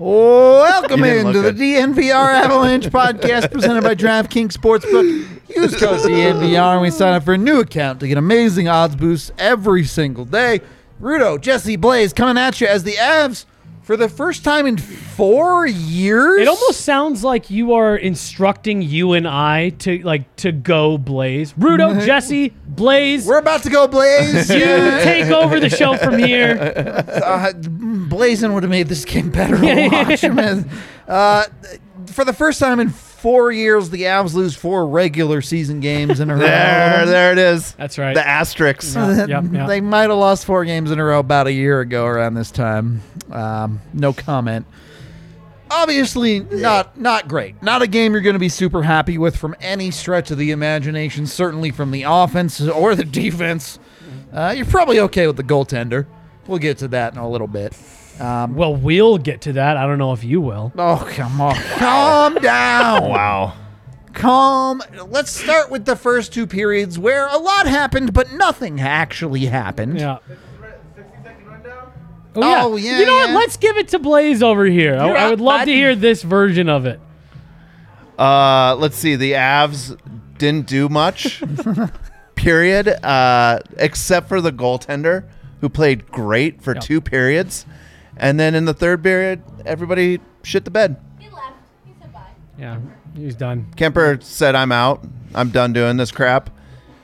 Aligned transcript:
Welcome 0.00 1.04
into 1.04 1.42
the 1.42 1.52
DNVR 1.52 2.32
Avalanche 2.32 2.86
podcast 2.86 3.52
presented 3.52 3.82
by 3.82 3.94
DraftKings 3.94 4.52
Sportsbook. 4.56 5.04
Use 5.54 5.78
code 5.78 6.00
DNVR 6.00 6.72
and 6.72 6.80
we 6.80 6.90
sign 6.90 7.12
up 7.12 7.22
for 7.22 7.34
a 7.34 7.38
new 7.38 7.60
account 7.60 8.00
to 8.00 8.08
get 8.08 8.16
amazing 8.16 8.66
odds 8.66 8.96
boosts 8.96 9.30
every 9.36 9.84
single 9.84 10.24
day. 10.24 10.62
Rudo, 11.02 11.38
Jesse, 11.38 11.76
Blais 11.76 12.16
coming 12.16 12.38
at 12.38 12.62
you 12.62 12.66
as 12.66 12.82
the 12.82 12.94
Avs 12.94 13.44
for 13.82 13.96
the 13.96 14.08
first 14.08 14.44
time 14.44 14.66
in 14.66 14.76
four 14.76 15.66
years. 15.66 16.40
It 16.42 16.48
almost 16.48 16.82
sounds 16.82 17.24
like 17.24 17.50
you 17.50 17.72
are 17.74 17.96
instructing 17.96 18.82
you 18.82 19.14
and 19.14 19.26
I 19.26 19.70
to 19.80 19.98
like 20.02 20.36
to 20.36 20.52
go 20.52 20.96
Blaze. 20.98 21.52
Rudo, 21.54 22.00
Jesse, 22.06 22.52
Blais. 22.72 23.26
We're 23.26 23.38
about 23.38 23.62
to 23.64 23.70
go 23.70 23.88
Blaze. 23.88 24.48
you 24.50 24.58
take 25.02 25.26
over 25.26 25.58
the 25.60 25.70
show 25.70 25.96
from 25.96 26.18
here. 26.18 26.56
uh, 27.24 27.52
Blazing 27.54 28.54
would 28.54 28.62
have 28.62 28.70
made 28.70 28.86
this 28.88 29.04
game 29.04 29.30
better 29.30 29.56
to 29.56 29.88
watch. 29.92 30.22
man. 30.22 30.68
Uh, 31.08 31.44
for 32.06 32.24
the 32.24 32.32
first 32.32 32.60
time 32.60 32.80
in 32.80 32.88
four 33.20 33.52
years, 33.52 33.90
the 33.90 34.02
Avs 34.02 34.34
lose 34.34 34.56
four 34.56 34.86
regular 34.86 35.42
season 35.42 35.80
games 35.80 36.20
in 36.20 36.30
a 36.30 36.34
row. 36.34 36.40
There, 36.40 37.06
there 37.06 37.32
it 37.32 37.38
is. 37.38 37.72
That's 37.72 37.98
right. 37.98 38.14
The 38.14 38.26
asterisks. 38.26 38.94
Yep, 38.94 39.28
yep. 39.52 39.68
They 39.68 39.80
might 39.80 40.10
have 40.10 40.18
lost 40.18 40.44
four 40.44 40.64
games 40.64 40.90
in 40.90 40.98
a 40.98 41.04
row 41.04 41.18
about 41.18 41.46
a 41.46 41.52
year 41.52 41.80
ago 41.80 42.06
around 42.06 42.34
this 42.34 42.50
time. 42.50 43.02
Um, 43.30 43.80
no 43.92 44.12
comment. 44.12 44.66
Obviously, 45.72 46.40
not 46.40 46.98
not 46.98 47.28
great. 47.28 47.62
Not 47.62 47.80
a 47.80 47.86
game 47.86 48.12
you're 48.12 48.22
going 48.22 48.34
to 48.34 48.40
be 48.40 48.48
super 48.48 48.82
happy 48.82 49.18
with 49.18 49.36
from 49.36 49.54
any 49.60 49.92
stretch 49.92 50.32
of 50.32 50.38
the 50.38 50.50
imagination. 50.50 51.26
Certainly 51.26 51.70
from 51.70 51.92
the 51.92 52.02
offense 52.02 52.60
or 52.60 52.96
the 52.96 53.04
defense. 53.22 53.78
Uh, 54.32 54.52
you're 54.56 54.66
probably 54.66 54.98
okay 54.98 55.26
with 55.28 55.36
the 55.36 55.44
goaltender. 55.44 56.06
We'll 56.48 56.58
get 56.58 56.78
to 56.78 56.88
that 56.88 57.12
in 57.12 57.18
a 57.20 57.28
little 57.28 57.46
bit. 57.46 57.76
Um, 58.20 58.54
Well, 58.54 58.74
we'll 58.76 59.18
get 59.18 59.40
to 59.42 59.54
that. 59.54 59.76
I 59.76 59.86
don't 59.86 59.98
know 59.98 60.12
if 60.12 60.22
you 60.24 60.40
will. 60.40 60.72
oh, 60.76 61.08
come 61.14 61.40
on. 61.40 61.54
Calm 61.56 62.34
down. 62.36 63.08
Wow. 63.08 63.54
Calm. 64.12 64.82
Let's 65.08 65.30
start 65.30 65.70
with 65.70 65.84
the 65.86 65.96
first 65.96 66.32
two 66.32 66.46
periods 66.46 66.98
where 66.98 67.26
a 67.28 67.38
lot 67.38 67.66
happened, 67.66 68.12
but 68.12 68.32
nothing 68.32 68.80
actually 68.80 69.46
happened. 69.46 69.98
Yeah. 69.98 70.18
Oh, 72.36 72.42
Oh, 72.42 72.76
yeah, 72.76 73.00
You 73.00 73.06
know 73.06 73.14
what? 73.16 73.30
Let's 73.30 73.56
give 73.56 73.76
it 73.76 73.88
to 73.88 73.98
Blais 73.98 74.42
over 74.42 74.64
here. 74.64 74.96
I, 74.96 75.08
I 75.10 75.30
would 75.30 75.40
love 75.40 75.64
to 75.64 75.72
hear 75.72 75.96
this 75.96 76.22
version 76.22 76.68
of 76.68 76.86
it. 76.86 77.00
Uh, 78.18 78.76
let's 78.78 78.96
see. 78.96 79.16
The 79.16 79.32
Avs 79.32 79.98
didn't 80.38 80.66
do 80.66 80.88
much. 80.88 81.42
period. 82.36 82.88
Uh, 83.04 83.60
except 83.78 84.28
for 84.28 84.40
the 84.40 84.52
goaltender, 84.52 85.24
who 85.60 85.68
played 85.68 86.06
great 86.10 86.62
for 86.62 86.74
Yep. 86.74 86.82
two 86.84 87.00
periods, 87.00 87.66
and 88.20 88.38
then 88.38 88.54
in 88.54 88.64
the 88.66 88.74
third 88.74 89.02
period, 89.02 89.42
everybody 89.66 90.20
shit 90.44 90.64
the 90.64 90.70
bed. 90.70 90.96
He 91.18 91.28
left. 91.28 91.54
He 91.84 91.92
said 92.00 92.12
bye. 92.12 92.20
Yeah, 92.58 92.78
he's 93.16 93.34
done. 93.34 93.66
Kuemper 93.76 94.22
said, 94.22 94.54
"I'm 94.54 94.70
out. 94.70 95.04
I'm 95.34 95.50
done 95.50 95.72
doing 95.72 95.96
this 95.96 96.12
crap." 96.12 96.50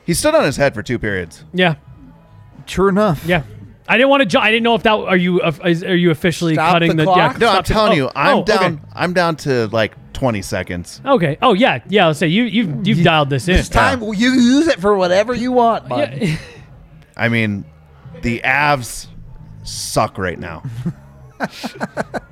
He 0.04 0.14
stood 0.14 0.34
on 0.36 0.44
his 0.44 0.56
head 0.56 0.72
for 0.74 0.82
two 0.84 1.00
periods. 1.00 1.42
Yeah, 1.52 1.74
True 2.66 2.88
enough. 2.88 3.24
yeah. 3.26 3.42
I 3.88 3.96
didn't 3.96 4.10
want 4.10 4.20
to. 4.22 4.26
Ju- 4.26 4.38
I 4.40 4.50
didn't 4.50 4.64
know 4.64 4.74
if 4.74 4.82
that 4.84 4.94
are 4.94 5.16
you. 5.16 5.40
uh, 5.40 5.52
Is, 5.64 5.82
are 5.84 5.94
you 5.96 6.10
officially 6.10 6.54
Stop 6.54 6.72
cutting 6.74 6.90
the 6.96 6.96
the? 6.96 7.04
clock? 7.04 7.32
Yeah, 7.34 7.38
No, 7.38 7.46
I'm 7.48 7.52
stop 7.54 7.66
the- 7.66 7.72
telling 7.72 7.92
oh, 7.92 7.94
you, 7.94 8.10
I'm 8.16 8.36
oh, 8.38 8.44
down. 8.44 8.80
I'm 8.92 9.12
down 9.12 9.36
to 9.36 9.68
like 9.68 9.94
20 10.12 10.42
seconds. 10.42 11.00
Okay. 11.04 11.12
okay. 11.32 11.38
Oh 11.40 11.54
yeah, 11.54 11.78
yeah. 11.88 12.06
Let's 12.08 12.18
say 12.18 12.26
you 12.26 12.44
you 12.44 12.80
you've 12.84 13.04
dialed 13.04 13.30
this 13.30 13.46
in. 13.46 13.54
It's 13.56 13.68
time. 13.68 14.02
You 14.02 14.32
use 14.32 14.66
it 14.66 14.80
for 14.80 14.96
whatever 14.96 15.34
you 15.34 15.52
want, 15.52 15.88
bud. 15.88 16.18
Yeah. 16.20 16.36
I 17.16 17.28
mean, 17.28 17.64
the 18.22 18.40
Avs 18.40 19.06
suck 19.62 20.18
right 20.18 20.38
now. 20.38 20.62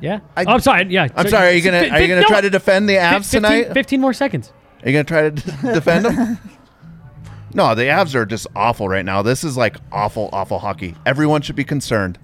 Yeah. 0.00 0.20
I- 0.36 0.44
oh, 0.44 0.52
I'm 0.54 0.60
sorry. 0.60 0.86
Yeah. 0.90 1.08
I'm 1.16 1.28
sorry. 1.28 1.48
Are 1.48 1.52
you 1.52 1.62
gonna 1.62 1.88
Are 1.88 2.00
you 2.00 2.08
gonna 2.08 2.24
try 2.26 2.40
to 2.42 2.50
defend 2.50 2.88
the 2.88 2.96
Avs 2.96 3.30
15, 3.30 3.42
tonight? 3.42 3.72
15 3.72 4.00
more 4.00 4.12
seconds. 4.12 4.52
Are 4.82 4.88
you 4.90 4.92
gonna 4.92 5.04
try 5.04 5.30
to 5.30 5.72
defend 5.72 6.04
them? 6.04 6.38
No, 7.56 7.72
the 7.76 7.82
Avs 7.84 8.16
are 8.16 8.26
just 8.26 8.48
awful 8.56 8.88
right 8.88 9.04
now. 9.04 9.22
This 9.22 9.44
is 9.44 9.56
like 9.56 9.76
awful, 9.92 10.28
awful 10.32 10.58
hockey. 10.58 10.96
Everyone 11.06 11.40
should 11.40 11.54
be 11.54 11.62
concerned. 11.62 12.18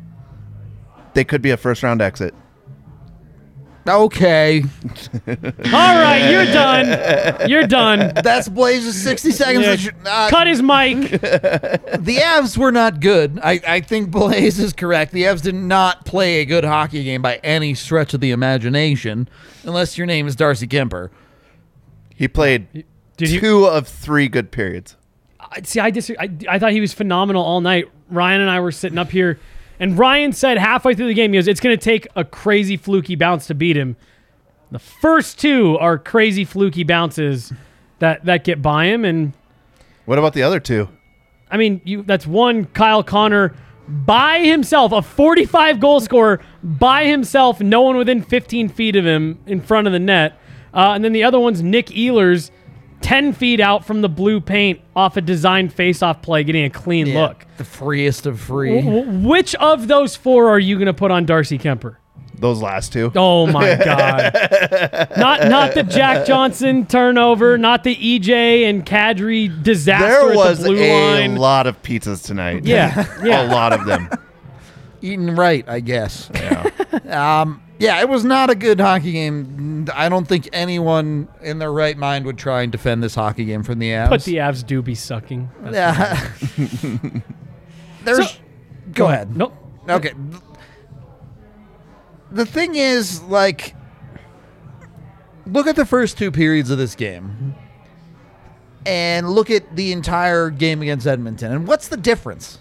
They 1.14 1.22
could 1.22 1.40
be 1.40 1.52
a 1.52 1.56
first 1.56 1.84
round 1.84 2.02
exit. 2.02 2.34
Okay. 3.88 4.62
All 5.26 5.34
right, 5.72 6.30
you're 6.30 6.44
done. 6.46 7.48
You're 7.50 7.66
done. 7.66 8.12
That's 8.22 8.48
Blais's 8.48 9.00
60 9.02 9.30
seconds. 9.32 9.84
Yeah. 9.84 9.90
They 10.02 10.10
uh, 10.10 10.28
Cut 10.30 10.46
his 10.46 10.62
mic. 10.62 11.10
the 11.20 12.18
Avs 12.22 12.56
were 12.58 12.72
not 12.72 13.00
good. 13.00 13.40
I, 13.42 13.60
I 13.66 13.80
think 13.80 14.10
Blais 14.10 14.58
is 14.58 14.72
correct. 14.72 15.12
The 15.12 15.24
Avs 15.24 15.42
did 15.42 15.54
not 15.54 16.04
play 16.04 16.40
a 16.40 16.44
good 16.44 16.64
hockey 16.64 17.02
game 17.04 17.22
by 17.22 17.36
any 17.36 17.74
stretch 17.74 18.12
of 18.14 18.20
the 18.20 18.30
imagination, 18.32 19.28
unless 19.64 19.96
your 19.96 20.06
name 20.06 20.26
is 20.26 20.36
Darcy 20.36 20.66
Kuemper. 20.66 21.10
He 22.14 22.28
played 22.28 22.84
Did 23.16 23.28
he? 23.28 23.40
two 23.40 23.64
of 23.66 23.88
three 23.88 24.28
good 24.28 24.50
periods. 24.50 24.96
I- 25.40 25.62
See, 25.62 25.80
I 25.80 25.90
disagree. 25.90 26.28
I, 26.48 26.54
I 26.56 26.58
thought 26.58 26.72
he 26.72 26.80
was 26.82 26.92
phenomenal 26.92 27.42
all 27.42 27.60
night. 27.60 27.86
Ryan 28.10 28.42
and 28.42 28.50
I 28.50 28.60
were 28.60 28.72
sitting 28.72 28.98
up 28.98 29.10
here, 29.10 29.38
and 29.80 29.98
Ryan 29.98 30.32
said 30.32 30.58
halfway 30.58 30.94
through 30.94 31.08
the 31.08 31.14
game, 31.14 31.32
he 31.32 31.38
goes, 31.38 31.48
"It's 31.48 31.60
going 31.60 31.76
to 31.76 31.82
take 31.82 32.06
a 32.14 32.24
crazy 32.24 32.76
fluky 32.76 33.16
bounce 33.16 33.48
to 33.48 33.54
beat 33.54 33.76
him." 33.76 33.96
The 34.70 34.78
first 34.78 35.40
two 35.40 35.76
are 35.78 35.98
crazy 35.98 36.44
fluky 36.44 36.84
bounces 36.84 37.52
that 37.98 38.24
that 38.26 38.44
get 38.44 38.62
by 38.62 38.86
him, 38.86 39.04
and 39.04 39.32
What 40.04 40.18
about 40.18 40.34
the 40.34 40.42
other 40.44 40.60
two? 40.60 40.88
I 41.50 41.56
mean, 41.56 41.80
you 41.84 42.02
that's 42.02 42.26
one 42.26 42.66
Kyle 42.66 43.02
Connor 43.02 43.54
by 43.88 44.40
himself, 44.40 44.92
a 44.92 45.02
45 45.02 45.80
goal 45.80 46.00
scorer 46.00 46.40
by 46.62 47.06
himself, 47.06 47.60
no 47.60 47.80
one 47.82 47.96
within 47.96 48.22
15 48.22 48.68
feet 48.68 48.94
of 48.94 49.04
him 49.04 49.40
in 49.46 49.60
front 49.60 49.88
of 49.88 49.92
the 49.92 49.98
net. 49.98 50.38
Uh, 50.72 50.92
and 50.94 51.04
then 51.04 51.12
the 51.12 51.24
other 51.24 51.40
one's 51.40 51.60
Nick 51.62 51.86
Ehlers, 51.86 52.52
10 53.02 53.32
feet 53.32 53.60
out 53.60 53.84
from 53.84 54.02
the 54.02 54.08
blue 54.08 54.40
paint 54.40 54.80
off 54.94 55.16
a 55.16 55.20
designed 55.20 55.72
face-off 55.72 56.22
play, 56.22 56.44
getting 56.44 56.64
a 56.64 56.70
clean 56.70 57.14
look. 57.14 57.46
The 57.56 57.64
freest 57.64 58.26
of 58.26 58.38
free. 58.40 58.80
W- 58.82 59.00
w- 59.04 59.28
which 59.28 59.54
of 59.56 59.88
those 59.88 60.16
four 60.16 60.48
are 60.50 60.58
you 60.58 60.76
going 60.76 60.86
to 60.86 60.94
put 60.94 61.10
on 61.10 61.24
Darcy 61.26 61.58
Kuemper? 61.58 61.96
Those 62.34 62.62
last 62.62 62.92
two. 62.94 63.12
Oh 63.16 63.46
my 63.46 63.74
God! 63.84 64.32
not 65.18 65.48
not 65.48 65.74
the 65.74 65.82
Jack 65.82 66.26
Johnson 66.26 66.86
turnover, 66.86 67.58
not 67.58 67.84
the 67.84 67.94
EJ 67.94 68.62
and 68.68 68.86
Kadri 68.86 69.62
disaster 69.62 70.06
There 70.08 70.30
at 70.30 70.36
was 70.36 70.58
the 70.60 70.68
blue 70.70 70.78
a 70.82 71.18
line. 71.20 71.36
lot 71.36 71.66
of 71.66 71.82
pizzas 71.82 72.24
tonight. 72.24 72.64
Yeah, 72.64 73.04
yeah. 73.22 73.42
a 73.42 73.52
lot 73.52 73.74
of 73.74 73.84
them. 73.84 74.08
Eating 75.02 75.36
right, 75.36 75.68
I 75.68 75.80
guess. 75.80 76.30
Yeah. 76.34 76.70
Um, 77.40 77.62
yeah, 77.80 78.00
it 78.00 78.08
was 78.08 78.24
not 78.24 78.50
a 78.50 78.54
good 78.54 78.78
hockey 78.78 79.12
game. 79.12 79.88
I 79.94 80.08
don't 80.08 80.28
think 80.28 80.48
anyone 80.52 81.28
in 81.40 81.58
their 81.58 81.72
right 81.72 81.96
mind 81.96 82.26
would 82.26 82.38
try 82.38 82.62
and 82.62 82.70
defend 82.70 83.02
this 83.02 83.14
hockey 83.14 83.46
game 83.46 83.62
from 83.62 83.78
the 83.78 83.90
Avs. 83.90 84.10
But 84.10 84.24
the 84.24 84.36
Avs 84.36 84.64
do 84.64 84.82
be 84.82 84.94
sucking. 84.94 85.50
Yeah. 85.72 86.30
There's. 88.04 88.30
So- 88.30 88.36
go 88.92 89.06
ahead. 89.08 89.34
Nope. 89.36 89.54
Okay. 89.88 90.12
The 92.30 92.46
thing 92.46 92.76
is, 92.76 93.22
like, 93.22 93.74
look 95.46 95.66
at 95.66 95.74
the 95.74 95.86
first 95.86 96.16
two 96.18 96.30
periods 96.30 96.70
of 96.70 96.78
this 96.78 96.94
game 96.94 97.54
and 98.86 99.28
look 99.28 99.50
at 99.50 99.74
the 99.74 99.90
entire 99.92 100.50
game 100.50 100.80
against 100.82 101.06
Edmonton. 101.06 101.50
And 101.52 101.66
what's 101.66 101.88
the 101.88 101.96
difference? 101.96 102.58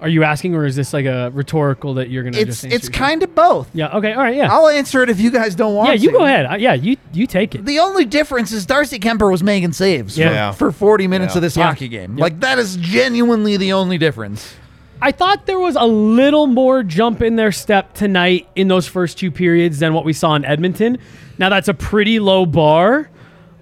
Are 0.00 0.08
you 0.08 0.22
asking, 0.24 0.54
or 0.54 0.66
is 0.66 0.76
this 0.76 0.92
like 0.92 1.06
a 1.06 1.30
rhetorical 1.32 1.94
that 1.94 2.10
you're 2.10 2.24
gonna 2.24 2.36
It's 2.36 2.46
just 2.46 2.64
answer? 2.64 2.76
it's 2.76 2.88
kind 2.88 3.22
of 3.22 3.34
both. 3.34 3.70
Yeah. 3.72 3.96
Okay. 3.96 4.12
All 4.12 4.22
right. 4.22 4.34
Yeah. 4.36 4.52
I'll 4.52 4.68
answer 4.68 5.02
it 5.02 5.08
if 5.08 5.18
you 5.20 5.30
guys 5.30 5.54
don't 5.54 5.74
want 5.74 5.88
to. 5.90 5.96
yeah. 5.96 6.02
You 6.02 6.10
to. 6.10 6.18
go 6.18 6.24
ahead. 6.24 6.46
Uh, 6.46 6.56
yeah. 6.56 6.74
You 6.74 6.96
you 7.12 7.26
take 7.26 7.54
it. 7.54 7.64
The 7.64 7.78
only 7.78 8.04
difference 8.04 8.52
is 8.52 8.66
Darcy 8.66 8.98
Kuemper 8.98 9.30
was 9.30 9.42
making 9.42 9.72
saves 9.72 10.18
Yeah. 10.18 10.28
for, 10.28 10.34
Yeah. 10.34 10.52
for 10.52 10.72
40 10.72 11.06
minutes 11.06 11.34
Yeah. 11.34 11.38
of 11.38 11.42
this 11.42 11.56
Yeah. 11.56 11.64
hockey 11.68 11.88
game. 11.88 12.18
Yeah. 12.18 12.24
Like, 12.24 12.40
that 12.40 12.58
is 12.58 12.76
genuinely 12.76 13.56
the 13.56 13.72
only 13.72 13.96
difference. 13.96 14.54
I 15.00 15.10
thought 15.12 15.46
there 15.46 15.58
was 15.60 15.76
a 15.76 15.86
little 15.86 16.46
more 16.48 16.82
jump 16.82 17.22
in 17.22 17.36
their 17.36 17.52
step 17.52 17.94
tonight 17.94 18.48
in 18.56 18.68
those 18.68 18.86
first 18.86 19.16
two 19.18 19.30
periods 19.30 19.78
than 19.78 19.94
what 19.94 20.04
we 20.04 20.12
saw 20.12 20.34
in 20.34 20.44
Edmonton. 20.44 20.98
Now 21.38 21.48
that's 21.50 21.68
a 21.68 21.74
pretty 21.74 22.18
low 22.18 22.46
bar, 22.46 23.08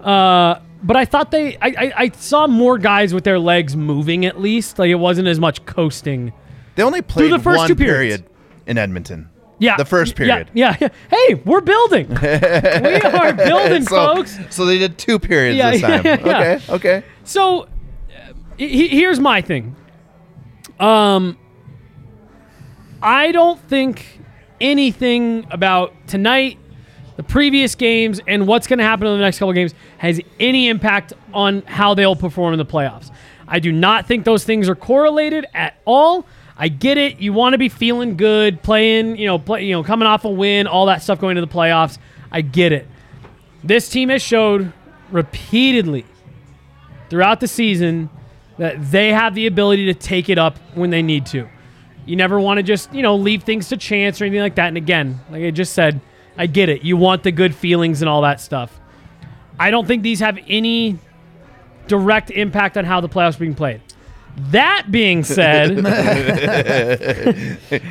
uh, 0.01 0.55
but 0.83 0.95
I 0.95 1.05
thought 1.05 1.31
they. 1.31 1.55
I, 1.57 1.67
I, 1.77 1.93
I 1.97 2.11
saw 2.11 2.45
more 2.47 2.77
guys 2.77 3.13
with 3.13 3.23
their 3.23 3.39
legs 3.39 3.75
moving 3.75 4.25
at 4.25 4.39
least. 4.39 4.77
Like 4.79 4.89
it 4.89 4.95
wasn't 4.95 5.27
as 5.27 5.39
much 5.39 5.65
coasting. 5.65 6.33
They 6.75 6.83
only 6.83 7.01
played 7.01 7.31
the 7.31 7.39
first 7.39 7.59
one 7.59 7.67
two 7.67 7.75
periods. 7.75 8.21
period 8.23 8.35
in 8.67 8.77
Edmonton. 8.77 9.29
Yeah. 9.59 9.77
The 9.77 9.85
first 9.85 10.15
period. 10.15 10.49
Yeah. 10.53 10.75
yeah. 10.81 10.89
Hey, 11.09 11.35
we're 11.35 11.61
building. 11.61 12.09
we 12.09 12.15
are 12.15 13.33
building, 13.33 13.83
so, 13.87 14.15
folks. 14.15 14.37
so 14.49 14.65
they 14.65 14.77
did 14.77 14.97
two 14.97 15.19
periods 15.19 15.57
Yeah, 15.57 15.71
this 15.71 15.81
yeah, 15.81 15.87
time. 15.87 16.05
yeah, 16.05 16.25
yeah. 16.25 16.59
Okay, 16.69 16.73
okay. 16.73 17.03
So, 17.23 17.61
uh, 17.63 17.67
he- 18.57 18.89
here's 18.89 19.19
my 19.19 19.41
thing. 19.41 19.75
Um, 20.79 21.37
I 23.01 23.31
don't 23.31 23.59
think 23.69 24.19
anything 24.59 25.45
about 25.51 25.93
tonight, 26.07 26.57
the 27.15 27.23
previous 27.23 27.75
games, 27.75 28.19
and 28.27 28.47
what's 28.47 28.67
going 28.67 28.79
to 28.79 28.85
happen 28.85 29.07
in 29.07 29.17
the 29.17 29.23
next 29.23 29.39
couple 29.39 29.51
of 29.51 29.55
games 29.55 29.73
has 29.97 30.19
any 30.39 30.67
impact 30.67 31.13
on 31.33 31.61
how 31.63 31.93
they'll 31.93 32.15
perform 32.15 32.53
in 32.53 32.57
the 32.57 32.65
playoffs. 32.65 33.11
I 33.47 33.59
do 33.59 33.71
not 33.71 34.07
think 34.07 34.25
those 34.25 34.43
things 34.43 34.67
are 34.69 34.75
correlated 34.75 35.45
at 35.53 35.75
all. 35.85 36.25
I 36.57 36.69
get 36.69 36.97
it. 36.97 37.19
You 37.19 37.33
want 37.33 37.53
to 37.53 37.57
be 37.57 37.69
feeling 37.69 38.15
good, 38.15 38.61
playing, 38.63 39.17
you 39.17 39.25
know, 39.25 39.37
play, 39.37 39.63
you 39.65 39.73
know, 39.73 39.83
coming 39.83 40.07
off 40.07 40.25
a 40.25 40.29
win, 40.29 40.67
all 40.67 40.85
that 40.87 41.01
stuff 41.01 41.19
going 41.19 41.35
to 41.35 41.41
the 41.41 41.47
playoffs. 41.47 41.97
I 42.31 42.41
get 42.41 42.71
it. 42.71 42.87
This 43.63 43.89
team 43.89 44.09
has 44.09 44.21
showed 44.21 44.73
repeatedly 45.11 46.05
throughout 47.09 47.39
the 47.39 47.47
season 47.47 48.09
that 48.57 48.91
they 48.91 49.09
have 49.09 49.35
the 49.35 49.47
ability 49.47 49.85
to 49.85 49.93
take 49.93 50.29
it 50.29 50.37
up 50.37 50.57
when 50.75 50.89
they 50.89 51.01
need 51.01 51.25
to. 51.27 51.47
You 52.05 52.15
never 52.15 52.39
want 52.39 52.57
to 52.57 52.63
just, 52.63 52.93
you 52.93 53.01
know, 53.01 53.15
leave 53.15 53.43
things 53.43 53.69
to 53.69 53.77
chance 53.77 54.19
or 54.19 54.25
anything 54.25 54.41
like 54.41 54.55
that. 54.55 54.67
And 54.67 54.77
again, 54.77 55.19
like 55.29 55.43
I 55.43 55.51
just 55.51 55.73
said, 55.73 56.01
I 56.37 56.47
get 56.47 56.69
it. 56.69 56.83
You 56.83 56.97
want 56.97 57.23
the 57.23 57.31
good 57.31 57.55
feelings 57.55 58.01
and 58.01 58.09
all 58.09 58.21
that 58.21 58.41
stuff. 58.41 58.79
I 59.59 59.71
don't 59.71 59.87
think 59.87 60.03
these 60.03 60.19
have 60.19 60.37
any 60.47 60.97
direct 61.87 62.31
impact 62.31 62.77
on 62.77 62.85
how 62.85 63.01
the 63.01 63.09
playoffs 63.09 63.35
are 63.35 63.39
being 63.39 63.55
played. 63.55 63.81
That 64.49 64.87
being 64.89 65.23
said, 65.37 65.77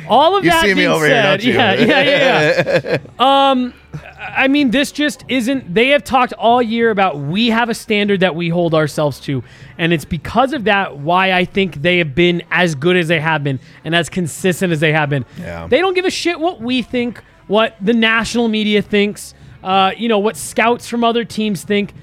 all 0.09 0.35
of 0.35 0.43
You 0.43 0.51
that 0.51 0.61
see 0.61 0.67
me 0.69 0.73
being 0.73 0.87
over 0.89 1.05
here, 1.05 1.15
said, 1.15 1.29
don't 1.29 1.43
you? 1.43 1.53
yeah, 1.53 1.73
yeah, 1.73 2.01
yeah, 2.01 2.79
yeah. 2.83 2.97
um, 3.53 3.73
I 4.19 4.49
mean, 4.49 4.71
this 4.71 4.91
just 4.91 5.23
isn't. 5.29 5.73
They 5.73 5.89
have 5.89 6.03
talked 6.03 6.33
all 6.33 6.61
year 6.61 6.89
about 6.89 7.17
we 7.17 7.47
have 7.47 7.69
a 7.69 7.73
standard 7.73 8.19
that 8.21 8.35
we 8.35 8.49
hold 8.49 8.73
ourselves 8.73 9.21
to, 9.21 9.41
and 9.77 9.93
it's 9.93 10.05
because 10.05 10.51
of 10.51 10.65
that 10.65 10.97
why 10.97 11.31
I 11.31 11.45
think 11.45 11.81
they 11.81 11.99
have 11.99 12.13
been 12.13 12.43
as 12.51 12.75
good 12.75 12.97
as 12.97 13.07
they 13.07 13.21
have 13.21 13.43
been 13.43 13.59
and 13.85 13.95
as 13.95 14.09
consistent 14.09 14.73
as 14.73 14.81
they 14.81 14.91
have 14.91 15.09
been. 15.09 15.25
Yeah. 15.39 15.67
They 15.67 15.79
don't 15.79 15.93
give 15.93 16.05
a 16.05 16.11
shit 16.11 16.39
what 16.39 16.59
we 16.59 16.81
think, 16.81 17.23
what 17.47 17.75
the 17.81 17.93
national 17.93 18.47
media 18.47 18.81
thinks, 18.81 19.33
uh, 19.63 19.91
you 19.97 20.07
know, 20.07 20.19
what 20.19 20.37
scouts 20.37 20.87
from 20.87 21.03
other 21.03 21.25
teams 21.25 21.63
think. 21.63 21.93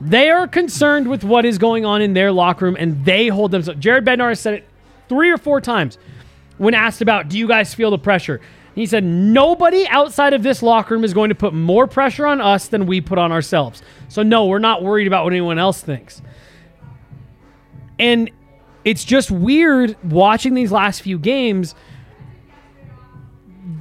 They 0.00 0.30
are 0.30 0.48
concerned 0.48 1.08
with 1.08 1.22
what 1.22 1.44
is 1.44 1.58
going 1.58 1.84
on 1.84 2.00
in 2.00 2.14
their 2.14 2.32
locker 2.32 2.64
room, 2.64 2.76
and 2.78 3.04
they 3.04 3.28
hold 3.28 3.50
themselves. 3.50 3.78
Jared 3.80 4.04
Bednar 4.04 4.30
has 4.30 4.40
said 4.40 4.54
it 4.54 4.68
three 5.08 5.30
or 5.30 5.36
four 5.36 5.60
times 5.60 5.98
when 6.58 6.74
asked 6.74 7.02
about, 7.02 7.28
"Do 7.28 7.38
you 7.38 7.46
guys 7.46 7.74
feel 7.74 7.90
the 7.90 7.98
pressure?" 7.98 8.40
He 8.74 8.86
said, 8.86 9.04
"Nobody 9.04 9.86
outside 9.88 10.32
of 10.32 10.42
this 10.42 10.62
locker 10.62 10.94
room 10.94 11.04
is 11.04 11.12
going 11.12 11.28
to 11.28 11.34
put 11.34 11.52
more 11.52 11.86
pressure 11.86 12.26
on 12.26 12.40
us 12.40 12.68
than 12.68 12.86
we 12.86 13.02
put 13.02 13.18
on 13.18 13.30
ourselves. 13.30 13.82
So 14.08 14.22
no, 14.22 14.46
we're 14.46 14.58
not 14.58 14.82
worried 14.82 15.06
about 15.06 15.24
what 15.24 15.34
anyone 15.34 15.58
else 15.58 15.82
thinks." 15.82 16.22
And 17.98 18.30
it's 18.84 19.04
just 19.04 19.30
weird 19.30 19.96
watching 20.10 20.54
these 20.54 20.72
last 20.72 21.02
few 21.02 21.18
games. 21.18 21.74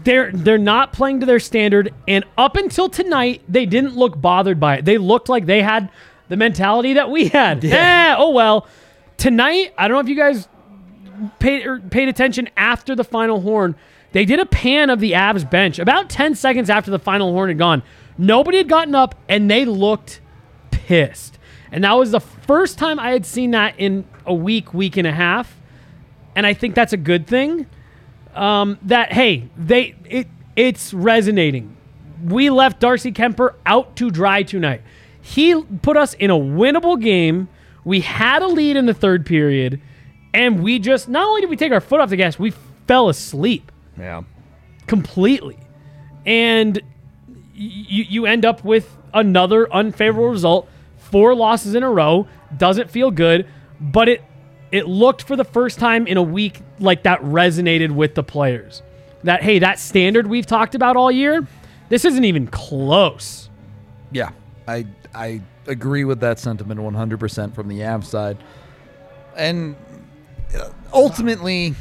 They're 0.04 0.32
they're 0.32 0.58
not 0.58 0.94
playing 0.94 1.22
to 1.22 1.26
their 1.26 1.40
standard, 1.40 1.94
and 2.08 2.24
up 2.38 2.56
until 2.56 2.88
tonight, 2.88 3.42
they 3.50 3.66
didn't 3.66 3.96
look 3.96 4.20
bothered 4.20 4.60
by 4.60 4.78
it. 4.78 4.86
They 4.86 4.98
looked 4.98 5.28
like 5.28 5.46
they 5.48 5.62
had 5.64 5.90
the 6.30 6.38
mentality 6.38 6.94
that 6.94 7.10
we 7.10 7.28
had. 7.28 7.64
Yeah. 7.64 8.14
Eh, 8.14 8.16
oh 8.18 8.30
well. 8.30 8.68
Tonight, 9.18 9.74
I 9.78 9.88
don't 9.88 9.96
know 9.96 10.02
if 10.02 10.10
you 10.10 10.16
guys 10.16 10.48
paid 11.40 11.66
or 11.66 11.80
paid 11.80 12.10
attention 12.10 12.50
after 12.58 12.96
the 12.96 13.04
final 13.04 13.42
horn. 13.42 13.76
They 14.12 14.26
did 14.26 14.40
a 14.40 14.46
pan 14.46 14.90
of 14.90 15.00
the 15.00 15.14
Avs 15.14 15.50
bench 15.50 15.80
about 15.80 16.10
10 16.10 16.36
seconds 16.36 16.70
after 16.70 16.92
the 16.92 17.00
final 17.00 17.32
horn 17.32 17.50
had 17.50 17.58
gone. 17.58 17.84
Nobody 18.18 18.58
had 18.58 18.68
gotten 18.68 18.96
up 18.96 19.16
and 19.30 19.50
they 19.50 19.66
looked 19.66 20.22
pissed. 20.72 21.38
And 21.72 21.84
that 21.84 21.94
was 21.94 22.12
the 22.12 22.20
first 22.20 22.78
time 22.78 23.00
I 23.00 23.12
had 23.12 23.26
seen 23.26 23.52
that 23.52 23.76
in 23.78 24.06
a 24.26 24.34
week, 24.34 24.74
week 24.74 24.98
and 24.98 25.08
a 25.08 25.12
half. 25.14 25.56
And 26.36 26.46
I 26.46 26.54
think 26.54 26.76
that's 26.76 26.94
a 26.94 26.98
good 26.98 27.28
thing. 27.28 27.68
Um, 28.36 28.78
that 28.84 29.12
hey, 29.14 29.50
they 29.58 29.96
it 30.10 30.28
it's 30.56 30.94
resonating. 30.94 31.76
We 32.24 32.50
left 32.50 32.80
Darcy 32.80 33.12
Kuemper 33.12 33.56
out 33.66 33.96
to 33.98 34.10
dry 34.12 34.44
tonight. 34.44 34.82
He 35.22 35.60
put 35.82 35.98
us 35.98 36.14
in 36.14 36.30
a 36.32 36.36
winnable 36.38 37.00
game. 37.02 37.50
We 37.84 38.02
had 38.02 38.42
a 38.42 38.48
lead 38.48 38.76
in 38.78 38.86
the 38.86 38.94
third 38.94 39.26
period, 39.26 39.82
and 40.34 40.62
we 40.64 40.80
just 40.80 41.10
not 41.10 41.28
only 41.28 41.42
did 41.42 41.50
we 41.50 41.56
take 41.58 41.72
our 41.72 41.82
foot 41.82 42.00
off 42.00 42.10
the 42.10 42.16
gas, 42.18 42.38
we 42.38 42.54
fell 42.88 43.10
asleep 43.10 43.72
Yeah. 43.98 44.22
completely. 44.88 45.58
And 46.26 46.80
you 47.56 48.06
you 48.08 48.26
end 48.28 48.46
up 48.46 48.64
with 48.64 48.96
another 49.14 49.72
unfavorable 49.74 50.30
result, 50.30 50.70
four 50.98 51.34
losses 51.36 51.76
in 51.76 51.84
a 51.84 51.90
row. 51.90 52.28
Doesn't 52.56 52.90
feel 52.90 53.12
good, 53.12 53.48
but 53.80 54.08
it 54.10 54.22
it 54.72 54.88
looked 54.88 55.24
for 55.24 55.36
the 55.36 55.44
first 55.44 55.80
time 55.80 56.08
in 56.08 56.18
a 56.18 56.24
week 56.24 56.62
like 56.80 57.04
that 57.04 57.22
resonated 57.22 57.92
with 57.92 58.16
the 58.16 58.24
players. 58.24 58.82
That 59.24 59.44
hey, 59.44 59.60
that 59.60 59.80
standard 59.80 60.28
we've 60.28 60.46
talked 60.46 60.76
about 60.76 60.96
all 60.98 61.12
year, 61.12 61.48
this 61.90 62.06
isn't 62.06 62.24
even 62.24 62.48
close. 62.48 63.50
Yeah, 64.12 64.32
I 64.68 64.88
I 65.14 65.42
agree 65.68 66.06
with 66.06 66.22
that 66.22 66.40
sentiment 66.40 66.80
100% 66.80 67.54
from 67.54 67.68
the 67.68 67.86
Av 67.86 68.06
side. 68.06 68.38
And 69.36 69.76
uh, 70.58 70.70
ultimately, 70.92 71.76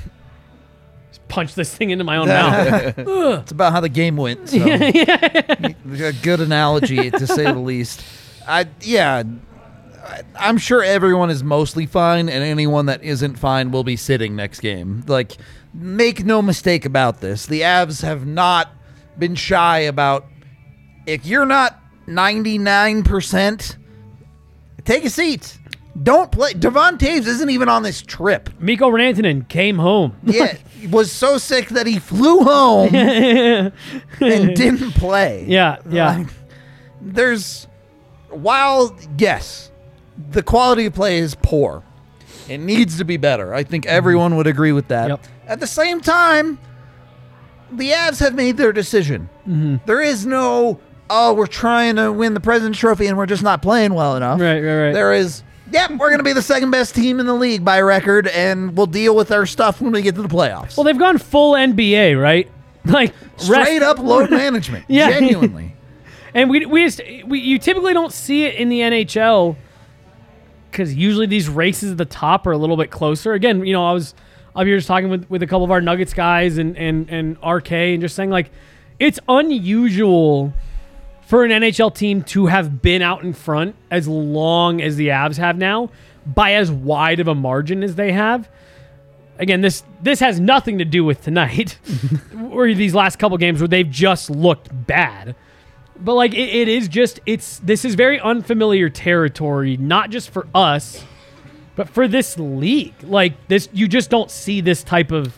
Punch 1.31 1.54
this 1.54 1.72
thing 1.72 1.90
into 1.90 2.02
my 2.02 2.16
own 2.16 2.26
mouth. 2.28 2.94
it's 2.98 3.52
about 3.52 3.72
how 3.72 3.81
the 3.81 3.88
game 3.88 4.16
went. 4.16 4.48
So. 4.48 4.58
a 4.66 6.12
good 6.22 6.40
analogy 6.40 7.10
to 7.10 7.26
say 7.26 7.44
the 7.44 7.54
least. 7.54 8.02
I 8.48 8.66
yeah, 8.81 9.22
I'm 10.38 10.58
sure 10.58 10.82
everyone 10.82 11.31
is 11.31 11.44
mostly 11.44 11.87
fine, 11.87 12.29
and 12.29 12.43
anyone 12.44 12.87
that 12.87 13.02
isn't 13.02 13.37
fine 13.37 13.70
will 13.70 13.85
be 13.85 13.97
sitting 13.97 14.35
next 14.37 14.61
game. 14.61 15.05
Like, 15.06 15.37
make 15.75 16.25
no 16.25 16.43
mistake 16.43 16.85
about 16.85 17.20
this: 17.20 17.47
the 17.47 17.62
Avs 17.62 18.02
have 18.02 18.26
not 18.26 18.70
been 19.19 19.35
shy 19.35 19.81
about. 19.81 20.26
If 21.06 21.26
you're 21.26 21.47
not 21.47 21.81
99 22.06 23.02
percent, 23.02 23.76
take 24.85 25.05
a 25.05 25.11
seat. 25.11 25.58
Don't 26.02 26.31
play. 26.31 26.55
Devon 26.55 26.99
Toews 26.99 27.26
isn't 27.26 27.50
even 27.50 27.69
on 27.69 27.82
this 27.82 28.00
trip. 28.00 28.49
Mikko 28.61 28.91
Rantanen 28.91 29.49
came 29.49 29.79
home. 29.79 30.17
Yeah, 30.23 30.55
he 30.81 30.87
was 30.87 31.11
so 31.12 31.37
sick 31.37 31.69
that 31.70 31.87
he 31.87 31.99
flew 31.99 32.41
home 32.41 32.94
and 32.94 33.73
didn't 34.20 34.93
play. 34.93 35.44
Yeah, 35.47 35.79
yeah. 35.91 36.19
Like, 36.19 36.29
there's 37.00 37.67
while 38.29 38.97
yes, 39.19 39.69
the 40.31 40.43
quality 40.43 40.87
of 40.87 40.94
play 40.94 41.19
is 41.19 41.34
poor. 41.34 41.82
It 42.49 42.58
needs 42.58 42.99
to 42.99 43.05
be 43.05 43.17
better. 43.17 43.55
I 43.55 43.62
think 43.62 43.87
everyone 43.87 44.37
would 44.37 44.46
agree 44.46 44.72
with 44.72 44.88
that. 44.88 45.08
Yep. 45.08 45.25
At 45.46 45.61
the 45.61 45.67
same 45.67 46.00
time, 46.00 46.58
the 47.70 47.90
Avs 47.90 48.19
have 48.20 48.34
made 48.34 48.56
their 48.56 48.72
decision. 48.72 49.28
Mm-hmm. 49.43 49.76
There 49.87 50.00
is 50.00 50.26
no 50.26 50.81
oh, 51.12 51.34
we're 51.34 51.46
trying 51.49 51.96
to 51.96 52.12
win 52.12 52.34
the 52.34 52.40
President's 52.40 52.78
Trophy 52.78 53.06
and 53.08 53.19
we're 53.19 53.26
just 53.26 53.43
not 53.43 53.62
playing 53.62 53.94
well 53.94 54.17
enough. 54.17 54.40
Right, 54.40 54.61
right, 54.61 54.87
right. 54.87 54.93
There 54.93 55.12
is 55.12 55.43
Yep, 55.72 55.90
we're 55.93 56.08
going 56.08 56.19
to 56.19 56.25
be 56.25 56.32
the 56.32 56.43
second 56.43 56.70
best 56.73 56.94
team 56.94 57.20
in 57.20 57.26
the 57.26 57.34
league 57.34 57.64
by 57.64 57.81
record, 57.81 58.26
and 58.26 58.76
we'll 58.76 58.87
deal 58.87 59.14
with 59.14 59.31
our 59.31 59.46
stuff 59.46 59.81
when 59.81 59.93
we 59.93 60.02
get 60.02 60.16
to 60.16 60.23
the 60.23 60.28
playoffs. 60.28 60.76
Well, 60.76 60.82
they've 60.82 60.99
gone 60.99 61.19
full 61.19 61.55
NBA, 61.55 62.20
right? 62.20 62.50
Like 62.87 63.12
Straight 63.37 63.81
rest- 63.81 63.82
up 63.82 63.99
load 63.99 64.31
management. 64.31 64.87
Yeah. 64.88 65.11
Genuinely. 65.11 65.76
And 66.33 66.49
we 66.49 66.64
we 66.64 66.85
just 66.85 67.00
we 67.26 67.40
you 67.40 67.59
typically 67.59 67.92
don't 67.92 68.12
see 68.12 68.44
it 68.44 68.54
in 68.54 68.68
the 68.68 68.80
NHL 68.80 69.56
because 70.70 70.94
usually 70.94 71.26
these 71.26 71.48
races 71.48 71.92
at 71.92 71.98
the 71.98 72.04
top 72.04 72.46
are 72.46 72.52
a 72.52 72.58
little 72.58 72.76
bit 72.76 72.90
closer. 72.90 73.32
Again, 73.32 73.64
you 73.64 73.72
know, 73.72 73.86
I 73.86 73.92
was 73.92 74.14
up 74.54 74.66
here 74.66 74.76
just 74.76 74.88
talking 74.88 75.10
with, 75.10 75.28
with 75.30 75.42
a 75.42 75.46
couple 75.46 75.64
of 75.64 75.70
our 75.70 75.80
Nuggets 75.80 76.14
guys 76.14 76.58
and 76.58 76.76
and 76.76 77.08
and 77.10 77.36
RK 77.44 77.72
and 77.72 78.00
just 78.00 78.16
saying 78.16 78.30
like 78.30 78.50
it's 78.98 79.18
unusual 79.28 80.52
for 81.26 81.44
an 81.44 81.50
NHL 81.50 81.94
team 81.94 82.22
to 82.24 82.46
have 82.46 82.82
been 82.82 83.02
out 83.02 83.22
in 83.22 83.32
front 83.32 83.76
as 83.90 84.08
long 84.08 84.80
as 84.80 84.96
the 84.96 85.08
Avs 85.08 85.36
have 85.36 85.56
now 85.56 85.90
by 86.26 86.54
as 86.54 86.70
wide 86.70 87.20
of 87.20 87.28
a 87.28 87.34
margin 87.34 87.82
as 87.82 87.94
they 87.94 88.12
have. 88.12 88.48
Again, 89.38 89.60
this 89.60 89.84
this 90.02 90.20
has 90.20 90.38
nothing 90.38 90.78
to 90.78 90.84
do 90.84 91.04
with 91.04 91.22
tonight 91.22 91.78
or 92.50 92.72
these 92.74 92.94
last 92.94 93.18
couple 93.18 93.38
games 93.38 93.60
where 93.60 93.68
they've 93.68 93.88
just 93.90 94.28
looked 94.28 94.68
bad. 94.86 95.34
But 96.02 96.14
like 96.14 96.33
it, 96.35 96.49
it 96.49 96.69
is 96.69 96.88
just 96.88 97.21
it's 97.26 97.59
this 97.59 97.85
is 97.85 97.95
very 97.95 98.19
unfamiliar 98.21 98.88
territory, 98.88 99.76
not 99.76 100.11
just 100.11 100.30
for 100.30 100.47
us, 100.54 101.04
but 101.76 101.88
for 101.88 102.09
this 102.09 102.38
league. 102.38 102.95
Like 103.02 103.49
this 103.49 103.69
you 103.73 103.87
just 103.88 104.11
don't 104.11 104.30
see 104.30 104.61
this 104.61 104.83
type 104.83 105.12
of 105.12 105.35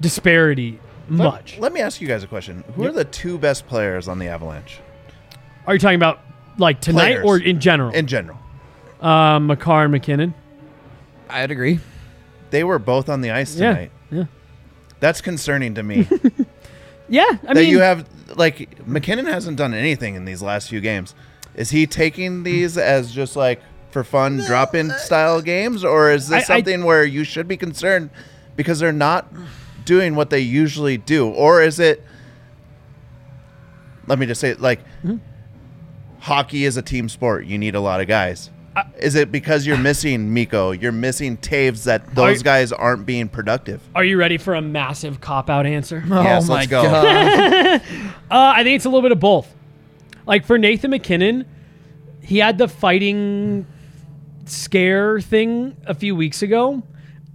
disparity 0.00 0.78
much. 1.08 1.52
Let, 1.54 1.62
let 1.62 1.72
me 1.72 1.80
ask 1.80 2.00
you 2.00 2.08
guys 2.08 2.22
a 2.22 2.26
question. 2.26 2.64
Who 2.74 2.84
are 2.86 2.92
the 2.92 3.04
two 3.04 3.38
best 3.38 3.66
players 3.66 4.08
on 4.08 4.18
the 4.18 4.28
Avalanche 4.28 4.80
Are 5.66 5.74
you 5.74 5.78
talking 5.78 5.96
about 5.96 6.20
like 6.58 6.80
tonight 6.80 7.20
Players. 7.20 7.24
or 7.24 7.38
in 7.38 7.60
general? 7.60 7.92
in 7.94 8.06
general? 8.06 8.38
uh, 9.00 9.38
Makar 9.38 9.84
and 9.84 9.92
MacKinnon. 9.92 10.34
I'd 11.28 11.50
agree. 11.50 11.78
They 12.50 12.64
were 12.64 12.78
both 12.78 13.08
on 13.08 13.20
the 13.20 13.30
ice 13.32 13.54
Yeah. 13.56 13.72
tonight. 13.74 13.90
Yeah. 14.10 14.24
That's 15.00 15.20
concerning 15.20 15.74
to 15.74 15.82
me. 15.82 16.08
Yeah, 17.06 17.26
I 17.28 17.36
that 17.48 17.56
mean 17.56 17.68
you 17.68 17.80
have 17.80 18.08
like 18.36 18.86
MacKinnon 18.86 19.26
hasn't 19.26 19.56
done 19.56 19.74
anything 19.74 20.14
in 20.14 20.24
these 20.24 20.42
last 20.42 20.68
few 20.68 20.80
games. 20.80 21.14
Is 21.54 21.70
he 21.70 21.86
taking 21.86 22.42
these 22.42 22.76
as 22.76 23.12
just 23.12 23.36
like 23.36 23.60
for 23.90 24.02
fun 24.04 24.38
drop 24.46 24.74
in 24.74 24.90
style 24.98 25.40
games, 25.40 25.84
or 25.84 26.10
is 26.10 26.30
I- 26.30 26.36
I- 26.36 26.38
this 26.40 26.46
something 26.48 26.84
where 26.84 27.04
you 27.04 27.22
should 27.24 27.46
be 27.46 27.56
concerned 27.56 28.10
because 28.56 28.78
they're 28.80 28.92
not 28.92 29.32
doing 29.84 30.14
what 30.16 30.30
they 30.30 30.40
usually 30.40 30.96
do, 30.96 31.28
or 31.28 31.62
is 31.62 31.78
it? 31.78 32.02
Let 34.06 34.18
me 34.18 34.26
just 34.26 34.40
say, 34.40 34.50
it, 34.50 34.60
like, 34.60 34.80
Mm-hmm. 35.04 35.16
hockey 36.20 36.64
is 36.64 36.76
a 36.76 36.82
team 36.82 37.08
sport. 37.08 37.46
You 37.46 37.56
need 37.58 37.74
a 37.74 37.80
lot 37.80 38.00
of 38.00 38.06
guys. 38.08 38.50
Is 38.98 39.14
it 39.14 39.30
because 39.30 39.66
you're 39.66 39.78
missing 39.78 40.32
Mikko? 40.34 40.72
You're 40.72 40.92
missing 40.92 41.36
Toews 41.36 41.84
that 41.84 42.14
those 42.14 42.40
Are- 42.40 42.44
guys 42.44 42.72
aren't 42.72 43.06
being 43.06 43.28
productive. 43.28 43.80
Are 43.94 44.04
you 44.04 44.16
ready 44.16 44.38
for 44.38 44.54
a 44.54 44.60
massive 44.62 45.20
cop 45.20 45.48
out 45.48 45.66
answer? 45.66 46.02
Yes, 46.06 46.44
oh 46.44 46.48
my 46.48 46.54
let's 46.54 46.66
go. 46.68 46.82
god. 46.82 47.82
Uh, 48.30 48.52
I 48.56 48.64
think 48.64 48.76
it's 48.76 48.84
a 48.84 48.88
little 48.88 49.02
bit 49.02 49.12
of 49.12 49.20
both. 49.20 49.54
Like 50.26 50.44
for 50.44 50.58
Nathan 50.58 50.90
MacKinnon, 50.90 51.44
he 52.22 52.38
had 52.38 52.58
the 52.58 52.66
fighting 52.66 53.66
scare 54.46 55.20
thing 55.20 55.76
a 55.86 55.94
few 55.94 56.16
weeks 56.16 56.42
ago. 56.42 56.82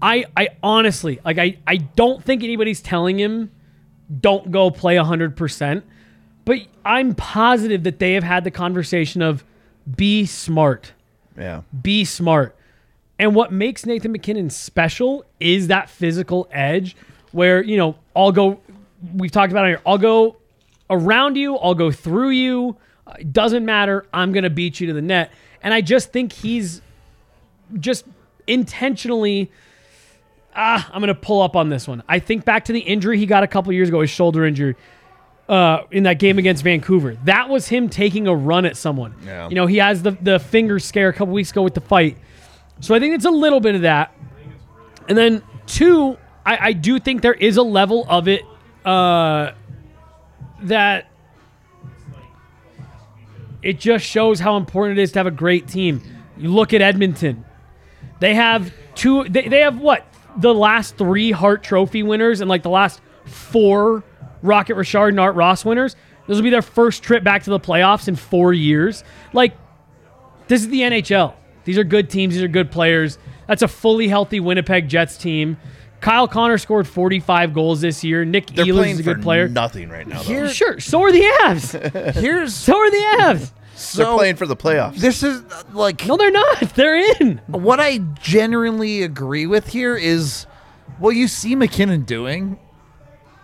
I 0.01 0.25
I 0.35 0.49
honestly 0.63 1.19
like 1.23 1.37
I 1.37 1.57
I 1.67 1.77
don't 1.77 2.23
think 2.23 2.43
anybody's 2.43 2.81
telling 2.81 3.19
him 3.19 3.51
don't 4.19 4.49
go 4.51 4.71
play 4.71 4.95
100%, 4.95 5.83
but 6.43 6.57
I'm 6.83 7.13
positive 7.15 7.83
that 7.83 7.99
they 7.99 8.13
have 8.13 8.23
had 8.23 8.43
the 8.43 8.51
conversation 8.51 9.21
of 9.21 9.45
be 9.95 10.25
smart. 10.25 10.93
Yeah. 11.39 11.61
Be 11.81 12.05
smart. 12.05 12.55
And 13.17 13.33
what 13.33 13.51
makes 13.51 13.85
Nathan 13.85 14.11
MacKinnon 14.11 14.49
special 14.49 15.25
is 15.39 15.67
that 15.67 15.89
physical 15.89 16.47
edge 16.51 16.95
where, 17.31 17.63
you 17.63 17.77
know, 17.77 17.95
I'll 18.15 18.31
go, 18.31 18.59
we've 19.13 19.31
talked 19.31 19.51
about 19.51 19.65
it 19.65 19.69
here, 19.69 19.81
I'll 19.85 19.97
go 19.97 20.37
around 20.89 21.35
you, 21.35 21.55
I'll 21.57 21.75
go 21.75 21.91
through 21.91 22.29
you. 22.29 22.77
It 23.17 23.33
doesn't 23.33 23.65
matter. 23.65 24.05
I'm 24.13 24.31
going 24.31 24.43
to 24.43 24.49
beat 24.49 24.79
you 24.79 24.87
to 24.87 24.93
the 24.93 25.01
net. 25.01 25.31
And 25.61 25.73
I 25.73 25.81
just 25.81 26.11
think 26.11 26.31
he's 26.31 26.81
just 27.79 28.05
intentionally. 28.47 29.51
Ah, 30.55 30.89
I'm 30.93 31.01
going 31.01 31.13
to 31.13 31.19
pull 31.19 31.41
up 31.41 31.55
on 31.55 31.69
this 31.69 31.87
one. 31.87 32.03
I 32.07 32.19
think 32.19 32.45
back 32.45 32.65
to 32.65 32.73
the 32.73 32.79
injury 32.79 33.17
he 33.17 33.25
got 33.25 33.43
a 33.43 33.47
couple 33.47 33.71
years 33.73 33.89
ago, 33.89 34.01
his 34.01 34.09
shoulder 34.09 34.45
injury 34.45 34.75
uh, 35.49 35.85
in 35.89 36.03
that 36.03 36.19
game 36.19 36.37
against 36.37 36.63
Vancouver. 36.63 37.17
That 37.25 37.49
was 37.49 37.67
him 37.67 37.89
taking 37.89 38.27
a 38.27 38.35
run 38.35 38.65
at 38.65 38.77
someone. 38.77 39.15
Yeah. 39.25 39.49
You 39.49 39.55
know, 39.55 39.65
he 39.65 39.77
has 39.77 40.03
the, 40.03 40.11
the 40.11 40.39
finger 40.39 40.77
scare 40.79 41.09
a 41.09 41.13
couple 41.13 41.33
weeks 41.33 41.51
ago 41.51 41.63
with 41.63 41.73
the 41.73 41.81
fight. 41.81 42.17
So 42.79 42.93
I 42.93 42.99
think 42.99 43.15
it's 43.15 43.25
a 43.25 43.31
little 43.31 43.59
bit 43.59 43.75
of 43.75 43.81
that. 43.81 44.15
And 45.09 45.17
then, 45.17 45.41
two, 45.65 46.17
I, 46.45 46.67
I 46.67 46.73
do 46.73 46.99
think 46.99 47.23
there 47.23 47.33
is 47.33 47.57
a 47.57 47.63
level 47.63 48.05
of 48.07 48.27
it 48.27 48.43
uh, 48.85 49.53
that 50.61 51.07
it 53.63 53.79
just 53.79 54.05
shows 54.05 54.39
how 54.39 54.55
important 54.55 54.99
it 54.99 55.01
is 55.01 55.11
to 55.13 55.19
have 55.19 55.27
a 55.27 55.31
great 55.31 55.67
team. 55.67 56.01
You 56.37 56.49
look 56.49 56.73
at 56.73 56.81
Edmonton. 56.81 57.43
They 58.19 58.35
have 58.35 58.71
two 58.95 59.23
they, 59.25 59.47
they 59.47 59.61
have 59.61 59.79
what? 59.79 60.05
The 60.37 60.53
last 60.53 60.95
three 60.95 61.31
Hart 61.31 61.63
Trophy 61.63 62.03
winners 62.03 62.39
and 62.39 62.49
like 62.49 62.63
the 62.63 62.69
last 62.69 63.01
four 63.25 64.03
Rocket 64.41 64.75
Richard 64.75 65.09
and 65.09 65.19
Art 65.19 65.35
Ross 65.35 65.65
winners. 65.65 65.95
This 66.27 66.35
will 66.35 66.43
be 66.43 66.49
their 66.49 66.61
first 66.61 67.01
trip 67.03 67.23
back 67.23 67.43
to 67.43 67.49
the 67.49 67.59
playoffs 67.59 68.07
in 68.07 68.15
four 68.15 68.53
years. 68.53 69.03
Like, 69.33 69.53
this 70.47 70.61
is 70.61 70.69
the 70.69 70.81
NHL. 70.81 71.33
These 71.65 71.77
are 71.77 71.83
good 71.83 72.09
teams. 72.09 72.33
These 72.35 72.43
are 72.43 72.47
good 72.47 72.71
players. 72.71 73.17
That's 73.47 73.61
a 73.63 73.67
fully 73.67 74.07
healthy 74.07 74.39
Winnipeg 74.39 74.87
Jets 74.87 75.17
team. 75.17 75.57
Kyle 76.01 76.27
Connor 76.27 76.57
scored 76.57 76.87
45 76.87 77.53
goals 77.53 77.81
this 77.81 78.03
year. 78.03 78.23
Nick 78.23 78.47
They're 78.47 78.65
Ehlers 78.65 78.91
is 78.91 78.99
a 78.99 79.03
for 79.03 79.13
good 79.15 79.23
player. 79.23 79.47
nothing 79.49 79.89
right 79.89 80.07
now. 80.07 80.19
Though. 80.21 80.29
Here- 80.29 80.49
Sure, 80.49 80.79
so 80.79 81.01
are 81.01 81.11
the 81.11 81.21
Avs. 81.41 82.13
Here's 82.21 82.53
so 82.53 82.77
are 82.77 82.89
the 82.89 82.97
Avs. 83.19 83.51
They're 83.95 84.05
playing 84.15 84.35
for 84.35 84.45
the 84.45 84.55
playoffs. 84.55 84.95
this 84.97 85.23
is 85.23 85.41
like 85.73 86.05
No, 86.05 86.15
they're 86.17 86.31
not. 86.31 86.59
They're 86.75 87.13
in. 87.21 87.41
what 87.47 87.79
I 87.79 87.97
genuinely 88.21 89.03
agree 89.03 89.45
with 89.45 89.67
here 89.67 89.95
is 89.95 90.45
what 90.99 91.11
you 91.11 91.27
see 91.27 91.55
MacKinnon 91.55 92.03
doing. 92.03 92.59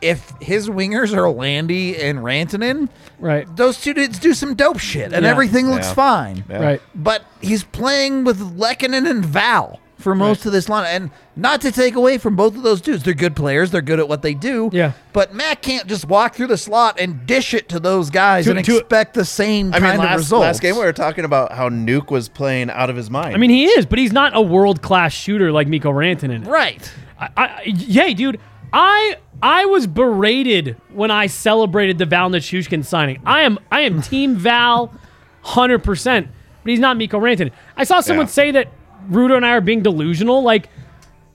If 0.02 0.34
his 0.42 0.70
wingers 0.70 1.16
are 1.16 1.30
Landy 1.30 1.96
and 2.02 2.20
Rantanen, 2.20 2.90
Right. 3.20 3.48
those 3.56 3.80
two 3.82 3.94
dudes 3.94 4.20
do 4.20 4.34
some 4.34 4.54
dope 4.54 4.80
shit, 4.80 5.14
and 5.14 5.24
Yeah. 5.26 5.32
everything 5.32 5.70
looks 5.70 5.88
Yeah. 5.88 5.94
fine. 5.94 6.44
Yeah. 6.50 6.64
Right. 6.64 6.82
But 6.94 7.24
he's 7.42 7.64
playing 7.64 8.24
with 8.24 8.40
Lehkonen 8.58 9.10
and 9.10 9.26
Val 9.26 9.80
for 9.98 10.14
most 10.14 10.46
of 10.46 10.52
this 10.52 10.70
line, 10.70 10.86
and 10.88 11.10
not 11.36 11.62
to 11.62 11.72
take 11.72 11.96
away 11.96 12.18
from 12.20 12.36
both 12.36 12.56
of 12.56 12.62
those 12.62 12.82
dudes, 12.82 13.02
they're 13.04 13.14
good 13.16 13.36
players. 13.36 13.72
They're 13.72 13.82
good 13.82 14.00
at 14.00 14.08
what 14.08 14.22
they 14.22 14.34
do. 14.36 14.70
Yeah. 14.72 14.92
But 15.14 15.34
Matt 15.34 15.62
can't 15.64 15.88
just 15.88 16.08
walk 16.08 16.36
through 16.36 16.48
the 16.48 16.58
slot 16.58 17.00
and 17.00 17.26
dish 17.26 17.54
it 17.56 17.70
to 17.70 17.80
those 17.80 18.10
guys 18.12 18.46
To- 18.46 18.52
and 18.52 18.64
to- 18.66 18.78
expect 18.78 19.14
the 19.16 19.26
same 19.26 19.70
I 19.74 19.80
kind 19.80 19.84
mean, 19.84 19.94
of 19.94 20.12
last, 20.12 20.18
results. 20.18 20.42
last 20.44 20.62
game 20.62 20.76
we 20.76 20.82
were 20.82 20.94
talking 20.94 21.26
about 21.26 21.54
how 21.54 21.70
Nuke 21.70 22.12
was 22.12 22.28
playing 22.30 22.70
out 22.70 22.90
of 22.92 22.96
his 22.98 23.10
mind. 23.10 23.34
I 23.34 23.38
mean, 23.38 23.50
he 23.50 23.66
is, 23.66 23.86
but 23.88 23.98
he's 23.98 24.12
not 24.14 24.36
a 24.36 24.42
world 24.42 24.82
class 24.84 25.14
shooter 25.14 25.52
like 25.52 25.68
Mikko 25.68 25.92
Rantanen. 25.92 26.46
right. 26.46 26.92
I, 27.18 27.30
I, 27.38 27.50
yay, 27.66 28.14
dude. 28.14 28.38
I 28.74 29.18
I 29.42 29.66
was 29.66 29.88
berated 29.88 30.78
when 30.94 31.12
I 31.12 31.28
celebrated 31.28 31.98
the 31.98 32.06
Val 32.06 32.30
Nichushkin 32.30 32.84
signing. 32.86 33.22
I 33.26 33.42
am 33.42 33.60
I 33.72 33.82
am 33.82 34.02
Team 34.04 34.36
Val, 34.36 34.94
hundred 35.42 35.84
percent. 35.84 36.28
But 36.64 36.72
he's 36.72 36.80
not 36.80 36.98
Mikko 36.98 37.20
Rantanen. 37.20 37.52
I 37.78 37.84
saw 37.84 38.00
someone 38.02 38.26
Yeah. 38.26 38.32
say 38.32 38.52
that 38.52 38.70
Rudo 39.10 39.36
and 39.38 39.46
I 39.46 39.52
are 39.52 39.62
being 39.62 39.84
delusional. 39.84 40.42
Like 40.42 40.70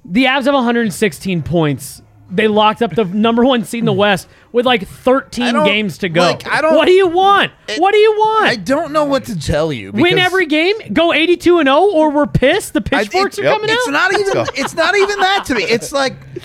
the 0.05 0.25
Avs 0.25 0.45
have 0.47 0.55
116 0.55 1.43
points. 1.43 2.03
They 2.33 2.47
locked 2.49 2.81
up 2.83 2.95
the 2.95 3.05
number 3.27 3.45
one 3.45 3.65
seed 3.65 3.81
in 3.81 3.85
the 3.85 3.93
West 3.93 4.29
with 4.53 4.65
like 4.67 4.87
13 4.89 5.65
games 5.65 5.99
to 5.99 6.09
go. 6.09 6.21
like, 6.23 6.47
I 6.49 6.61
don't- 6.61 6.75
what 6.77 6.87
do 6.87 6.93
you 6.93 7.07
want? 7.09 7.53
what 7.79 7.93
do 7.93 7.99
you 7.99 8.13
want? 8.13 8.47
I 8.47 8.57
don't 8.57 8.93
know 8.93 9.05
what 9.05 9.25
to 9.27 9.39
tell 9.39 9.73
you. 9.73 9.93
Win 9.93 10.19
every 10.19 10.47
game, 10.47 10.77
go 10.93 11.13
82 11.13 11.59
and 11.59 11.67
0, 11.69 11.77
or 11.77 12.11
we're 12.11 12.27
pissed. 12.27 12.73
The 12.73 12.81
pitchforks 12.81 13.39
it- 13.39 13.45
are 13.47 13.53
coming 13.53 13.71
It's 13.71 13.89
out. 13.89 13.93
not 13.93 14.13
even. 14.15 14.47
It's 14.57 14.75
not 14.75 14.97
even 14.97 15.19
that 15.21 15.45
to 15.47 15.55
me. 15.55 15.63
It's 15.65 15.91
like 15.93 16.15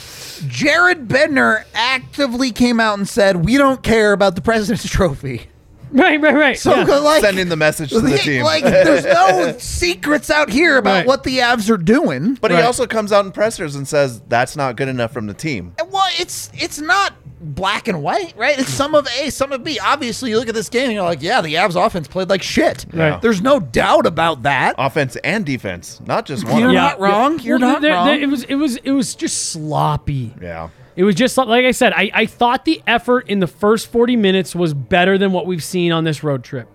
Jared 0.47 1.07
Bednar 1.07 1.63
actively 1.73 2.51
came 2.51 2.79
out 2.79 2.97
and 2.97 3.07
said, 3.07 3.45
"We 3.45 3.57
don't 3.57 3.81
care 3.83 4.13
about 4.13 4.35
the 4.35 4.41
President's 4.41 4.87
Trophy." 4.89 5.47
right, 5.91 6.19
right, 6.19 6.35
right. 6.35 6.59
So 6.59 6.75
yeah. 6.75 6.83
like 6.97 7.21
sending 7.21 7.47
the 7.47 7.55
message 7.55 7.91
to 7.91 8.01
the 8.01 8.11
Yeah, 8.11 8.17
team. 8.17 8.43
Like, 8.43 8.63
there's 8.63 9.05
no 9.05 9.55
secrets 9.59 10.29
out 10.29 10.49
here 10.49 10.77
about 10.77 10.91
Right. 10.93 11.07
what 11.07 11.23
the 11.23 11.37
Avs 11.39 11.69
are 11.69 11.77
doing. 11.77 12.33
but 12.41 12.51
Right. 12.51 12.59
he 12.59 12.65
also 12.65 12.85
comes 12.85 13.11
out 13.13 13.23
in 13.25 13.31
pressers 13.31 13.75
and 13.75 13.87
says 13.87 14.21
that's 14.27 14.57
not 14.57 14.75
good 14.75 14.89
enough 14.89 15.13
from 15.13 15.27
the 15.27 15.33
team. 15.33 15.73
And 15.79 15.89
well, 15.91 16.07
it's 16.19 16.49
it's 16.53 16.79
not 16.79 17.13
black 17.41 17.87
and 17.87 18.01
white, 18.01 18.33
right? 18.37 18.57
It's 18.57 18.69
some 18.69 18.95
of 18.95 19.07
A, 19.19 19.29
some 19.29 19.51
of 19.51 19.63
B. 19.63 19.77
Obviously, 19.79 20.29
you 20.31 20.39
look 20.39 20.47
at 20.49 20.55
this 20.55 20.69
game 20.69 20.85
and 20.85 20.93
you're 20.93 21.03
like, 21.03 21.21
yeah, 21.21 21.41
the 21.41 21.55
Avs 21.55 21.75
offense 21.75 22.07
played 22.07 22.29
like 22.29 22.41
shit. 22.41 22.85
Right. 22.93 23.21
There's 23.21 23.41
no 23.41 23.59
doubt 23.59 24.05
about 24.05 24.43
that. 24.43 24.75
Offense 24.77 25.15
and 25.17 25.45
defense, 25.45 25.99
not 26.05 26.25
just 26.25 26.45
one. 26.45 26.59
You're 26.59 26.69
of 26.69 26.75
them. 26.75 26.83
not 26.83 26.99
wrong. 26.99 27.39
You're 27.39 27.59
Well, 27.59 27.73
not 27.73 27.81
there- 27.81 27.93
wrong. 27.93 28.07
there- 28.07 28.19
it 28.21 28.27
was 28.29 28.43
it 28.45 28.55
was 28.55 28.77
it 28.77 28.91
was 28.91 29.15
just 29.15 29.51
sloppy. 29.51 30.33
Yeah. 30.41 30.69
It 30.95 31.03
was 31.03 31.13
just 31.15 31.35
like 31.37 31.65
I 31.65 31.71
said. 31.71 31.91
I, 31.93 32.09
I 32.13 32.25
thought 32.25 32.63
the 32.63 32.81
effort 32.87 33.27
in 33.27 33.39
the 33.41 33.47
first 33.47 33.87
forty 33.87 34.15
minutes 34.15 34.55
was 34.55 34.73
better 34.73 35.17
than 35.17 35.33
what 35.33 35.45
we've 35.45 35.63
seen 35.63 35.91
on 35.91 36.05
this 36.05 36.23
road 36.23 36.41
trip, 36.43 36.69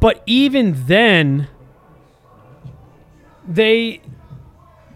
but 0.00 0.22
even 0.26 0.74
then, 0.86 1.48
they 3.46 4.02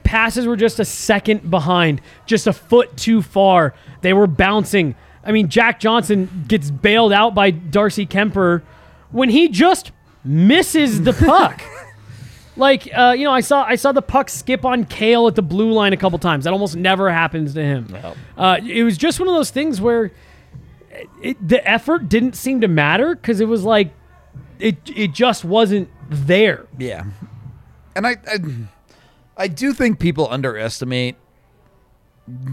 passes 0.04 0.46
were 0.46 0.56
just 0.56 0.78
a 0.78 0.84
second 0.84 1.50
behind, 1.50 2.00
just 2.26 2.46
a 2.46 2.52
foot 2.52 2.94
too 2.96 3.22
far. 3.22 3.74
They 4.02 4.12
were 4.12 4.26
bouncing. 4.26 4.94
I 5.24 5.32
mean, 5.32 5.48
Jack 5.48 5.80
Johnson 5.80 6.44
gets 6.48 6.70
bailed 6.70 7.12
out 7.12 7.34
by 7.34 7.50
Darcy 7.50 8.06
Kuemper 8.06 8.62
when 9.10 9.30
he 9.30 9.48
just 9.48 9.92
misses 10.24 11.02
the 11.02 11.12
puck. 11.26 11.62
Like 12.56 12.88
uh, 12.94 13.14
you 13.16 13.24
know, 13.24 13.32
I 13.32 13.40
saw 13.40 13.64
I 13.64 13.76
saw 13.76 13.92
the 13.92 14.02
puck 14.02 14.28
skip 14.28 14.64
on 14.64 14.84
Cale 14.84 15.26
at 15.26 15.34
the 15.36 15.42
blue 15.42 15.72
line 15.72 15.92
a 15.92 15.96
couple 15.96 16.18
times. 16.18 16.44
That 16.44 16.52
almost 16.52 16.76
never 16.76 17.10
happens 17.10 17.54
to 17.54 17.62
him. 17.62 17.96
Uh, 18.36 18.58
it 18.62 18.82
was 18.82 18.98
just 18.98 19.18
one 19.18 19.28
of 19.28 19.34
those 19.34 19.50
things 19.50 19.80
where 19.80 20.12
it, 21.22 21.48
the 21.48 21.66
effort 21.66 22.08
didn't 22.08 22.36
seem 22.36 22.60
to 22.60 22.68
matter 22.68 23.14
because 23.14 23.40
it 23.40 23.46
was 23.46 23.64
like 23.64 23.92
it 24.58 24.76
it 24.94 25.12
just 25.12 25.44
wasn't 25.44 25.88
there. 26.10 26.66
Yeah, 26.78 27.04
and 27.96 28.06
I, 28.06 28.16
I, 28.26 28.38
I 29.36 29.48
do 29.48 29.72
think 29.72 29.98
people 29.98 30.28
underestimate. 30.30 31.16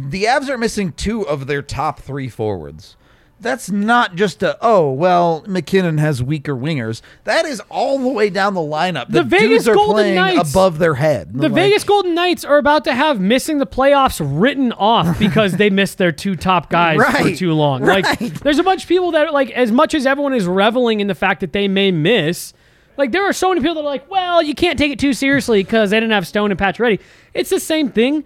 The 0.10 0.24
Avs 0.26 0.50
are 0.50 0.58
missing 0.58 0.92
two 0.94 1.28
of 1.28 1.48
their 1.48 1.62
top 1.62 2.00
three 2.02 2.30
forwards. 2.30 2.96
That's 3.42 3.70
not 3.72 4.16
just 4.16 4.44
a 4.44 4.58
oh 4.62 4.92
well 4.92 5.46
MacKinnon 5.48 5.98
has 6.00 6.22
weaker 6.22 6.54
wingers. 6.54 7.02
That 7.24 7.46
is 7.46 7.62
all 7.70 7.98
the 7.98 8.10
way 8.10 8.30
down 8.30 8.54
the 8.54 8.60
lineup. 8.60 9.08
The 9.08 9.24
dudes 9.24 9.30
Vegas 9.30 9.68
are 9.70 9.76
Golden 9.76 9.94
playing 9.94 10.16
Knights- 10.16 10.52
above 10.52 10.78
their 10.78 10.96
head. 10.96 11.32
The 11.34 11.44
Like, 11.44 11.54
Vegas 11.54 11.86
Golden 11.86 12.14
Knights 12.14 12.44
are 12.44 12.58
about 12.58 12.84
to 12.84 12.94
have 12.94 13.22
missing 13.22 13.60
the 13.60 13.66
playoffs 13.66 14.20
written 14.22 14.74
off 14.74 15.18
because 15.20 15.54
they 15.54 15.70
missed 15.70 15.98
their 15.98 16.12
two 16.12 16.36
top 16.36 16.70
guys 16.70 17.00
for 17.16 17.34
too 17.34 17.54
long. 17.54 17.82
right. 17.82 18.04
Like, 18.04 18.34
there's 18.42 18.60
a 18.60 18.64
bunch 18.64 18.84
of 18.84 18.90
people 18.90 19.12
that 19.12 19.28
are 19.28 19.32
like, 19.32 19.52
as 19.52 19.72
much 19.72 19.94
as 19.94 20.06
everyone 20.06 20.34
is 20.34 20.46
reveling 20.46 21.00
in 21.00 21.08
the 21.08 21.16
fact 21.16 21.40
that 21.40 21.54
they 21.54 21.70
may 21.70 21.92
miss, 21.92 22.54
like 22.98 23.14
there 23.14 23.24
are 23.24 23.32
so 23.32 23.48
many 23.48 23.62
people 23.62 23.76
that 23.76 23.82
are 23.82 23.86
like, 23.86 24.12
well, 24.12 24.42
you 24.44 24.54
can't 24.54 24.78
take 24.78 24.92
it 24.92 25.00
too 25.00 25.14
seriously 25.14 25.64
because 25.64 25.92
they 25.92 25.98
didn't 26.02 26.12
have 26.12 26.28
Stone 26.28 26.52
and 26.52 26.60
Patch 26.60 26.78
ready. 26.78 27.00
It's 27.34 27.50
the 27.52 27.62
same 27.62 27.90
thing. 27.90 28.26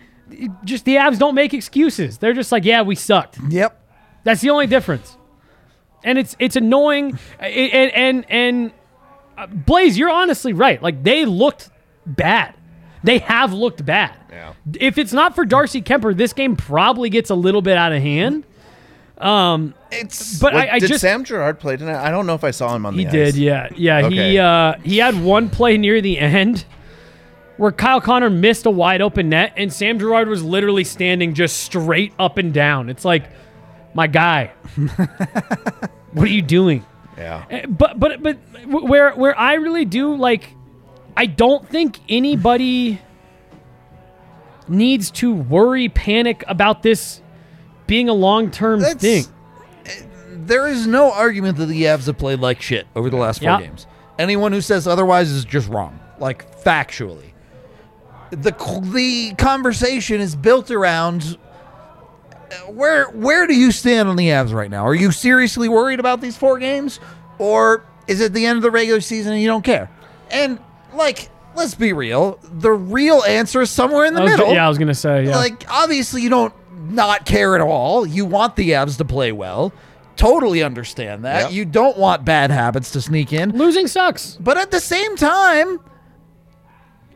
Just 0.63 0.86
the 0.86 0.96
Avs 0.96 1.20
don't 1.20 1.36
make 1.36 1.54
excuses. 1.54 2.18
They're 2.18 2.34
just 2.34 2.52
like, 2.52 2.66
yeah, 2.66 2.82
we 2.82 2.96
sucked. 2.96 3.38
Yep. 3.50 3.80
That's 4.24 4.42
the 4.42 4.50
only 4.50 4.68
difference. 4.68 5.18
And 6.04 6.18
it's 6.18 6.36
it's 6.40 6.56
annoying. 6.56 7.18
And 7.40 7.92
and 7.94 8.25
and 8.30 8.72
uh, 9.38 9.48
Blais, 9.48 9.98
you're 9.98 10.10
honestly 10.12 10.54
right. 10.54 10.82
Like 10.82 11.04
they 11.04 11.25
looked 11.25 11.70
bad. 12.06 12.56
They 13.04 13.20
have 13.20 13.52
looked 13.54 13.86
bad. 13.86 14.16
Yeah. 14.30 14.54
If 14.80 14.98
it's 14.98 15.12
not 15.13 15.36
for 15.36 15.46
Darcy 15.46 15.82
Kuemper, 15.82 16.16
this 16.16 16.32
game 16.34 16.56
probably 16.56 17.10
gets 17.10 17.30
a 17.30 17.36
little 17.36 17.62
bit 17.62 17.78
out 17.78 17.92
of 17.92 18.02
hand. 18.02 18.46
Um, 19.18 19.74
it's 19.92 20.40
But 20.40 20.54
What- 20.54 20.70
I, 20.70 20.75
I 20.75 20.80
did 20.80 20.88
just 20.90 21.02
Sam 21.02 21.24
Girard 21.24 21.60
play 21.60 21.78
tonight? 21.78 22.04
I 22.04 22.10
don't 22.12 22.25
know 22.25 22.34
if 22.34 22.44
I 22.44 22.52
saw 22.52 22.75
him 22.75 22.86
on 22.86 22.94
he 22.96 23.06
the 23.06 23.12
did. 23.12 23.28
ice. 23.30 23.36
Yeah, 23.36 23.68
yeah. 23.75 24.10
He 24.10 24.38
uh, 24.40 24.74
he 24.84 24.98
had 24.98 25.22
one 25.22 25.50
play 25.50 25.78
near 25.78 26.02
the 26.02 26.18
end 26.20 26.66
where 27.63 27.72
Kyle 27.72 28.01
Connor 28.01 28.29
missed 28.29 28.65
a 28.65 28.70
wide 28.70 29.01
open 29.01 29.29
net 29.29 29.53
and 29.55 29.72
Sam 29.72 29.98
Girard 29.98 30.27
was 30.27 30.43
literally 30.43 30.84
standing 30.84 31.34
just 31.34 31.55
straight 31.62 32.12
up 32.20 32.38
and 32.38 32.53
down. 32.53 32.89
It's 32.89 33.05
like, 33.05 33.32
my 33.93 34.05
guy, 34.08 34.48
what 36.12 36.25
are 36.27 36.32
you 36.32 36.41
doing? 36.41 36.86
Yeah. 37.17 37.46
Eh, 37.50 37.65
But 37.67 37.98
but 38.01 38.22
but 38.22 38.38
where 38.67 39.12
where 39.12 39.39
I 39.39 39.53
really 39.53 39.86
do 39.86 40.13
like, 40.15 40.53
I 41.15 41.25
don't 41.25 41.65
think 41.70 42.00
anybody 42.10 43.00
needs 44.67 45.10
to 45.12 45.34
worry, 45.34 45.88
panic 45.88 46.43
about 46.50 46.84
this 46.84 47.22
being 47.88 48.10
a 48.10 48.13
long 48.13 48.51
term 48.51 48.82
thing. 48.82 49.24
There 50.32 50.67
is 50.67 50.86
no 50.86 51.13
argument 51.13 51.55
that 51.58 51.67
the 51.67 51.84
Avs 51.84 52.08
have 52.08 52.17
played 52.17 52.39
like 52.39 52.62
shit 52.62 52.88
over 52.93 53.10
the 53.10 53.15
last 53.15 53.39
four 53.39 53.51
Yeah. 53.51 53.62
games. 53.62 53.88
Anyone 54.20 54.51
who 54.51 54.60
says 54.60 54.86
otherwise 54.86 55.32
is 55.32 55.46
just 55.46 55.70
wrong, 55.70 55.98
like 56.20 56.62
factually. 56.62 57.33
The 58.42 58.52
the 58.94 59.34
conversation 59.38 60.20
is 60.22 60.36
built 60.36 60.72
around 60.72 61.38
uh, 62.52 62.56
where 62.72 63.10
where 63.12 63.48
do 63.48 63.56
you 63.56 63.72
stand 63.72 64.10
on 64.10 64.16
the 64.16 64.28
Avs 64.30 64.54
right 64.54 64.70
now? 64.72 64.86
Are 64.86 64.96
you 64.96 65.12
seriously 65.12 65.70
worried 65.70 66.00
about 66.00 66.22
these 66.22 66.36
four 66.38 66.58
games, 66.60 67.00
or 67.38 67.84
is 68.08 68.22
it 68.22 68.34
the 68.34 68.46
end 68.46 68.58
of 68.58 68.63
the 68.63 68.72
regular 68.72 69.02
season 69.02 69.34
and 69.34 69.42
you 69.42 69.48
don't 69.48 69.63
care? 69.63 69.90
And 70.32 70.60
like, 70.94 71.30
let's 71.56 71.75
be 71.75 71.94
real, 71.94 72.40
the 72.52 72.72
real 72.72 73.22
answer 73.24 73.62
is 73.62 73.70
somewhere 73.70 74.06
in 74.06 74.13
the 74.13 74.22
I 74.22 74.24
was- 74.24 74.32
middle. 74.38 74.54
yeah, 74.54 74.66
I 74.66 74.70
was 74.70 74.78
gonna 74.78 74.94
say 74.96 75.25
yeah. 75.25 75.36
Like, 75.36 75.66
obviously, 75.70 76.22
you 76.22 76.30
don't 76.30 76.54
not 76.92 77.25
care 77.25 77.56
at 77.56 77.62
all. 77.62 78.06
You 78.06 78.25
want 78.25 78.56
the 78.56 78.72
Avs 78.72 78.98
to 78.98 79.06
play 79.06 79.32
well. 79.32 79.72
Totally 80.16 80.62
understand 80.62 81.25
that. 81.25 81.44
Yep. 81.46 81.52
You 81.54 81.66
don't 81.66 81.98
want 81.98 82.24
bad 82.24 82.52
habits 82.52 82.92
to 82.92 83.02
sneak 83.02 83.34
in. 83.34 83.50
Losing 83.58 83.88
sucks. 83.88 84.38
But 84.40 84.58
at 84.58 84.70
the 84.70 84.80
same 84.80 85.16
time, 85.16 85.80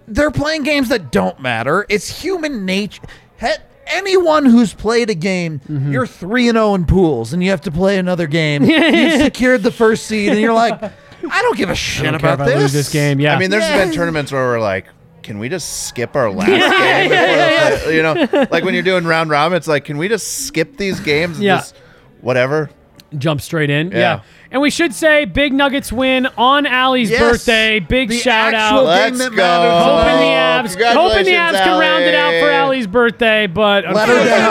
they're 0.08 0.32
playing 0.32 0.64
games 0.64 0.90
that 0.90 1.12
don't 1.12 1.40
matter. 1.40 1.86
It's 1.90 2.22
human 2.22 2.66
nature. 2.66 3.02
He- 3.40 3.48
Anyone 3.90 4.46
who's 4.46 4.74
played 4.74 5.10
a 5.10 5.16
game, 5.16 5.60
Mm-hmm. 5.62 5.94
you're 5.94 6.06
3 6.06 6.50
and 6.50 6.58
0 6.58 6.74
in 6.76 6.86
pools 6.86 7.32
and 7.32 7.42
you 7.42 7.52
have 7.52 7.62
to 7.62 7.72
play 7.72 7.98
another 7.98 8.28
game. 8.28 8.64
You've 8.66 9.22
secured 9.22 9.64
the 9.64 9.72
first 9.72 10.08
seed 10.08 10.30
and 10.30 10.42
you're 10.42 10.54
like, 10.54 10.74
I 10.84 11.42
don't 11.42 11.56
give 11.58 11.70
a 11.70 11.76
shit 11.76 12.06
I 12.06 12.12
don't 12.12 12.20
care 12.20 12.34
about 12.34 12.48
if 12.50 12.54
I 12.54 12.54
this. 12.56 12.62
lose 12.64 12.74
this 12.74 12.92
game. 12.92 13.22
Yeah. 13.22 13.34
I 13.34 13.40
mean, 13.40 13.50
there's 13.50 13.64
Yeah. 13.64 13.86
been 13.86 13.94
tournaments 13.94 14.34
where 14.34 14.44
we're 14.44 14.60
like, 14.60 14.88
can 15.24 15.40
we 15.40 15.48
just 15.48 15.88
skip 15.88 16.18
our 16.18 16.30
last 16.30 16.50
game? 16.50 17.10
before 17.10 17.88
the- 17.92 17.96
You 17.96 18.04
know, 18.04 18.48
like 18.52 18.66
when 18.66 18.74
you're 18.74 18.84
doing 18.84 19.06
round 19.06 19.30
robin, 19.30 19.56
it's 19.56 19.70
like, 19.70 19.86
can 19.86 19.98
we 19.98 20.10
just 20.10 20.46
skip 20.46 20.76
these 20.76 21.00
games? 21.00 21.40
Yeah. 21.40 21.56
just 21.56 21.74
whatever. 22.20 22.70
jump 23.18 23.40
straight 23.40 23.70
in. 23.70 23.92
Yeah. 23.92 24.22
Yeah. 24.50 24.54
And 24.54 24.62
we 24.62 24.70
should 24.70 24.94
say 24.94 25.26
big 25.26 25.54
Nuggets 25.54 25.92
win 25.92 26.26
on 26.38 26.66
Allie's 26.66 27.10
Yes. 27.10 27.20
birthday. 27.20 27.80
Big 27.80 28.10
The 28.10 28.18
shout 28.20 28.54
actual 28.54 28.80
out. 28.80 28.86
Let's 28.86 29.18
that 29.20 29.32
go. 29.32 29.36
matters. 29.36 29.84
Hoping 29.84 30.18
the 30.18 30.34
Avs, 30.34 30.94
hoping 30.94 31.26
the 31.26 31.32
Avs 31.32 31.52
congratulations, 31.52 31.60
can 31.64 31.80
round 31.80 32.04
it 32.04 32.16
out 32.16 32.32
for 32.32 32.50
Allie. 32.50 32.56
Allie's 32.78 32.88
birthday, 32.88 33.48
but 33.48 33.84
Let 33.94 34.08
her 34.10 34.16
down. 34.26 34.50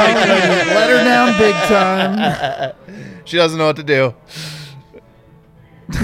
Let 0.74 0.90
her 0.90 1.04
down 1.04 1.38
big 1.38 1.54
time. 1.68 2.72
She 3.26 3.36
doesn't 3.36 3.58
know 3.58 3.66
what 3.66 3.74
to 3.76 3.82
do. 3.82 4.14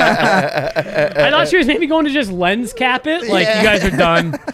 I 0.00 1.30
thought 1.30 1.48
she 1.48 1.56
was 1.56 1.66
maybe 1.66 1.86
going 1.86 2.04
to 2.06 2.12
just 2.12 2.30
lens 2.30 2.72
cap 2.72 3.06
it. 3.06 3.28
Like 3.28 3.44
Yeah. 3.46 3.58
you 3.58 3.64
guys 3.66 3.84
are 3.84 3.96
done. 3.96 4.38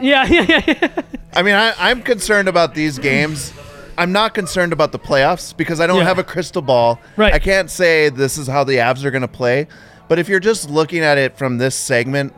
Yeah, 0.00 0.24
yeah, 0.26 0.42
yeah. 0.48 0.62
yeah. 0.66 1.02
I 1.32 1.42
mean, 1.42 1.54
I, 1.54 1.74
I'm 1.78 2.02
concerned 2.02 2.48
about 2.48 2.74
these 2.74 2.98
games. 2.98 3.52
I'm 3.98 4.12
not 4.12 4.34
concerned 4.34 4.72
about 4.72 4.92
the 4.92 4.98
playoffs 4.98 5.56
because 5.56 5.80
I 5.80 5.86
don't 5.86 5.98
Yeah. 5.98 6.04
have 6.04 6.18
a 6.18 6.24
crystal 6.24 6.62
ball. 6.62 7.00
Right. 7.16 7.32
I 7.34 7.38
can't 7.38 7.70
say 7.70 8.08
this 8.08 8.38
is 8.38 8.46
how 8.46 8.64
the 8.64 8.76
Avs 8.76 9.04
are 9.04 9.10
going 9.10 9.22
to 9.22 9.28
play. 9.28 9.66
But 10.08 10.18
if 10.18 10.28
you're 10.28 10.40
just 10.40 10.68
looking 10.70 11.00
at 11.00 11.18
it 11.18 11.36
from 11.36 11.58
this 11.58 11.74
segment 11.74 12.34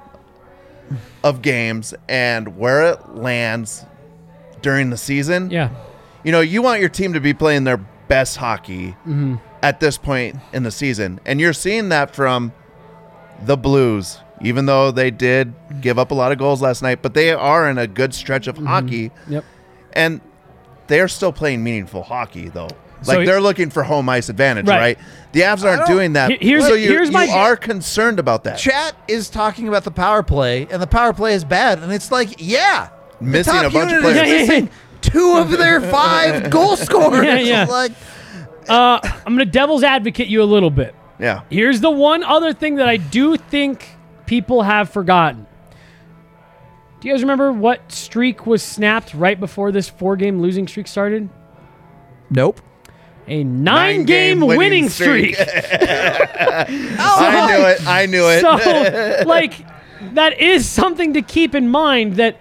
of 1.22 1.42
games 1.42 1.94
and 2.08 2.56
where 2.58 2.82
it 2.92 3.16
lands 3.16 3.84
during 4.62 4.90
the 4.90 4.96
season, 4.96 5.50
Yeah. 5.50 5.70
you 6.22 6.32
know, 6.32 6.40
you 6.40 6.62
want 6.62 6.80
your 6.80 6.88
team 6.88 7.12
to 7.14 7.20
be 7.20 7.32
playing 7.34 7.64
their 7.64 7.78
best 8.08 8.36
hockey 8.36 8.90
Mm-hmm. 9.06 9.36
at 9.62 9.80
this 9.80 9.96
point 9.96 10.36
in 10.52 10.62
the 10.62 10.70
season. 10.70 11.20
And 11.24 11.40
you're 11.40 11.52
seeing 11.54 11.88
that 11.88 12.14
from 12.14 12.52
the 13.44 13.56
Blues, 13.56 14.18
even 14.42 14.66
though 14.66 14.90
they 14.90 15.10
did 15.10 15.54
give 15.80 15.98
up 15.98 16.10
a 16.10 16.14
lot 16.14 16.32
of 16.32 16.38
goals 16.38 16.60
last 16.62 16.82
night, 16.82 17.00
but 17.02 17.14
they 17.14 17.32
are 17.32 17.68
in 17.68 17.78
a 17.78 17.86
good 17.86 18.12
stretch 18.14 18.46
Mm-hmm. 18.46 18.62
of 18.62 18.68
hockey. 18.68 19.10
Yep. 19.28 19.44
And 19.94 20.20
they're 20.86 21.08
still 21.08 21.32
playing 21.32 21.62
meaningful 21.64 22.02
hockey, 22.02 22.48
though. 22.48 22.68
So- 23.02 23.12
Like 23.16 23.26
they're 23.26 23.40
looking 23.40 23.70
for 23.70 23.82
home 23.82 24.08
ice 24.08 24.28
advantage, 24.28 24.66
Right. 24.66 24.78
right? 24.78 24.98
The 25.32 25.40
Avs 25.40 25.64
aren't 25.64 25.86
doing 25.86 26.14
that. 26.14 26.30
Here's- 26.42 26.66
so 26.66 26.74
you, 26.74 26.88
here's 26.88 27.10
my- 27.10 27.24
you 27.24 27.32
are 27.32 27.56
concerned 27.56 28.18
about 28.18 28.44
that. 28.44 28.56
Chat 28.58 28.94
is 29.08 29.28
talking 29.28 29.68
about 29.68 29.84
the 29.84 29.90
power 29.90 30.22
play, 30.22 30.66
and 30.70 30.80
the 30.80 30.86
power 30.86 31.12
play 31.12 31.34
is 31.34 31.44
bad. 31.44 31.80
And 31.80 31.92
it's 31.92 32.10
like, 32.10 32.36
yeah, 32.38 32.88
the 33.20 33.24
Missing 33.26 33.52
top 33.52 33.64
a 33.66 33.70
bunch 33.70 33.92
of 33.92 33.96
unit 33.96 33.96
is 33.96 34.02
players. 34.02 34.16
Yeah, 34.16 34.34
yeah, 34.34 34.40
missing 34.40 34.70
two 35.02 35.34
of 35.36 35.50
their 35.50 35.80
five 35.90 36.48
goal 36.50 36.76
scorers. 36.76 37.24
Yeah, 37.26 37.38
yeah. 37.38 37.64
Like, 37.64 37.92
Uh, 38.68 38.98
I'm 39.26 39.34
gonna 39.34 39.44
devil's 39.44 39.82
advocate 39.84 40.28
you 40.28 40.42
a 40.42 40.44
little 40.44 40.70
bit. 40.70 40.94
yeah. 41.18 41.42
Here's 41.50 41.80
the 41.80 41.90
one 41.90 42.22
other 42.24 42.52
thing 42.54 42.76
that 42.76 42.88
I 42.88 42.96
do 42.96 43.36
think 43.36 43.86
people 44.24 44.62
have 44.62 44.88
forgotten. 44.88 45.46
Do 47.04 47.08
you 47.10 47.14
guys 47.14 47.20
remember 47.22 47.52
what 47.52 47.92
streak 47.92 48.46
was 48.46 48.62
snapped 48.62 49.12
right 49.12 49.38
before 49.38 49.70
this 49.70 49.90
four 49.90 50.16
game 50.16 50.40
losing 50.40 50.66
streak 50.66 50.86
started? 50.86 51.28
nope. 52.30 52.62
A 53.26 53.44
nine, 53.44 54.04
game, 54.06 54.38
Nine-game 54.38 54.40
winning, 54.40 54.58
winning 54.58 54.88
streak. 54.88 55.34
streak. 55.34 55.48
Oh 55.60 57.16
I 57.20 57.46
knew 57.46 57.64
it. 57.66 57.86
I 57.86 58.06
knew 58.06 58.26
it. 58.28 58.40
so, 58.40 59.22
like, 59.26 59.52
that 60.14 60.40
is 60.40 60.66
something 60.66 61.12
to 61.12 61.20
keep 61.20 61.54
in 61.54 61.68
mind 61.68 62.16
that 62.16 62.38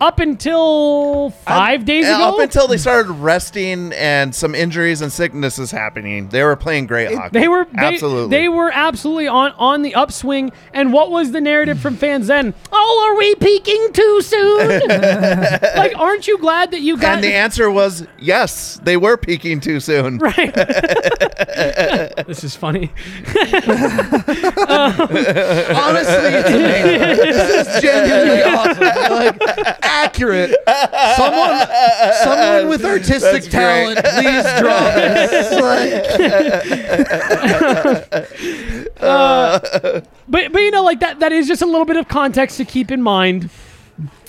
up 0.00 0.18
until 0.20 1.30
five 1.30 1.84
days 1.84 2.06
ago, 2.06 2.34
Up 2.34 2.38
until 2.40 2.66
they 2.68 2.76
started 2.78 3.12
resting 3.12 3.92
and 3.92 4.34
some 4.34 4.54
injuries 4.54 5.00
and 5.00 5.12
sicknesses 5.12 5.70
happening, 5.70 6.28
they 6.28 6.42
were 6.42 6.56
playing 6.56 6.86
great 6.86 7.14
hockey. 7.14 7.38
They 7.38 7.48
were 7.48 7.64
they, 7.66 7.94
absolutely. 7.94 8.36
They 8.36 8.48
were 8.48 8.70
absolutely 8.72 9.28
on 9.28 9.52
on 9.52 9.82
the 9.82 9.94
upswing. 9.94 10.52
And 10.72 10.92
what 10.92 11.10
was 11.10 11.32
the 11.32 11.40
narrative 11.40 11.78
from 11.80 11.96
fans 11.96 12.26
then? 12.26 12.54
Oh, 12.72 13.08
are 13.10 13.16
we 13.18 13.34
peaking 13.36 13.92
too 13.92 14.20
soon? 14.22 14.68
like, 14.88 15.96
aren't 15.96 16.26
you 16.26 16.38
glad 16.38 16.70
that 16.72 16.80
you 16.80 16.96
got 16.96 17.16
and 17.16 17.24
the 17.24 17.34
answer 17.34 17.70
was 17.70 18.06
yes. 18.18 18.80
They 18.82 18.96
were 18.96 19.16
peaking 19.16 19.60
too 19.60 19.80
soon. 19.80 20.18
right? 20.18 20.54
this 22.26 22.44
is 22.44 22.54
funny. 22.56 22.90
Honestly, 24.74 26.30
it's 26.34 26.50
amazing. 26.50 27.16
this 27.16 27.66
is 27.66 27.82
genuinely 27.82 28.42
awesome. 28.42 28.82
Like, 29.14 29.83
accurate. 29.84 30.54
Someone, 31.16 31.66
someone 32.22 32.68
with 32.68 32.84
artistic 32.84 33.50
talent, 33.50 33.98
please 34.04 34.44
draw 34.60 34.80
this. 34.94 35.60
Like, 35.60 36.04
But 40.26 40.52
but 40.52 40.62
you 40.62 40.70
know, 40.70 40.82
like 40.82 41.00
that 41.00 41.20
that 41.20 41.32
is 41.32 41.46
just 41.46 41.62
a 41.62 41.66
little 41.66 41.84
bit 41.84 41.96
of 41.96 42.08
context 42.08 42.56
to 42.56 42.64
keep 42.64 42.90
in 42.90 43.02
mind. 43.02 43.50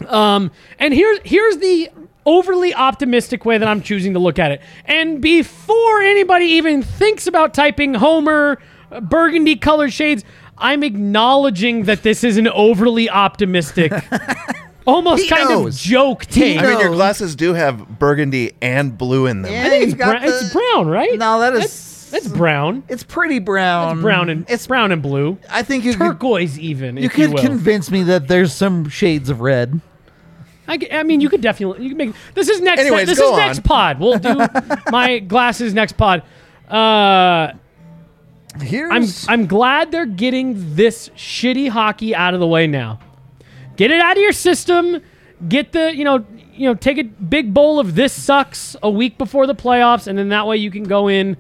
Um, 0.08 0.52
and 0.80 0.94
here's 0.94 1.20
here's 1.24 1.58
the 1.58 1.90
overly 2.26 2.74
optimistic 2.74 3.46
way 3.46 3.58
that 3.58 3.68
I'm 3.68 3.82
choosing 3.82 4.14
to 4.14 4.20
look 4.20 4.40
at 4.40 4.52
it. 4.52 4.62
And 4.86 5.22
before 5.22 6.02
anybody 6.02 6.46
even 6.46 6.82
thinks 6.82 7.28
about 7.28 7.54
typing 7.54 7.94
Homer, 7.94 8.60
uh, 8.92 9.00
burgundy 9.00 9.56
colored 9.56 9.94
shades, 9.94 10.24
I'm 10.58 10.84
acknowledging 10.84 11.84
that 11.84 12.04
this 12.04 12.24
is 12.24 12.38
an 12.38 12.48
overly 12.48 13.10
optimistic, 13.10 13.94
almost 14.86 15.24
He 15.24 15.30
kind 15.30 15.50
knows. 15.50 15.76
of 15.76 15.82
joke 15.82 16.26
take. 16.26 16.58
I 16.60 16.62
mean, 16.64 16.80
your 16.80 16.90
knows. 16.90 16.96
glasses 16.98 17.36
do 17.36 17.54
have 17.54 18.00
burgundy 18.00 18.54
and 18.62 18.98
blue 18.98 19.26
in 19.28 19.42
them. 19.42 19.52
Yeah. 19.52 19.66
I 19.66 19.70
think 19.70 19.84
he's 19.86 19.94
it's, 19.94 20.00
got 20.02 20.22
bra- 20.22 20.30
it's 20.30 20.54
brown, 20.54 20.88
right? 20.88 21.18
no, 21.18 21.40
that 21.40 21.54
is. 21.54 21.60
That's, 21.62 21.96
that's 22.12 22.28
brown. 22.28 22.84
It's 22.88 23.04
pretty 23.04 23.40
brown. 23.40 23.94
It's 23.98 24.02
brown 24.02 24.30
and 24.30 24.46
it's 24.50 24.68
brown 24.68 24.92
and 24.92 25.02
blue. 25.02 25.38
I 25.50 25.64
think 25.64 25.84
you 25.84 25.92
could, 25.94 26.00
Turquoise, 26.00 26.58
even. 26.60 26.98
you 26.98 27.04
if 27.06 27.18
you 27.18 27.26
could 27.28 27.34
will. 27.36 27.42
convince 27.44 27.90
me 27.92 28.04
that 28.04 28.28
there's 28.28 28.54
some 28.54 28.88
shades 28.90 29.30
of 29.30 29.42
red. 29.42 29.82
I, 30.68 30.78
g- 30.78 30.92
I 30.92 31.04
mean, 31.04 31.22
you 31.22 31.30
could 31.30 31.42
definitely 31.42 31.84
you 31.84 31.90
can 31.90 31.98
make 31.98 32.16
this 32.34 32.48
is 32.50 32.60
next. 32.62 32.80
Anyways, 32.82 33.08
this 33.08 33.20
go 33.20 33.26
is 33.28 33.32
on. 33.34 33.38
next 33.40 33.64
pod. 33.64 34.00
We'll 34.00 34.18
do 34.20 34.36
my 34.92 35.20
glasses 35.20 35.74
next 35.74 35.94
pod. 35.98 36.24
Uh, 36.70 37.52
Here's 38.62 39.28
I'm 39.28 39.42
I'm 39.42 39.48
glad 39.48 39.92
they're 39.92 40.06
getting 40.06 40.76
this 40.76 41.10
shitty 41.10 41.70
hockey 41.70 42.16
out 42.16 42.34
of 42.34 42.40
the 42.40 42.48
way 42.48 42.68
now. 42.68 43.00
Get 43.76 43.92
it 43.92 44.00
out 44.00 44.18
of 44.18 44.24
your 44.24 44.32
system. 44.32 45.02
Get 45.48 45.72
the 45.72 45.96
you 45.96 46.04
know 46.04 46.26
you 46.54 46.68
know 46.68 46.76
take 46.76 46.98
a 46.98 47.04
big 47.04 47.54
bowl 47.54 47.80
of 47.80 47.96
this 47.96 48.14
sucks 48.14 48.76
a 48.82 48.90
week 48.90 49.18
before 49.18 49.48
the 49.48 49.56
playoffs, 49.56 50.08
and 50.08 50.18
then 50.18 50.30
that 50.30 50.48
way 50.48 50.58
you 50.58 50.72
can 50.72 50.84
go 50.84 51.08
in. 51.08 51.38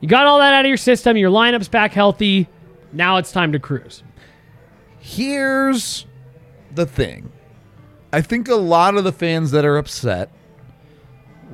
You 0.00 0.08
got 0.08 0.26
all 0.26 0.38
that 0.38 0.52
out 0.52 0.64
of 0.64 0.68
your 0.68 0.76
system. 0.76 1.16
Your 1.16 1.30
lineup's 1.30 1.68
back 1.68 1.92
healthy. 1.92 2.48
Now 2.92 3.18
it's 3.18 3.32
time 3.32 3.52
to 3.52 3.58
cruise. 3.58 4.02
Here's 4.98 6.06
the 6.74 6.86
thing. 6.86 7.32
I 8.12 8.20
think 8.20 8.48
a 8.48 8.56
lot 8.56 8.96
of 8.96 9.04
the 9.04 9.12
fans 9.12 9.50
that 9.52 9.64
are 9.64 9.78
upset 9.78 10.30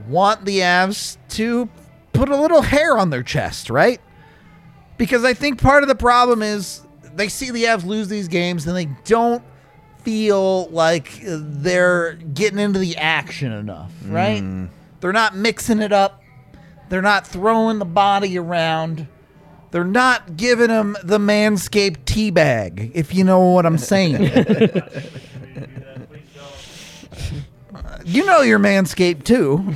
want 0.08 0.44
the 0.44 0.60
Avs 0.60 1.16
to 1.30 1.68
put 2.12 2.28
a 2.28 2.36
little 2.36 2.62
hair 2.62 2.96
on 2.96 3.10
their 3.10 3.22
chest, 3.22 3.70
right? 3.70 4.00
Because 4.96 5.24
I 5.24 5.34
think 5.34 5.60
part 5.60 5.82
of 5.82 5.88
the 5.88 5.94
problem 5.94 6.42
is 6.42 6.82
they 7.14 7.28
see 7.28 7.50
the 7.50 7.64
Avs 7.64 7.84
lose 7.84 8.08
these 8.08 8.28
games 8.28 8.66
and 8.66 8.76
they 8.76 8.86
don't 9.04 9.42
feel 10.06 10.68
like 10.68 11.20
they're 11.24 12.14
getting 12.14 12.60
into 12.60 12.78
the 12.78 12.96
action 12.96 13.50
enough, 13.50 13.90
right? 14.06 14.38
Hmm. 14.38 14.66
They're 15.00 15.12
not 15.12 15.34
mixing 15.34 15.80
it 15.80 15.92
up. 15.92 16.22
They're 16.88 17.02
not 17.02 17.26
throwing 17.26 17.80
the 17.80 17.84
body 17.84 18.38
around. 18.38 19.08
They're 19.72 19.82
not 19.82 20.36
giving 20.36 20.68
them 20.68 20.96
the 21.02 21.18
manscaped 21.18 22.04
tea 22.04 22.30
bag, 22.30 22.92
if 22.94 23.16
you 23.16 23.24
know 23.24 23.50
what 23.50 23.66
I'm 23.66 23.78
saying. 23.78 24.22
you 28.04 28.24
know 28.24 28.42
you're 28.42 28.60
manscaped 28.60 29.24
too. 29.24 29.74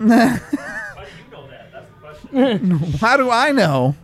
How 3.00 3.16
do 3.16 3.30
I 3.30 3.52
know? 3.52 3.96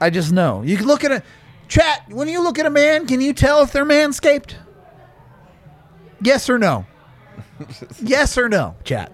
I 0.00 0.10
just 0.10 0.32
know. 0.32 0.62
You 0.62 0.76
can 0.76 0.88
look 0.88 1.04
at 1.04 1.12
a 1.12 1.22
chat. 1.68 2.04
When 2.08 2.28
you 2.28 2.42
look 2.42 2.58
at 2.58 2.66
a 2.66 2.70
man, 2.70 3.06
can 3.06 3.20
you 3.20 3.32
tell 3.32 3.62
if 3.62 3.72
they're 3.72 3.84
manscaped? 3.84 4.54
Yes 6.20 6.48
or 6.48 6.58
no? 6.58 6.86
yes 8.02 8.36
or 8.38 8.48
no, 8.48 8.76
chat. 8.84 9.12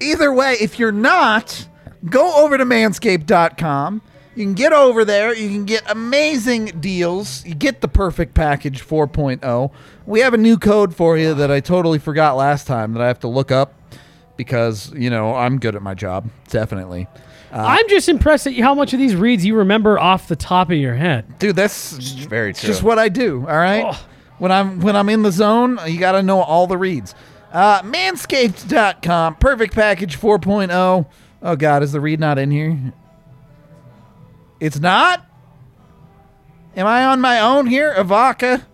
Either 0.00 0.32
way, 0.32 0.56
if 0.60 0.78
you're 0.78 0.92
not, 0.92 1.68
go 2.04 2.44
over 2.44 2.56
to 2.56 2.64
manscaped.com. 2.64 4.02
You 4.34 4.44
can 4.46 4.54
get 4.54 4.72
over 4.72 5.04
there. 5.04 5.34
You 5.34 5.48
can 5.48 5.64
get 5.64 5.82
amazing 5.90 6.66
deals. 6.80 7.44
You 7.44 7.54
get 7.54 7.80
the 7.80 7.88
perfect 7.88 8.32
package 8.34 8.86
4.0. 8.86 9.72
We 10.06 10.20
have 10.20 10.32
a 10.32 10.38
new 10.38 10.56
code 10.56 10.94
for 10.94 11.18
you 11.18 11.34
that 11.34 11.50
I 11.50 11.60
totally 11.60 11.98
forgot 11.98 12.36
last 12.36 12.66
time 12.66 12.94
that 12.94 13.02
I 13.02 13.08
have 13.08 13.18
to 13.20 13.28
look 13.28 13.50
up 13.50 13.74
because, 14.36 14.92
you 14.94 15.10
know, 15.10 15.34
I'm 15.34 15.58
good 15.58 15.74
at 15.74 15.82
my 15.82 15.94
job. 15.94 16.30
Definitely. 16.48 17.08
I'm 17.52 17.88
just 17.88 18.08
impressed 18.08 18.46
at 18.46 18.54
how 18.56 18.74
much 18.74 18.92
of 18.92 18.98
these 18.98 19.16
reads 19.16 19.44
you 19.44 19.56
remember 19.56 19.98
off 19.98 20.28
the 20.28 20.36
top 20.36 20.70
of 20.70 20.76
your 20.76 20.94
head. 20.94 21.38
Dude, 21.38 21.56
that's 21.56 21.92
very 21.92 22.52
true. 22.52 22.68
just 22.68 22.82
what 22.82 22.98
I 22.98 23.08
do. 23.08 23.40
All 23.40 23.56
right. 23.56 23.84
Oh. 23.86 24.06
When 24.38 24.50
I'm 24.50 24.80
when 24.80 24.96
I'm 24.96 25.08
in 25.08 25.22
the 25.22 25.32
zone, 25.32 25.78
you 25.86 25.98
got 25.98 26.12
to 26.12 26.22
know 26.22 26.40
all 26.40 26.66
the 26.66 26.78
reads. 26.78 27.14
Uh, 27.52 27.82
manscaped.com, 27.82 29.36
perfect 29.36 29.74
package 29.74 30.18
4.0. 30.18 31.06
Oh 31.42 31.56
God, 31.56 31.82
is 31.82 31.92
the 31.92 32.00
read 32.00 32.20
not 32.20 32.38
in 32.38 32.50
here? 32.50 32.92
It's 34.60 34.78
not. 34.78 35.26
Am 36.76 36.86
I 36.86 37.06
on 37.06 37.20
my 37.20 37.40
own 37.40 37.66
here, 37.66 37.92
Avaka? 37.94 38.64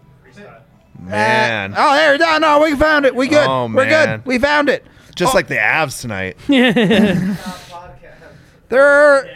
Man. 1.01 1.75
Uh, 1.75 1.77
oh, 1.79 1.95
there. 1.95 2.19
No, 2.19 2.39
no, 2.39 2.61
we 2.61 2.75
found 2.77 3.07
it. 3.07 3.15
We 3.15 3.29
good. 3.29 3.47
Oh, 3.47 3.71
We're 3.73 3.89
good. 3.89 4.25
We 4.27 4.39
found 4.39 4.69
it. 4.69 4.85
just 5.15 5.35
oh. 5.35 5.37
like 5.37 5.49
the 5.49 5.57
Avs 5.57 6.01
tonight. 6.01 6.37
There 8.69 8.85
are 8.85 9.27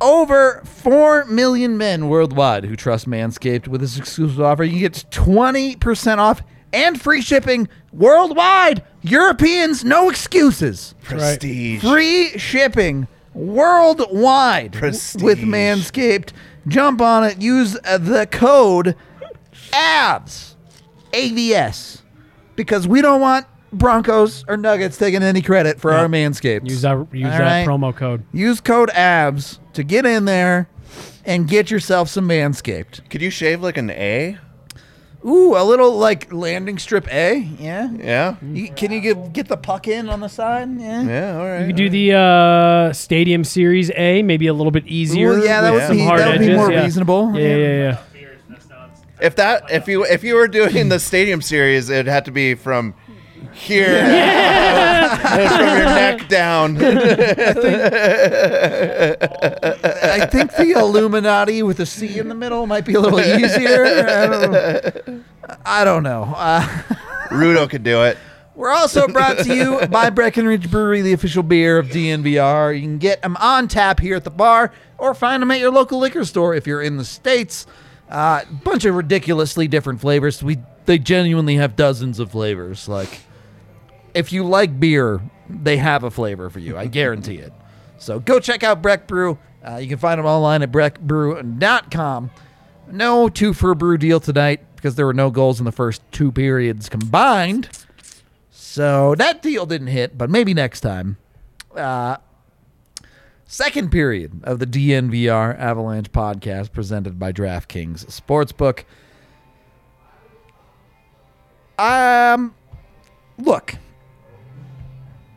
over 0.00 0.62
4 0.64 1.24
million 1.26 1.76
men 1.78 2.08
worldwide 2.08 2.64
who 2.64 2.76
trust 2.76 3.08
Manscaped 3.08 3.66
with 3.68 3.80
this 3.80 3.98
exclusive 3.98 4.40
offer. 4.40 4.64
You 4.64 4.80
get 4.80 5.04
20% 5.10 6.18
off 6.18 6.42
and 6.72 7.00
free 7.00 7.22
shipping 7.22 7.68
worldwide. 7.92 8.84
Europeans, 9.02 9.84
no 9.84 10.10
excuses. 10.10 10.94
Prestige. 11.02 11.80
Free 11.80 12.36
shipping 12.38 13.08
worldwide 13.34 14.72
Prestige. 14.72 15.22
with 15.22 15.38
Manscaped. 15.38 16.32
Jump 16.68 17.00
on 17.00 17.24
it. 17.24 17.40
Use 17.40 17.72
the 17.74 18.28
code 18.30 18.96
ABS, 19.72 20.56
AVS. 21.12 22.02
Because 22.56 22.88
we 22.88 23.02
don't 23.02 23.20
want 23.20 23.46
Broncos 23.78 24.44
or 24.48 24.56
Nuggets 24.56 24.96
taking 24.96 25.22
any 25.22 25.42
credit 25.42 25.80
for 25.80 25.90
Yeah. 25.92 26.00
our 26.00 26.06
Manscaped. 26.08 26.68
Use 26.68 26.82
that 26.82 27.06
use 27.12 27.24
All 27.24 27.30
that 27.30 27.40
right. 27.40 27.66
promo 27.66 27.94
code. 27.94 28.22
Use 28.32 28.60
code 28.60 28.90
ABS 28.90 29.58
to 29.74 29.82
get 29.82 30.06
in 30.06 30.24
there 30.24 30.68
and 31.24 31.48
get 31.48 31.70
yourself 31.70 32.08
some 32.08 32.28
Manscaped. 32.28 33.08
Could 33.10 33.22
you 33.22 33.30
shave 33.30 33.62
like 33.62 33.76
an 33.76 33.90
A? 33.90 34.38
Ooh, 35.24 35.56
a 35.56 35.64
little 35.64 35.96
like 35.96 36.32
landing 36.32 36.78
strip 36.78 37.12
A. 37.12 37.38
Yeah. 37.58 37.90
Yeah. 37.92 38.36
You, 38.42 38.70
can 38.70 38.92
you 38.92 39.00
get, 39.00 39.32
get 39.32 39.48
the 39.48 39.56
puck 39.56 39.88
in 39.88 40.08
on 40.08 40.20
the 40.20 40.28
side? 40.28 40.68
Yeah. 40.80 41.02
Yeah. 41.02 41.38
All 41.38 41.44
right. 41.44 41.60
You 41.62 41.66
could 41.66 41.76
do 41.76 41.88
the 41.88 42.12
uh, 42.12 42.92
Stadium 42.92 43.42
Series 43.42 43.90
A, 43.96 44.22
maybe 44.22 44.46
a 44.46 44.54
little 44.54 44.70
bit 44.70 44.86
easier. 44.86 45.30
Ooh, 45.32 45.44
yeah, 45.44 45.62
that 45.62 45.72
with 45.72 45.82
would 45.82 45.86
some 45.88 45.96
be 45.96 46.04
hard 46.04 46.20
that 46.20 46.28
would 46.28 46.38
be 46.38 46.44
edges, 46.44 46.56
more 46.56 46.70
yeah. 46.70 46.82
reasonable. 46.84 47.32
Yeah, 47.34 47.56
yeah, 47.56 47.66
yeah. 47.66 47.98
If 49.18 49.36
that 49.36 49.70
if 49.70 49.88
you 49.88 50.04
if 50.04 50.22
you 50.22 50.34
were 50.34 50.46
doing 50.46 50.90
the 50.90 50.98
stadium 51.00 51.40
series, 51.40 51.88
it'd 51.88 52.06
have 52.06 52.24
to 52.24 52.30
be 52.30 52.54
from 52.54 52.94
here 53.52 53.98
from 55.20 55.66
your 55.66 55.84
neck 55.84 56.28
down. 56.28 56.76
I 60.16 60.26
think 60.26 60.54
the 60.56 60.74
Illuminati 60.76 61.62
with 61.62 61.80
a 61.80 61.86
C 61.86 62.18
in 62.18 62.28
the 62.28 62.34
middle 62.34 62.66
might 62.66 62.84
be 62.84 62.94
a 62.94 63.00
little 63.00 63.20
easier. 63.20 63.84
I 63.84 64.26
don't, 64.26 65.24
I 65.64 65.84
don't 65.84 66.02
know. 66.02 66.34
Uh, 66.36 66.66
Rudo 67.28 67.68
could 67.68 67.82
do 67.82 68.04
it. 68.04 68.18
We're 68.56 68.70
also 68.70 69.06
brought 69.06 69.38
to 69.38 69.54
you 69.54 69.86
by 69.88 70.08
Breckenridge 70.08 70.70
Brewery, 70.70 71.02
the 71.02 71.12
official 71.12 71.42
beer 71.42 71.76
of 71.78 71.88
DNVR. 71.88 72.74
You 72.74 72.80
can 72.80 72.96
get 72.96 73.20
them 73.20 73.36
on 73.36 73.68
tap 73.68 74.00
here 74.00 74.16
at 74.16 74.24
the 74.24 74.30
bar 74.30 74.72
or 74.96 75.14
find 75.14 75.42
them 75.42 75.50
at 75.50 75.60
your 75.60 75.70
local 75.70 75.98
liquor 75.98 76.24
store 76.24 76.54
if 76.54 76.66
you're 76.66 76.80
in 76.80 76.96
the 76.96 77.04
States. 77.04 77.66
A 78.08 78.14
uh, 78.14 78.44
bunch 78.64 78.86
of 78.86 78.94
ridiculously 78.94 79.68
different 79.68 80.00
flavors. 80.00 80.42
We 80.42 80.58
They 80.86 80.98
genuinely 80.98 81.56
have 81.56 81.76
dozens 81.76 82.18
of 82.18 82.30
flavors. 82.30 82.88
Like, 82.88 83.20
if 84.16 84.32
you 84.32 84.44
like 84.44 84.80
beer, 84.80 85.20
they 85.48 85.76
have 85.76 86.02
a 86.02 86.10
flavor 86.10 86.48
for 86.50 86.58
you. 86.58 86.76
I 86.76 86.86
guarantee 86.86 87.36
it. 87.36 87.52
So 87.98 88.18
go 88.18 88.40
check 88.40 88.64
out 88.64 88.82
Breck 88.82 89.06
Brew. 89.06 89.38
Uh, 89.66 89.76
you 89.76 89.88
can 89.88 89.98
find 89.98 90.18
them 90.18 90.26
online 90.26 90.62
at 90.62 90.72
breckbrew.com. 90.72 92.30
No 92.90 93.28
two 93.28 93.52
for 93.52 93.72
a 93.72 93.76
brew 93.76 93.98
deal 93.98 94.20
tonight 94.20 94.60
because 94.76 94.94
there 94.94 95.06
were 95.06 95.14
no 95.14 95.30
goals 95.30 95.58
in 95.58 95.64
the 95.64 95.72
first 95.72 96.02
two 96.12 96.32
periods 96.32 96.88
combined. 96.88 97.68
So 98.50 99.14
that 99.16 99.42
deal 99.42 99.66
didn't 99.66 99.88
hit, 99.88 100.16
but 100.16 100.30
maybe 100.30 100.54
next 100.54 100.80
time. 100.80 101.18
Uh, 101.74 102.16
second 103.44 103.90
period 103.90 104.40
of 104.44 104.60
the 104.60 104.66
DNVR 104.66 105.58
Avalanche 105.58 106.10
podcast 106.12 106.72
presented 106.72 107.18
by 107.18 107.32
DraftKings 107.32 108.06
Sportsbook. 108.06 108.84
Um, 111.78 112.54
look, 113.38 113.76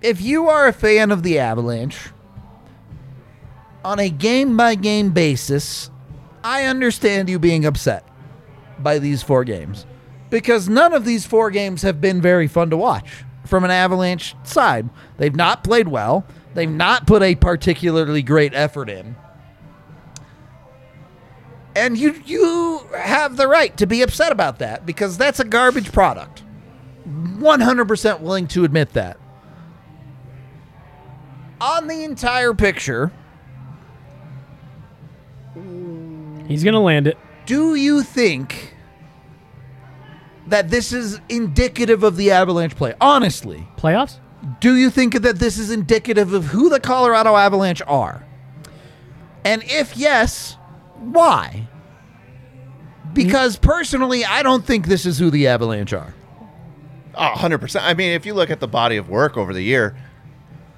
if 0.02 0.22
you 0.22 0.48
are 0.48 0.68
a 0.68 0.74
fan 0.74 1.12
of 1.12 1.24
the 1.24 1.40
Avalanche, 1.40 2.10
on 3.84 4.00
a 4.00 4.10
game 4.10 4.58
by 4.58 4.76
game 4.76 5.12
basis, 5.12 5.90
I 6.44 6.66
understand 6.66 7.30
you 7.30 7.40
being 7.40 7.66
upset 7.66 8.06
by 8.80 9.00
these 9.00 9.24
four 9.24 9.44
games 9.44 9.86
because 10.30 10.70
none 10.70 10.94
of 10.94 11.06
these 11.06 11.26
four 11.26 11.52
games 11.52 11.82
have 11.82 12.00
been 12.00 12.22
very 12.22 12.48
fun 12.48 12.70
to 12.70 12.78
watch 12.78 13.24
from 13.46 13.64
an 13.64 13.72
Avalanche 13.72 14.36
side. 14.44 14.90
They've 15.18 15.36
not 15.36 15.64
played 15.64 15.88
well, 15.88 16.26
they've 16.54 16.70
not 16.70 17.08
put 17.08 17.24
a 17.24 17.36
particularly 17.36 18.22
great 18.22 18.54
effort 18.54 18.90
in. 18.90 19.16
And 21.76 21.98
you 21.98 22.22
you 22.26 22.82
have 22.98 23.38
the 23.38 23.48
right 23.48 23.76
to 23.78 23.88
be 23.88 24.02
upset 24.02 24.32
about 24.32 24.60
that 24.60 24.86
because 24.86 25.18
that's 25.18 25.40
a 25.40 25.46
garbage 25.46 25.92
product. 25.92 26.44
100% 27.08 28.20
willing 28.20 28.48
to 28.48 28.66
admit 28.66 28.94
that. 28.94 29.19
On 31.62 31.88
the 31.88 32.04
entire 32.04 32.54
picture, 32.54 33.12
He's 36.48 36.64
gonna 36.64 36.80
land 36.82 37.06
it. 37.08 37.18
do 37.46 37.76
you 37.76 38.02
think 38.02 38.76
that 40.48 40.70
this 40.70 40.92
is 40.92 41.22
indicative 41.30 42.04
of 42.04 42.16
the 42.18 42.32
Avalanche 42.32 42.76
play? 42.76 42.94
Honestly, 43.00 43.68
Playoffs? 43.78 44.18
do 44.60 44.76
you 44.76 44.90
think 44.90 45.22
that 45.22 45.38
this 45.38 45.58
is 45.60 45.70
indicative 45.70 46.34
of 46.34 46.46
who 46.46 46.70
the 46.70 46.80
Colorado 46.80 47.36
Avalanche 47.36 47.82
are? 47.88 48.26
And 49.46 49.62
if 49.66 49.96
yes, 49.96 50.58
why? 50.98 51.68
Because 53.14 53.58
personally, 53.58 54.24
I 54.26 54.44
don't 54.44 54.66
think 54.66 54.88
this 54.88 55.06
is 55.06 55.20
who 55.20 55.30
the 55.30 55.48
Avalanche 55.48 55.94
are. 55.94 56.14
Oh, 57.16 57.34
100%. 57.36 57.82
I 57.84 57.94
mean, 57.96 58.12
if 58.12 58.26
you 58.26 58.34
look 58.34 58.50
at 58.50 58.60
the 58.60 58.68
body 58.68 58.98
of 58.98 59.10
work 59.10 59.36
over 59.38 59.54
the 59.54 59.62
year, 59.64 59.96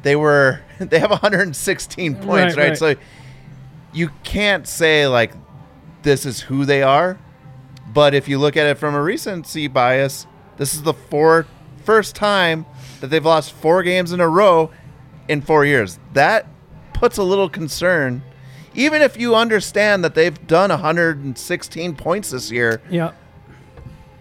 they 0.04 0.16
were 0.16 0.62
they 0.80 1.00
have 1.00 1.12
116 1.12 2.16
points, 2.16 2.26
Right, 2.28 2.56
right? 2.58 2.58
right. 2.70 2.78
So 2.78 2.96
you 3.94 4.10
can't 4.24 4.68
say 4.68 5.08
like 5.08 5.32
this 6.04 6.26
is 6.26 6.42
who 6.42 6.66
they 6.66 6.82
are. 6.84 7.20
But 7.94 8.14
if 8.14 8.28
you 8.30 8.38
look 8.40 8.56
at 8.56 8.66
it 8.68 8.78
from 8.78 8.96
a 8.96 9.02
recency 9.02 9.68
bias, 9.68 10.26
this 10.58 10.74
is 10.74 10.84
the 10.84 10.94
four 10.94 11.46
first 11.84 12.16
time 12.16 12.66
that 13.02 13.08
they've 13.08 13.26
lost 13.26 13.52
four 13.52 13.84
games 13.84 14.12
in 14.14 14.22
a 14.22 14.28
row 14.30 14.72
in 15.28 15.42
4 15.42 15.66
years. 15.66 16.00
That 16.14 16.48
puts 16.94 17.18
a 17.18 17.24
little 17.24 17.50
concern. 17.50 18.22
Even 18.74 19.02
if 19.02 19.18
you 19.20 19.36
understand 19.36 20.04
that 20.06 20.16
they've 20.16 20.48
done 20.48 20.70
116 20.70 21.96
points 21.96 22.30
this 22.32 22.50
year, 22.52 22.82
Yeah. 22.90 23.12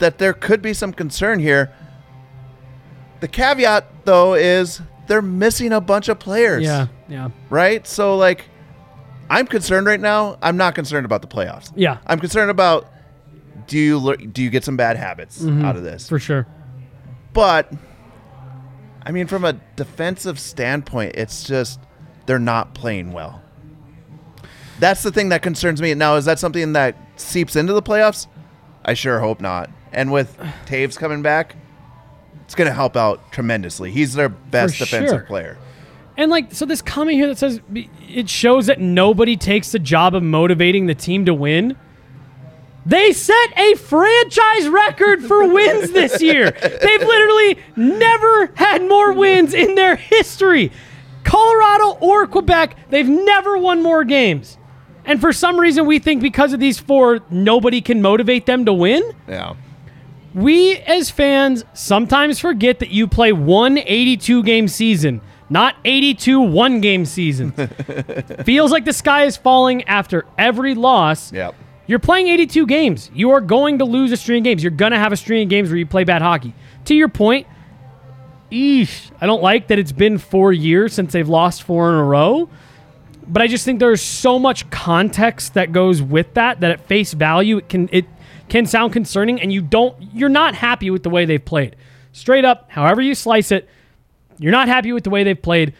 that 0.00 0.18
there 0.18 0.32
could 0.32 0.60
be 0.62 0.72
some 0.74 0.92
concern 0.92 1.38
here. 1.38 1.70
The 3.20 3.28
caveat, 3.28 4.04
though, 4.04 4.34
is 4.34 4.80
they're 5.10 5.20
missing 5.20 5.72
a 5.72 5.80
bunch 5.80 6.08
of 6.08 6.20
players. 6.20 6.62
Yeah. 6.62 6.86
Yeah. 7.08 7.30
Right? 7.50 7.84
So, 7.84 8.16
like, 8.16 8.44
I'm 9.28 9.44
concerned 9.44 9.88
right 9.88 9.98
now. 9.98 10.38
I'm 10.40 10.56
not 10.56 10.76
concerned 10.76 11.04
about 11.04 11.20
the 11.20 11.26
playoffs. 11.26 11.72
Yeah. 11.74 11.98
I'm 12.06 12.20
concerned 12.20 12.48
about 12.48 12.86
do 13.66 13.76
you 13.76 14.16
do 14.16 14.40
you 14.40 14.50
get 14.50 14.62
some 14.62 14.76
bad 14.76 14.96
habits 14.96 15.42
mm-hmm. 15.42 15.64
out 15.64 15.74
of 15.76 15.82
this? 15.82 16.08
for 16.08 16.20
sure. 16.20 16.46
But 17.32 17.72
I 19.02 19.10
mean, 19.10 19.26
from 19.26 19.44
a 19.44 19.54
defensive 19.74 20.38
standpoint, 20.38 21.16
it's 21.16 21.42
just 21.42 21.80
they're 22.26 22.38
not 22.38 22.74
playing 22.74 23.10
well. 23.10 23.42
That's 24.78 25.02
the 25.02 25.10
thing 25.10 25.30
that 25.30 25.42
concerns 25.42 25.82
me. 25.82 25.92
Now, 25.94 26.14
is 26.14 26.24
that 26.26 26.38
something 26.38 26.74
that 26.74 26.96
seeps 27.16 27.56
into 27.56 27.72
the 27.72 27.82
playoffs? 27.82 28.28
I 28.84 28.94
sure 28.94 29.18
hope 29.18 29.40
not. 29.40 29.70
And 29.92 30.12
with 30.12 30.38
Toews 30.66 30.96
coming 30.96 31.20
back, 31.20 31.56
it's 32.50 32.56
going 32.56 32.66
to 32.66 32.74
help 32.74 32.96
out 32.96 33.30
tremendously. 33.30 33.92
He's 33.92 34.14
their 34.14 34.28
best 34.28 34.74
For 34.74 34.84
defensive 34.84 35.18
sure. 35.18 35.20
player. 35.20 35.56
And 36.16 36.32
like, 36.32 36.52
so 36.52 36.66
this 36.66 36.82
comment 36.82 37.16
here 37.16 37.28
that 37.28 37.38
says 37.38 37.60
it 38.08 38.28
shows 38.28 38.66
that 38.66 38.80
nobody 38.80 39.36
takes 39.36 39.70
the 39.70 39.78
job 39.78 40.16
of 40.16 40.24
motivating 40.24 40.86
the 40.86 40.96
team 40.96 41.26
to 41.26 41.32
win. 41.32 41.76
They 42.84 43.12
set 43.12 43.56
a 43.56 43.76
franchise 43.76 44.66
record 44.66 45.22
for 45.22 45.46
wins 45.46 45.92
this 45.92 46.20
year. 46.20 46.50
They've 46.50 47.00
literally 47.00 47.56
never 47.76 48.50
had 48.56 48.82
more 48.82 49.12
wins 49.12 49.54
in 49.54 49.76
their 49.76 49.94
history. 49.94 50.72
Colorado 51.22 51.98
or 52.00 52.26
Quebec, 52.26 52.90
they've 52.90 53.08
never 53.08 53.58
won 53.58 53.80
more 53.80 54.02
games. 54.02 54.58
And 55.04 55.20
for 55.20 55.32
some 55.32 55.56
reason, 55.60 55.86
we 55.86 56.00
think 56.00 56.20
because 56.20 56.52
of 56.52 56.58
these 56.58 56.80
four, 56.80 57.20
nobody 57.30 57.80
can 57.80 58.02
motivate 58.02 58.46
them 58.46 58.64
to 58.64 58.72
win. 58.72 59.04
Yeah. 59.28 59.54
We 60.34 60.76
as 60.78 61.10
fans 61.10 61.64
sometimes 61.74 62.38
forget 62.38 62.78
that 62.78 62.90
you 62.90 63.08
play 63.08 63.32
one 63.32 63.78
82 63.78 64.42
game 64.44 64.68
season, 64.68 65.20
not 65.48 65.76
82 65.84 66.40
one 66.40 66.80
game 66.80 67.04
seasons. 67.04 67.54
Feels 68.44 68.70
like 68.70 68.84
the 68.84 68.92
sky 68.92 69.24
is 69.24 69.36
falling 69.36 69.84
after 69.84 70.24
every 70.38 70.74
loss. 70.74 71.32
Yep. 71.32 71.54
You're 71.86 71.98
playing 71.98 72.28
82 72.28 72.66
games. 72.66 73.10
You 73.12 73.30
are 73.32 73.40
going 73.40 73.78
to 73.78 73.84
lose 73.84 74.12
a 74.12 74.16
string 74.16 74.38
of 74.38 74.44
games. 74.44 74.62
You're 74.62 74.70
going 74.70 74.92
to 74.92 74.98
have 74.98 75.12
a 75.12 75.16
string 75.16 75.42
of 75.42 75.48
games 75.48 75.70
where 75.70 75.78
you 75.78 75.86
play 75.86 76.04
bad 76.04 76.22
hockey. 76.22 76.54
To 76.84 76.94
your 76.94 77.08
point, 77.08 77.48
eesh, 78.52 79.10
I 79.20 79.26
don't 79.26 79.42
like 79.42 79.66
that 79.68 79.78
it's 79.80 79.90
been 79.90 80.18
four 80.18 80.52
years 80.52 80.92
since 80.92 81.12
they've 81.12 81.28
lost 81.28 81.64
four 81.64 81.88
in 81.90 81.96
a 81.96 82.04
row. 82.04 82.48
But 83.26 83.42
I 83.42 83.48
just 83.48 83.64
think 83.64 83.80
there's 83.80 84.02
so 84.02 84.38
much 84.38 84.70
context 84.70 85.54
that 85.54 85.72
goes 85.72 86.00
with 86.00 86.34
that 86.34 86.60
that 86.60 86.70
at 86.70 86.86
face 86.86 87.12
value 87.12 87.58
it 87.58 87.68
can 87.68 87.88
it 87.92 88.06
can 88.50 88.66
sound 88.66 88.92
concerning, 88.92 89.40
and 89.40 89.52
you 89.52 89.62
don't 89.62 89.96
you're 90.12 90.28
not 90.28 90.54
happy 90.54 90.90
with 90.90 91.02
the 91.02 91.10
way 91.10 91.24
they've 91.24 91.44
played. 91.44 91.76
Straight 92.12 92.44
up, 92.44 92.66
however 92.70 93.00
you 93.00 93.14
slice 93.14 93.52
it, 93.52 93.68
you're 94.38 94.52
not 94.52 94.68
happy 94.68 94.92
with 94.92 95.04
the 95.04 95.10
way 95.10 95.24
they've 95.24 95.40
played. 95.40 95.74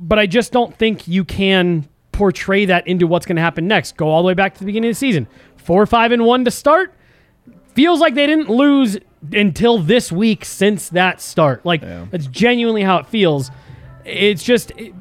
But 0.00 0.18
I 0.18 0.26
just 0.26 0.50
don't 0.52 0.74
think 0.76 1.06
you 1.06 1.24
can 1.24 1.88
portray 2.12 2.64
that 2.66 2.86
into 2.86 3.06
what's 3.06 3.26
going 3.26 3.36
to 3.36 3.42
happen 3.42 3.68
next. 3.68 3.96
Go 3.96 4.08
all 4.08 4.22
the 4.22 4.26
way 4.26 4.34
back 4.34 4.54
to 4.54 4.60
the 4.60 4.66
beginning 4.66 4.90
of 4.90 4.96
the 4.96 4.98
season. 4.98 5.26
Four, 5.56 5.86
five, 5.86 6.10
and 6.12 6.24
one 6.24 6.44
to 6.44 6.50
start. 6.50 6.94
Feels 7.74 8.00
like 8.00 8.14
they 8.14 8.26
didn't 8.26 8.48
lose 8.50 8.98
until 9.32 9.78
this 9.78 10.12
week 10.12 10.44
since 10.44 10.88
that 10.90 11.20
start. 11.20 11.64
Like 11.64 11.82
that's 12.10 12.26
genuinely 12.26 12.82
how 12.82 12.98
it 12.98 13.06
feels. 13.06 13.50
It's 14.04 14.42
just 14.42 14.72
it- 14.76 14.94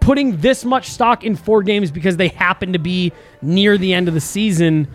putting 0.00 0.36
this 0.38 0.64
much 0.64 0.88
stock 0.88 1.24
in 1.24 1.34
four 1.36 1.62
games 1.62 1.90
because 1.90 2.16
they 2.16 2.28
happen 2.28 2.72
to 2.72 2.78
be 2.78 3.12
near 3.42 3.76
the 3.76 3.92
end 3.92 4.06
of 4.08 4.14
the 4.14 4.20
season. 4.20 4.86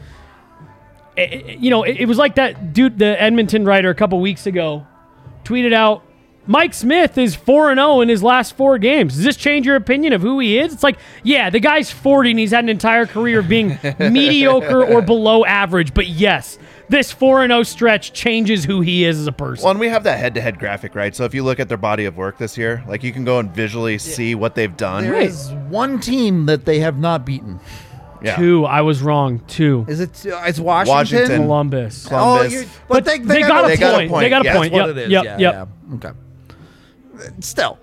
I- 1.22 1.44
i- 1.50 1.58
you 1.60 1.70
know, 1.70 1.84
it, 1.84 1.98
it 2.02 2.06
was 2.08 2.18
like 2.18 2.36
that 2.36 2.74
dude, 2.74 2.98
the 3.00 3.22
Edmonton 3.22 3.66
writer, 3.66 3.90
a 3.90 3.96
couple 3.96 4.20
weeks 4.20 4.46
ago, 4.48 4.86
tweeted 5.44 5.74
out. 5.74 6.04
Mike 6.48 6.74
Smith 6.74 7.20
is 7.20 7.36
4 7.36 7.70
and 7.70 7.78
0 7.78 8.02
in 8.02 8.10
his 8.10 8.24
last 8.24 8.58
four 8.58 8.80
games. 8.80 9.14
Does 9.14 9.24
this 9.24 9.38
change 9.38 9.68
your 9.68 9.76
opinion 9.76 10.12
of 10.12 10.24
who 10.24 10.40
he 10.40 10.58
is? 10.58 10.74
It's 10.74 10.82
like, 10.82 10.98
yeah, 11.22 11.52
the 11.52 11.60
guy's 11.60 11.92
40 11.92 12.32
and 12.32 12.40
he's 12.40 12.50
had 12.50 12.64
an 12.64 12.70
entire 12.70 13.06
career 13.06 13.40
of 13.40 13.48
being 13.48 13.78
mediocre 14.00 14.84
or 14.84 15.04
below 15.04 15.46
average. 15.46 15.94
But 15.94 16.08
yes, 16.08 16.58
this 16.90 17.12
4 17.12 17.44
and 17.44 17.52
0 17.52 17.62
stretch 17.62 18.12
changes 18.14 18.66
who 18.66 18.82
he 18.82 19.06
is 19.06 19.20
as 19.20 19.28
a 19.28 19.32
person. 19.32 19.64
Well, 19.64 19.72
and 19.72 19.80
we 19.80 19.88
have 19.90 20.04
that 20.06 20.18
head-to-head 20.18 20.58
graphic, 20.58 20.96
right? 20.96 21.16
So 21.16 21.26
if 21.26 21.36
you 21.36 21.44
look 21.44 21.60
at 21.60 21.68
their 21.70 21.78
body 21.78 22.06
of 22.06 22.18
work 22.18 22.40
this 22.40 22.58
year, 22.58 22.84
like 22.88 23.04
you 23.04 23.12
can 23.14 23.24
go 23.24 23.38
and 23.38 23.54
visually 23.54 24.00
see 24.00 24.34
what 24.34 24.56
they've 24.56 24.76
done. 24.76 25.04
There 25.04 25.22
is 25.22 25.52
one 25.70 26.00
team 26.00 26.48
that 26.48 26.66
they 26.66 26.80
have 26.80 26.98
not 26.98 27.24
beaten. 27.24 27.60
Yeah. 28.24 28.36
Two, 28.36 28.66
I 28.66 28.82
was 28.82 29.02
wrong. 29.02 29.40
Two, 29.48 29.86
Is 29.88 30.00
it? 30.00 30.10
It's 30.26 30.60
Washington. 30.60 30.88
Washington. 30.96 31.42
Columbus. 31.44 32.06
Oh, 32.06 32.10
Columbus. 32.10 32.54
you 32.54 32.62
But 32.88 33.04
but, 33.04 33.06
they, 33.06 33.18
they 33.20 33.42
got 33.42 33.66
a 33.66 33.68
They 33.70 33.78
got 33.78 33.94
a 33.94 33.98
point. 33.98 34.12
point. 34.12 34.24
They 34.24 34.30
got 34.30 34.42
a 34.42 34.46
Yeah, 34.46 34.56
point. 34.58 34.74
That's 34.74 34.88
what 34.88 34.96
Yep, 34.96 34.98
it 34.98 35.06
is. 35.06 35.12
yep, 35.12 35.24
yeah, 35.26 35.38
yep. 35.40 35.70
yeah. 35.90 35.96
Okay. 35.96 36.12
Still, 37.40 37.80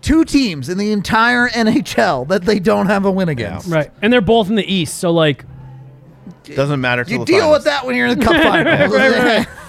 two 0.00 0.24
teams 0.24 0.68
in 0.68 0.78
the 0.78 0.92
entire 0.92 1.48
NHL 1.50 2.28
that 2.28 2.44
they 2.44 2.58
don't 2.60 2.86
have 2.86 3.04
a 3.04 3.10
win 3.10 3.28
against. 3.28 3.68
Right, 3.70 3.90
and 4.02 4.12
they're 4.12 4.20
both 4.20 4.48
in 4.48 4.54
the 4.56 4.64
East, 4.72 4.98
so 4.98 5.10
like, 5.10 5.44
Doesn't 6.44 6.80
matter. 6.80 7.04
till 7.04 7.12
You 7.12 7.18
the 7.20 7.24
deal 7.26 7.38
finals. 7.40 7.56
with 7.58 7.64
that 7.64 7.84
when 7.86 7.94
you're 7.96 8.06
in 8.06 8.18
the 8.18 8.24
Cup 8.24 8.42
finals. 8.42 9.46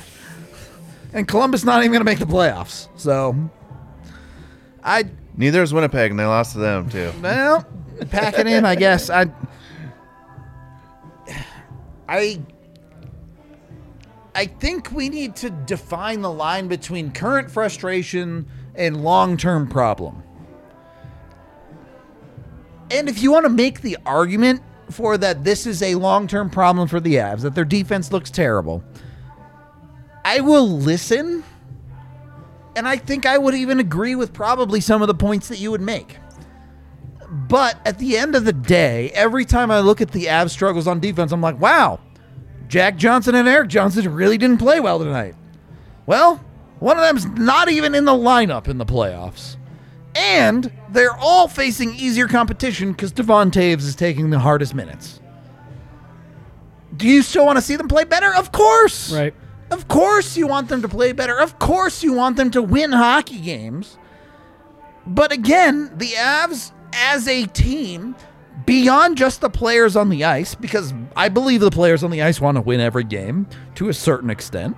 And 1.12 1.28
Columbus 1.28 1.64
not 1.64 1.80
even 1.80 1.92
going 1.92 2.02
to 2.02 2.06
make 2.06 2.20
the 2.20 2.26
playoffs. 2.26 2.88
So, 2.96 3.36
I 4.84 5.06
Neither 5.36 5.64
is 5.64 5.74
Winnipeg, 5.74 6.12
and 6.12 6.20
they 6.20 6.26
lost 6.26 6.54
to 6.54 6.60
them 6.60 6.88
too. 6.90 7.12
well 7.22 7.66
pack 8.12 8.38
it 8.38 8.46
in. 8.48 8.64
I 8.64 8.76
guess 8.76 9.10
I. 9.10 9.26
I. 12.10 12.42
I 14.36 14.46
think 14.46 14.92
we 14.92 15.10
need 15.10 15.36
to 15.38 15.50
define 15.50 16.22
the 16.22 16.32
line 16.32 16.68
between 16.68 17.12
current 17.12 17.50
frustration 17.50 18.48
and 18.76 19.04
long-term 19.04 19.68
problem. 19.68 20.24
And 22.92 23.10
if 23.10 23.22
you 23.22 23.32
want 23.32 23.46
to 23.46 23.50
make 23.50 23.82
the 23.82 23.98
argument 24.06 24.62
for 24.92 25.18
that 25.18 25.44
this 25.44 25.66
is 25.66 25.82
a 25.82 25.96
long-term 25.96 26.52
problem 26.52 26.88
for 26.88 27.00
the 27.00 27.16
Avs, 27.16 27.42
that 27.42 27.56
their 27.56 27.66
defense 27.66 28.12
looks 28.12 28.30
terrible, 28.30 28.84
I 30.24 30.40
will 30.40 30.70
listen. 30.70 31.44
And 32.76 32.88
I 32.88 32.98
think 32.98 33.26
I 33.26 33.38
would 33.38 33.56
even 33.56 33.80
agree 33.80 34.16
with 34.16 34.32
probably 34.32 34.80
some 34.80 35.02
of 35.02 35.08
the 35.08 35.16
points 35.16 35.48
that 35.50 35.58
you 35.58 35.72
would 35.72 35.82
make. 35.82 36.19
But 37.30 37.80
at 37.86 38.00
the 38.00 38.18
end 38.18 38.36
of 38.36 38.46
the 38.46 38.54
day, 38.54 39.12
every 39.12 39.46
time 39.46 39.70
I 39.70 39.82
look 39.82 40.02
at 40.02 40.12
the 40.12 40.26
Avs 40.26 40.50
struggles 40.50 40.88
on 40.88 41.00
defense, 41.00 41.32
I'm 41.32 41.42
like, 41.42 41.60
wow, 41.60 42.00
Jack 42.68 42.98
Johnson 42.98 43.36
and 43.36 43.48
Erik 43.48 43.70
Johnson 43.70 44.12
really 44.14 44.38
didn't 44.38 44.58
play 44.58 44.80
well 44.80 45.00
tonight. 45.00 45.36
Well, 46.08 46.44
one 46.80 46.98
of 46.98 47.04
them's 47.04 47.26
not 47.26 47.70
even 47.70 47.94
in 47.94 48.06
the 48.06 48.14
lineup 48.14 48.68
in 48.68 48.78
the 48.78 48.86
playoffs. 48.86 49.58
And 50.16 50.72
they're 50.90 51.16
all 51.16 51.48
facing 51.48 51.94
easier 51.94 52.28
competition 52.28 52.94
because 52.94 53.12
Devon 53.12 53.52
Toews 53.52 53.80
is 53.80 53.96
taking 53.96 54.32
the 54.32 54.40
hardest 54.40 54.74
minutes. 54.74 55.20
Do 56.98 57.08
you 57.08 57.22
still 57.22 57.46
want 57.46 57.58
to 57.58 57.62
see 57.62 57.76
them 57.76 57.88
play 57.88 58.06
better? 58.06 58.34
Of 58.34 58.52
course. 58.52 59.14
right. 59.14 59.34
Of 59.70 59.88
course 59.88 60.36
you 60.36 60.48
want 60.48 60.68
them 60.68 60.82
to 60.82 60.90
play 60.90 61.12
better. 61.12 61.40
Of 61.40 61.60
course 61.60 62.02
you 62.02 62.14
want 62.14 62.38
them 62.38 62.50
to 62.52 62.62
win 62.62 62.92
hockey 62.92 63.40
games. 63.40 64.00
But 65.06 65.32
again, 65.32 65.92
the 65.96 66.08
Avs 66.08 66.72
as 66.94 67.28
a 67.28 67.46
team, 67.46 68.16
beyond 68.66 69.18
just 69.18 69.42
the 69.42 69.50
players 69.50 69.96
on 69.96 70.10
the 70.10 70.24
ice, 70.24 70.56
because 70.56 70.94
I 71.16 71.30
believe 71.30 71.62
the 71.62 71.72
players 71.72 72.04
on 72.04 72.12
the 72.12 72.22
ice 72.22 72.42
want 72.42 72.56
to 72.56 72.62
win 72.62 72.80
every 72.80 73.04
game 73.04 73.48
to 73.76 73.90
a 73.90 73.94
certain 73.94 74.30
extent, 74.30 74.76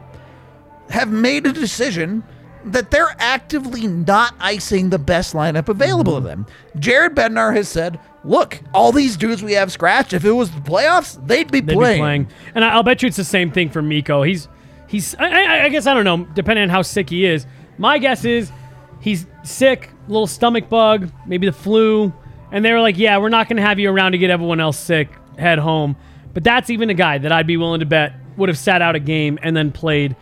have 0.90 1.10
made 1.10 1.46
a 1.46 1.54
decision 1.54 2.24
that 2.66 2.92
they're 2.92 3.16
actively 3.18 3.88
not 3.88 4.36
icing 4.40 4.90
the 4.90 5.00
best 5.00 5.34
lineup 5.34 5.68
available 5.68 6.14
to 6.14 6.20
mm-hmm. 6.20 6.28
them. 6.28 6.46
Jared 6.78 7.16
Bednar 7.16 7.56
has 7.56 7.68
said, 7.68 8.00
look, 8.24 8.60
all 8.74 8.92
these 8.92 9.18
dudes 9.18 9.42
we 9.42 9.54
have 9.54 9.72
scratched, 9.72 10.14
if 10.14 10.26
it 10.26 10.32
was 10.32 10.52
the 10.52 10.62
playoffs, 10.62 11.26
they'd 11.28 11.52
be 11.52 11.60
They'd 11.60 11.74
playing. 11.74 11.98
be 11.98 12.02
playing, 12.02 12.28
and 12.54 12.64
I'll 12.64 12.84
bet 12.84 13.02
you 13.02 13.08
it's 13.08 13.18
the 13.18 13.24
same 13.24 13.52
thing 13.52 13.70
for 13.70 13.82
Mikko. 13.82 14.22
He's 14.24 14.48
he's. 14.88 15.16
I, 15.16 15.30
I, 15.30 15.64
I 15.64 15.70
guess 15.70 15.88
I 15.88 15.94
don't 15.94 16.06
know, 16.06 16.26
depending 16.36 16.64
on 16.64 16.70
how 16.70 16.84
sick 16.84 17.10
he 17.10 17.26
is. 17.26 17.48
My 17.80 17.98
guess 17.98 18.26
is 18.26 18.52
he's 19.02 19.26
sick, 19.44 19.92
little 20.08 20.28
stomach 20.28 20.70
bug, 20.70 21.12
maybe 21.28 21.48
the 21.48 21.54
flu, 21.54 22.14
and 22.52 22.64
they 22.64 22.72
were 22.72 22.82
like, 22.82 22.98
"Yeah, 22.98 23.18
we're 23.18 23.30
not 23.30 23.50
going 23.50 23.58
to 23.58 23.64
have 23.64 23.80
you 23.80 23.90
around 23.90 24.14
to 24.14 24.18
get 24.18 24.30
everyone 24.30 24.60
else 24.60 24.80
sick. 24.80 25.10
Head 25.38 25.60
home." 25.60 25.98
But 26.34 26.44
that's 26.44 26.70
even 26.70 26.90
a 26.90 26.94
guy 26.94 27.18
that 27.18 27.32
I'd 27.32 27.48
be 27.48 27.58
willing 27.58 27.82
to 27.82 27.86
bet 27.86 28.14
would 28.38 28.50
have 28.50 28.58
sat 28.58 28.82
out 28.82 28.96
a 28.96 29.00
game 29.00 29.38
and 29.42 29.56
then 29.56 29.72
played. 29.72 30.16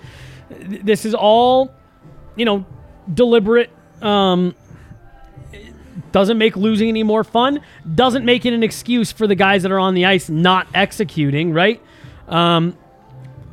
This 0.50 1.06
is 1.06 1.14
all, 1.14 1.72
you 2.36 2.46
know, 2.46 2.66
deliberate. 3.14 3.70
Um, 4.02 4.56
doesn't 6.12 6.38
make 6.38 6.56
losing 6.56 6.90
any 6.90 7.04
more 7.04 7.24
fun. 7.24 7.62
Doesn't 7.94 8.26
make 8.26 8.46
it 8.46 8.54
an 8.54 8.64
excuse 8.64 9.12
for 9.12 9.28
the 9.28 9.36
guys 9.36 9.64
that 9.64 9.72
are 9.72 9.80
on 9.80 9.94
the 9.94 10.06
ice 10.06 10.30
not 10.30 10.68
executing, 10.74 11.54
right? 11.54 11.82
Um, 12.28 12.76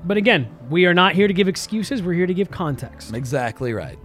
but 0.04 0.16
again, 0.16 0.48
we 0.70 0.86
are 0.86 0.94
not 0.94 1.14
here 1.14 1.28
to 1.28 1.34
give 1.34 1.48
excuses. 1.48 2.02
We're 2.02 2.14
here 2.14 2.26
to 2.26 2.34
give 2.34 2.50
context. 2.50 3.14
Exactly 3.14 3.72
right. 3.72 3.98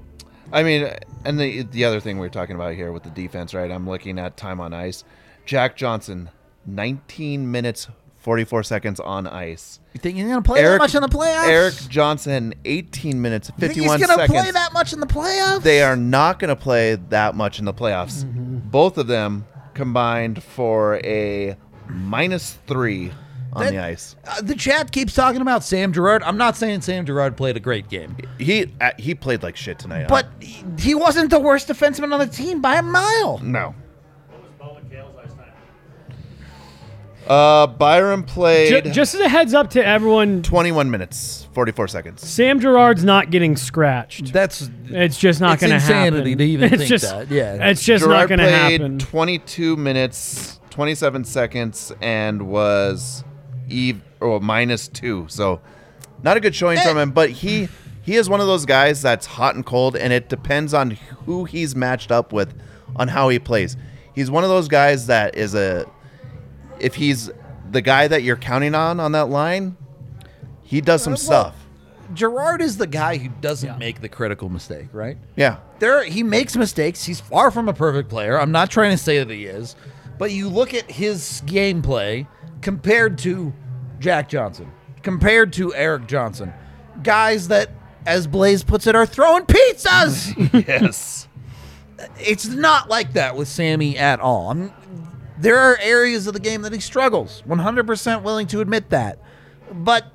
I 0.52 0.64
mean, 0.64 0.92
and 1.26 1.40
the 1.40 1.64
the 1.64 1.86
other 1.86 2.00
thing 2.00 2.18
we're 2.18 2.30
talking 2.30 2.56
about 2.56 2.76
here 2.76 2.92
with 2.92 3.04
the 3.04 3.10
defense, 3.10 3.54
right? 3.54 3.72
I'm 3.72 3.88
looking 3.88 4.20
at 4.20 4.38
time 4.38 4.60
on 4.60 4.74
ice. 4.74 5.04
Jack 5.46 5.76
Johnson, 5.76 6.30
19 6.66 7.50
minutes 7.50 7.88
44 8.22 8.64
seconds 8.64 9.00
on 9.00 9.26
ice. 9.26 9.80
You 9.94 10.00
think 10.00 10.16
he's 10.16 10.26
going 10.26 10.42
to 10.42 10.48
play 10.48 10.62
that 10.62 10.78
much 10.78 10.94
in 10.94 11.02
the 11.02 11.08
playoffs? 11.08 11.48
Erik 11.48 11.74
Johnson, 11.90 12.54
18 12.66 13.20
minutes 13.20 13.50
You 13.50 13.60
think 13.60 13.74
51 13.74 13.98
he's 13.98 14.08
going 14.08 14.18
to 14.20 14.24
seconds. 14.24 14.44
play 14.44 14.52
that 14.52 14.74
much 14.74 14.94
in 14.94 15.00
the 15.00 15.08
playoffs? 15.08 15.64
They 15.64 15.82
are 15.82 15.96
not 15.96 16.38
going 16.38 16.50
to 16.50 16.56
play 16.56 16.96
that 17.10 17.36
much 17.36 17.58
in 17.58 17.66
the 17.66 17.74
playoffs. 17.74 18.24
Mm-hmm. 18.24 18.70
Both 18.70 19.00
of 19.00 19.08
them 19.08 19.48
combined 19.74 20.44
for 20.44 20.98
a 21.04 21.56
minus 21.90 22.54
three 22.68 23.12
on 23.54 23.64
That- 23.66 23.72
the 23.72 23.80
ice. 23.80 24.16
Uh, 24.26 24.42
the 24.42 24.56
chat 24.56 24.92
keeps 24.92 25.14
talking 25.14 25.42
about 25.42 25.64
Sam 25.64 25.92
Girard. 25.94 26.24
I'm 26.24 26.38
not 26.38 26.56
saying 26.58 26.82
Sam 26.82 27.06
Girard 27.06 27.36
played 27.36 27.58
a 27.58 27.60
great 27.60 27.90
game, 27.90 28.16
He 28.40 28.72
uh, 28.80 28.92
he 28.98 29.14
played 29.16 29.44
like 29.44 29.56
shit 29.56 29.78
tonight. 29.80 30.04
huh? 30.04 30.08
but 30.10 30.28
he- 30.40 30.64
he 30.80 30.96
wasn't 30.96 31.30
the 31.30 31.40
worst 31.40 31.68
defenseman 31.68 32.14
on 32.14 32.20
the 32.20 32.28
team 32.28 32.62
by 32.62 32.76
a 32.76 32.82
mile. 32.84 33.40
no. 33.40 33.76
Uh, 37.28 37.68
Byram 37.68 38.24
played 38.24 38.92
just 38.94 39.14
as 39.14 39.22
a 39.22 39.30
heads 39.30 39.54
up 39.54 39.70
to 39.70 39.86
everyone, 39.86 40.42
21 40.42 40.90
minutes, 40.90 41.48
44 41.54 41.88
seconds. 41.88 42.28
Sam 42.28 42.60
Girard's 42.60 43.04
not 43.06 43.30
getting 43.30 43.56
scratched. 43.56 44.34
That's 44.34 44.70
It's 44.88 45.18
just 45.20 45.40
not 45.40 45.60
going 45.60 45.70
to 45.72 45.80
happen. 45.80 46.16
insanity 46.16 46.36
to 46.36 46.44
even 46.44 46.64
it's 46.74 46.78
think 46.80 46.90
just, 46.90 47.04
that, 47.06 47.30
yeah. 47.30 47.70
it's 47.70 47.84
just 47.84 48.04
Girard 48.04 48.22
not 48.22 48.28
going 48.38 48.40
to 48.40 48.46
played 48.58 48.82
happen. 48.82 49.00
22 49.00 49.78
minutes, 49.78 50.60
27 50.72 51.24
seconds, 51.24 51.94
and 52.02 52.48
was 52.48 53.24
eve 53.72 54.02
or 54.20 54.40
minus 54.40 54.88
two. 54.88 55.26
So 55.30 55.62
not 56.24 56.38
a 56.38 56.40
good 56.40 56.56
showing 56.56 56.80
from 56.80 56.98
eh. 56.98 57.04
him. 57.04 57.12
But 57.12 57.30
he 57.30 57.70
he 58.04 58.16
is 58.16 58.30
one 58.30 58.42
of 58.42 58.48
those 58.48 58.66
guys 58.66 59.02
that's 59.02 59.26
hot 59.26 59.56
and 59.56 59.66
cold, 59.66 59.96
and 59.96 60.12
it 60.12 60.30
depends 60.30 60.74
on 60.74 60.92
who 61.26 61.46
he's 61.46 61.76
matched 61.76 62.12
up 62.12 62.34
with, 62.34 62.54
on 62.96 63.08
how 63.08 63.30
he 63.30 63.40
plays. 63.40 63.78
He's 64.14 64.30
one 64.30 64.44
of 64.44 64.50
those 64.50 64.68
guys 64.68 65.08
that 65.08 65.36
is 65.36 65.56
a 65.56 65.90
if 66.80 66.96
he's 66.96 67.30
the 67.70 67.82
guy 67.82 68.08
that 68.08 68.24
you're 68.24 68.38
counting 68.38 68.76
on 68.76 69.00
on 69.00 69.14
that 69.14 69.30
line, 69.30 69.78
he 70.64 70.82
does 70.82 71.04
some 71.04 71.14
uh, 71.14 71.16
well, 71.16 71.24
stuff. 71.24 71.56
Girard 72.14 72.62
is 72.62 72.78
the 72.78 72.88
guy 72.88 73.18
who 73.18 73.30
doesn't 73.40 73.78
make 73.78 74.02
the 74.02 74.10
critical 74.10 74.50
mistake, 74.50 74.88
right? 74.92 75.18
Yeah. 75.38 75.60
There, 75.80 76.04
he 76.04 76.24
makes 76.24 76.58
mistakes. 76.58 77.06
He's 77.06 77.22
far 77.22 77.52
from 77.52 77.70
a 77.70 77.74
perfect 77.74 78.10
player. 78.10 78.38
I'm 78.38 78.52
not 78.52 78.70
trying 78.70 78.92
to 78.92 78.98
say 78.98 79.24
that 79.24 79.34
he 79.34 79.46
is, 79.46 79.78
but 80.18 80.32
you 80.32 80.50
look 80.50 80.74
at 80.74 80.92
his 80.92 81.42
gameplay 81.46 82.28
compared 82.62 83.18
to 83.20 83.54
Jack 84.02 84.28
Johnson, 84.28 84.72
compared 85.04 85.54
to 85.54 85.74
Erik 85.74 86.08
Johnson, 86.08 86.54
guys 87.04 87.48
that, 87.48 87.70
as 88.06 88.28
Blais 88.28 88.66
puts 88.66 88.88
it, 88.88 88.96
are 88.96 89.06
throwing 89.06 89.46
pizzas. 89.46 90.68
yes. 90.68 91.28
it's 92.20 92.48
not 92.48 92.90
like 92.90 93.14
that 93.14 93.36
with 93.38 93.48
Sammy 93.48 93.98
at 93.98 94.20
all. 94.20 94.50
I'm, 94.50 94.74
there 95.40 95.58
are 95.58 95.78
areas 95.82 96.28
of 96.28 96.34
the 96.34 96.40
game 96.40 96.64
that 96.64 96.74
he 96.74 96.80
struggles. 96.80 97.44
100% 97.48 98.24
willing 98.24 98.48
to 98.48 98.60
admit 98.60 98.90
that. 98.90 99.20
But 99.72 100.12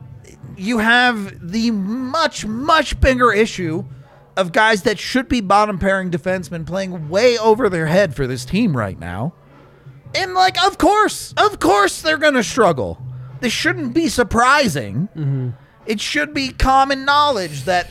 you 0.56 0.78
have 0.78 1.50
the 1.50 1.70
much, 1.70 2.44
much 2.46 3.00
bigger 3.00 3.32
issue 3.32 3.84
of 4.36 4.52
guys 4.52 4.82
that 4.82 4.98
should 4.98 5.28
be 5.28 5.40
bottom 5.40 5.78
pairing 5.78 6.10
defensemen 6.10 6.66
playing 6.66 7.08
way 7.08 7.38
over 7.38 7.68
their 7.68 7.86
head 7.86 8.14
for 8.14 8.26
this 8.26 8.44
team 8.44 8.76
right 8.76 8.98
now. 8.98 9.32
And, 10.14 10.34
like, 10.34 10.62
of 10.64 10.78
course, 10.78 11.34
of 11.36 11.58
course 11.58 12.02
they're 12.02 12.18
going 12.18 12.34
to 12.34 12.44
struggle. 12.44 13.02
This 13.46 13.52
shouldn't 13.52 13.94
be 13.94 14.08
surprising. 14.08 15.08
Mm-hmm. 15.14 15.50
It 15.86 16.00
should 16.00 16.34
be 16.34 16.48
common 16.48 17.04
knowledge 17.04 17.62
that 17.62 17.86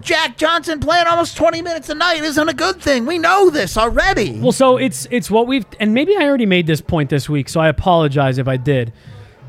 Jack 0.00 0.36
Johnson 0.36 0.78
playing 0.78 1.08
almost 1.08 1.36
20 1.36 1.62
minutes 1.62 1.88
a 1.88 1.96
night 1.96 2.22
isn't 2.22 2.48
a 2.48 2.54
good 2.54 2.80
thing. 2.80 3.06
We 3.06 3.18
know 3.18 3.50
this 3.50 3.76
already. 3.76 4.38
Well, 4.38 4.52
so 4.52 4.76
it's 4.76 5.08
it's 5.10 5.32
what 5.32 5.48
we've 5.48 5.66
and 5.80 5.94
maybe 5.94 6.16
I 6.16 6.28
already 6.28 6.46
made 6.46 6.68
this 6.68 6.80
point 6.80 7.10
this 7.10 7.28
week, 7.28 7.48
so 7.48 7.58
I 7.58 7.66
apologize 7.66 8.38
if 8.38 8.46
I 8.46 8.56
did. 8.56 8.92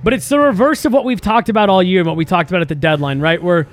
But 0.03 0.13
it's 0.13 0.29
the 0.29 0.39
reverse 0.39 0.83
of 0.83 0.93
what 0.93 1.05
we've 1.05 1.21
talked 1.21 1.49
about 1.49 1.69
all 1.69 1.83
year 1.83 1.99
and 1.99 2.07
what 2.07 2.17
we 2.17 2.25
talked 2.25 2.49
about 2.49 2.63
at 2.63 2.67
the 2.67 2.73
deadline, 2.73 3.19
right? 3.19 3.39
Where 3.39 3.67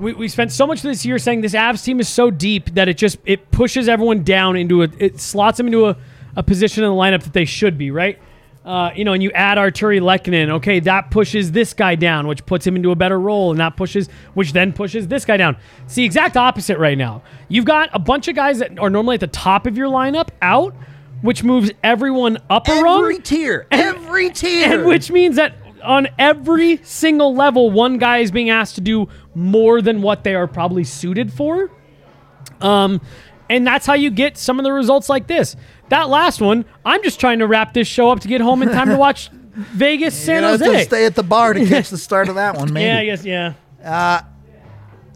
we, 0.00 0.14
we 0.14 0.26
spent 0.26 0.52
so 0.52 0.66
much 0.66 0.80
this 0.80 1.04
year 1.04 1.18
saying 1.18 1.42
this 1.42 1.52
Avs 1.52 1.84
team 1.84 2.00
is 2.00 2.08
so 2.08 2.30
deep 2.30 2.72
that 2.76 2.88
it 2.88 2.96
just 2.96 3.18
it 3.26 3.50
pushes 3.50 3.90
everyone 3.90 4.22
down 4.22 4.56
into 4.56 4.82
a 4.82 4.88
it 4.98 5.20
slots 5.20 5.58
them 5.58 5.66
into 5.66 5.88
a, 5.88 5.98
a 6.34 6.42
position 6.42 6.82
in 6.82 6.88
the 6.88 6.96
lineup 6.96 7.24
that 7.24 7.34
they 7.34 7.44
should 7.44 7.76
be, 7.76 7.90
right? 7.90 8.18
Uh, 8.64 8.90
you 8.94 9.04
know, 9.04 9.12
and 9.12 9.22
you 9.22 9.32
add 9.32 9.58
Artturi 9.58 10.00
Lehkonen, 10.00 10.48
okay, 10.50 10.78
that 10.80 11.10
pushes 11.10 11.50
this 11.50 11.74
guy 11.74 11.96
down, 11.96 12.28
which 12.28 12.46
puts 12.46 12.64
him 12.64 12.76
into 12.76 12.92
a 12.92 12.96
better 12.96 13.18
role, 13.18 13.50
and 13.50 13.58
that 13.58 13.76
pushes, 13.76 14.08
which 14.34 14.52
then 14.52 14.72
pushes 14.72 15.08
this 15.08 15.24
guy 15.24 15.36
down. 15.36 15.56
It's 15.84 15.96
the 15.96 16.04
exact 16.04 16.36
opposite 16.36 16.78
right 16.78 16.96
now. 16.96 17.22
You've 17.48 17.64
got 17.64 17.90
a 17.92 17.98
bunch 17.98 18.28
of 18.28 18.36
guys 18.36 18.60
that 18.60 18.78
are 18.78 18.88
normally 18.88 19.14
at 19.14 19.20
the 19.20 19.26
top 19.26 19.66
of 19.66 19.76
your 19.76 19.88
lineup 19.88 20.28
out, 20.40 20.76
which 21.22 21.42
moves 21.42 21.72
everyone 21.82 22.38
up 22.48 22.68
a 22.68 22.80
rung. 22.80 23.00
every 23.00 23.18
tier, 23.18 23.66
every 23.72 24.30
tier. 24.30 24.78
And 24.78 24.86
which 24.86 25.10
means 25.10 25.36
that 25.36 25.56
on 25.82 26.06
every 26.16 26.78
single 26.84 27.34
level, 27.34 27.70
one 27.70 27.98
guy 27.98 28.18
is 28.18 28.30
being 28.30 28.50
asked 28.50 28.76
to 28.76 28.80
do 28.80 29.08
more 29.34 29.82
than 29.82 30.02
what 30.02 30.22
they 30.22 30.36
are 30.36 30.46
probably 30.46 30.84
suited 30.84 31.32
for. 31.32 31.68
Um, 32.60 33.00
and 33.52 33.66
that's 33.66 33.84
how 33.84 33.92
you 33.92 34.10
get 34.10 34.38
some 34.38 34.58
of 34.58 34.64
the 34.64 34.72
results 34.72 35.10
like 35.10 35.26
this. 35.26 35.56
That 35.90 36.08
last 36.08 36.40
one, 36.40 36.64
I'm 36.86 37.02
just 37.02 37.20
trying 37.20 37.40
to 37.40 37.46
wrap 37.46 37.74
this 37.74 37.86
show 37.86 38.08
up 38.08 38.20
to 38.20 38.28
get 38.28 38.40
home 38.40 38.62
in 38.62 38.70
time 38.70 38.88
to 38.88 38.96
watch 38.98 39.28
Vegas 39.30 40.14
San 40.14 40.42
Jose. 40.42 40.64
to 40.64 40.84
stay 40.84 41.04
at 41.04 41.14
the 41.14 41.22
bar 41.22 41.52
to 41.52 41.66
catch 41.68 41.90
the 41.90 41.98
start 41.98 42.30
of 42.30 42.36
that 42.36 42.56
one. 42.56 42.72
Maybe. 42.72 42.86
yeah, 42.86 42.98
I 42.98 43.04
guess, 43.04 43.24
yeah. 43.26 43.52
Uh, 43.84 44.22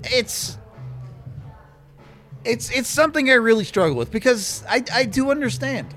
it's 0.05 0.59
it's 2.45 2.71
it's 2.71 2.91
something 2.91 3.31
I 3.31 3.35
really 3.35 3.65
struggle 3.65 3.97
with 3.97 4.11
because 4.11 4.63
I 4.69 4.85
I 4.93 5.05
do 5.05 5.31
understand. 5.31 5.95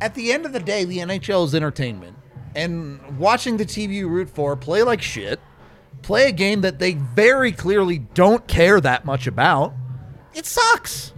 At 0.00 0.14
the 0.14 0.32
end 0.32 0.46
of 0.46 0.52
the 0.52 0.60
day, 0.60 0.84
the 0.84 0.98
NHL 0.98 1.44
is 1.44 1.54
entertainment, 1.54 2.16
and 2.56 3.18
watching 3.18 3.58
the 3.58 3.64
team 3.66 3.92
you 3.92 4.08
root 4.08 4.30
for 4.30 4.56
play 4.56 4.82
like 4.82 5.02
shit, 5.02 5.38
play 6.00 6.28
a 6.28 6.32
game 6.32 6.62
that 6.62 6.78
they 6.78 6.94
very 6.94 7.52
clearly 7.52 7.98
don't 7.98 8.48
care 8.48 8.80
that 8.80 9.04
much 9.04 9.26
about, 9.26 9.74
it 10.34 10.46
sucks. 10.46 11.12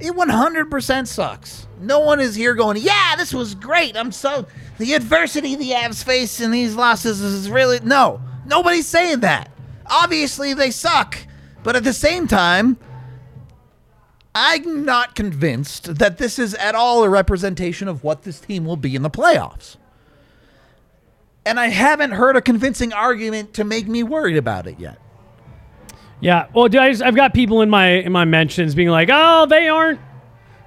It 0.00 0.14
100% 0.14 1.06
sucks. 1.06 1.66
No 1.78 2.00
one 2.00 2.20
is 2.20 2.34
here 2.34 2.54
going, 2.54 2.78
yeah, 2.78 3.16
this 3.16 3.34
was 3.34 3.54
great. 3.54 3.96
I'm 3.96 4.12
so. 4.12 4.46
The 4.78 4.94
adversity 4.94 5.56
the 5.56 5.70
Avs 5.70 6.02
face 6.02 6.40
in 6.40 6.50
these 6.50 6.74
losses 6.74 7.20
is 7.20 7.50
really. 7.50 7.80
No, 7.80 8.20
nobody's 8.46 8.86
saying 8.86 9.20
that. 9.20 9.50
Obviously, 9.86 10.54
they 10.54 10.70
suck. 10.70 11.18
But 11.62 11.76
at 11.76 11.84
the 11.84 11.92
same 11.92 12.26
time, 12.26 12.78
I'm 14.34 14.84
not 14.84 15.14
convinced 15.14 15.96
that 15.96 16.18
this 16.18 16.38
is 16.38 16.54
at 16.54 16.74
all 16.74 17.04
a 17.04 17.10
representation 17.10 17.88
of 17.88 18.02
what 18.02 18.22
this 18.22 18.40
team 18.40 18.64
will 18.64 18.76
be 18.76 18.94
in 18.94 19.02
the 19.02 19.10
playoffs. 19.10 19.76
And 21.44 21.58
I 21.58 21.68
haven't 21.68 22.12
heard 22.12 22.36
a 22.36 22.42
convincing 22.42 22.92
argument 22.92 23.54
to 23.54 23.64
make 23.64 23.88
me 23.88 24.02
worried 24.02 24.36
about 24.36 24.66
it 24.66 24.78
yet. 24.78 24.98
Yeah. 26.20 26.46
Well, 26.54 26.68
dude, 26.68 26.80
I 26.80 26.90
just, 26.90 27.02
I've 27.02 27.16
got 27.16 27.34
people 27.34 27.62
in 27.62 27.70
my 27.70 27.88
in 27.88 28.12
my 28.12 28.24
mentions 28.24 28.74
being 28.74 28.88
like, 28.88 29.08
"Oh, 29.10 29.46
they 29.46 29.68
aren't 29.68 30.00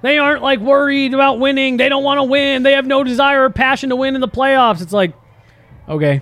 they 0.02 0.18
aren't 0.18 0.42
like 0.42 0.60
worried 0.60 1.14
about 1.14 1.40
winning. 1.40 1.78
They 1.78 1.90
don't 1.90 2.04
want 2.04 2.20
to 2.20 2.24
win. 2.24 2.64
They 2.64 2.74
have 2.74 2.86
no 2.86 3.04
desire 3.04 3.44
or 3.44 3.50
passion 3.50 3.90
to 3.90 3.96
win 3.96 4.16
in 4.16 4.22
the 4.22 4.28
playoffs." 4.28 4.82
It's 4.82 4.94
like, 4.94 5.14
okay. 5.88 6.22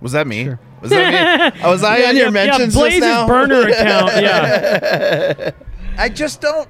Was 0.00 0.12
that 0.12 0.26
me? 0.26 0.48
Was 0.80 0.90
that 0.90 1.52
me? 1.54 1.60
Oh, 1.62 1.70
was 1.72 1.84
I 1.84 1.98
yeah, 1.98 2.08
on 2.08 2.16
yeah, 2.16 2.22
your 2.22 2.30
mentions 2.32 2.58
yeah, 2.58 2.64
just 2.66 2.76
Blais's 2.76 3.00
now? 3.00 3.26
burner 3.26 3.68
account. 3.68 4.12
Yeah. 4.22 5.50
I 5.96 6.08
just 6.08 6.40
don't. 6.40 6.68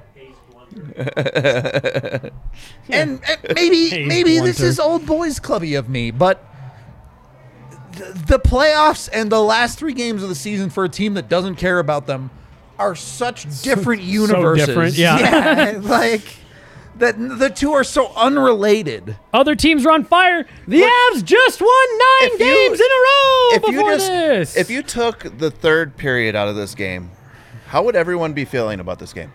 and, 2.89 3.21
and 3.23 3.39
maybe 3.55 4.05
maybe 4.05 4.39
this 4.39 4.59
is 4.59 4.79
old 4.79 5.05
boys 5.05 5.39
clubby 5.39 5.75
of 5.75 5.87
me, 5.89 6.11
but 6.11 6.52
the, 7.93 8.39
playoffs 8.39 9.09
and 9.11 9.31
the 9.31 9.41
last 9.41 9.77
three 9.79 9.93
games 9.93 10.23
of 10.23 10.29
the 10.29 10.35
season 10.35 10.69
for 10.69 10.83
a 10.83 10.89
team 10.89 11.13
that 11.15 11.29
doesn't 11.29 11.55
care 11.55 11.79
about 11.79 12.07
them 12.07 12.29
are 12.79 12.95
such 12.95 13.61
different 13.61 14.01
universes. 14.01 14.67
different, 14.67 14.95
yeah. 14.95 15.73
like 15.81 16.37
that. 16.97 17.15
The 17.17 17.49
two 17.49 17.73
are 17.73 17.83
so 17.83 18.11
unrelated. 18.15 19.15
Other 19.33 19.55
teams 19.55 19.85
are 19.85 19.91
on 19.91 20.03
fire. 20.05 20.45
The 20.67 20.81
Avs 20.81 21.23
just 21.23 21.61
won 21.61 21.69
nine 21.69 22.29
If 22.33 22.39
you- 22.39 22.45
games 22.45 22.79
in 22.79 22.85
a 22.85 23.01
row 23.03 23.49
if 23.55 23.61
before 23.61 23.91
you 23.91 23.97
just 23.97 24.07
this. 24.07 24.57
if 24.57 24.69
you 24.69 24.81
took 24.83 25.37
the 25.37 25.51
third 25.51 25.97
period 25.97 26.35
out 26.35 26.47
of 26.47 26.55
this 26.55 26.75
game, 26.75 27.11
how 27.67 27.83
would 27.83 27.95
everyone 27.95 28.33
be 28.33 28.45
feeling 28.45 28.79
about 28.79 28.99
this 28.99 29.13
game? 29.13 29.31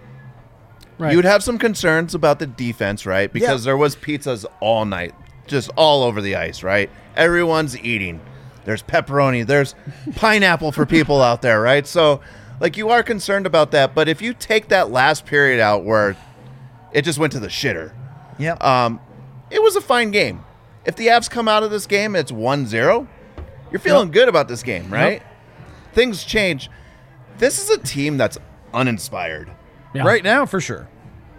Right. 0.98 1.12
You 1.12 1.18
would 1.18 1.24
have 1.24 1.44
some 1.44 1.58
concerns 1.58 2.14
about 2.14 2.40
the 2.40 2.46
defense, 2.46 3.06
right? 3.06 3.32
Because 3.32 3.62
Yeah. 3.62 3.70
there 3.70 3.76
was 3.76 3.94
pizzas 3.94 4.44
all 4.60 4.84
night, 4.84 5.14
just 5.46 5.70
all 5.76 6.02
over 6.02 6.20
the 6.20 6.34
ice, 6.34 6.64
right? 6.64 6.90
Everyone's 7.16 7.78
eating. 7.78 8.20
There's 8.68 8.82
pepperoni, 8.82 9.46
there's 9.46 9.74
pineapple 10.14 10.72
for 10.72 10.84
people 10.84 11.22
out 11.22 11.40
there, 11.40 11.58
right? 11.58 11.86
So, 11.86 12.20
like 12.60 12.76
you 12.76 12.90
are 12.90 13.02
concerned 13.02 13.46
about 13.46 13.70
that, 13.70 13.94
but 13.94 14.10
if 14.10 14.20
you 14.20 14.34
take 14.34 14.68
that 14.68 14.90
last 14.90 15.24
period 15.24 15.58
out 15.58 15.84
where 15.84 16.18
it 16.92 17.00
just 17.00 17.18
went 17.18 17.32
to 17.32 17.40
the 17.40 17.48
shitter, 17.48 17.94
yeah, 18.38 18.58
um, 18.60 19.00
it 19.50 19.62
was 19.62 19.74
a 19.74 19.80
fine 19.80 20.10
game. 20.10 20.44
If 20.84 20.96
the 20.96 21.06
Avs 21.06 21.30
come 21.30 21.48
out 21.48 21.62
of 21.62 21.70
this 21.70 21.86
game, 21.86 22.14
it's 22.14 22.30
1-0, 22.30 23.08
you're 23.72 23.80
feeling 23.80 24.10
good 24.10 24.28
about 24.28 24.48
this 24.48 24.62
game, 24.62 24.92
right? 24.92 25.22
Things 25.94 26.22
change. 26.22 26.68
This 27.38 27.58
is 27.58 27.70
a 27.70 27.78
team 27.78 28.18
that's 28.18 28.36
uninspired. 28.74 29.50
Yeah. 29.94 30.02
Right 30.04 30.22
now, 30.22 30.44
for 30.44 30.60
sure. 30.60 30.90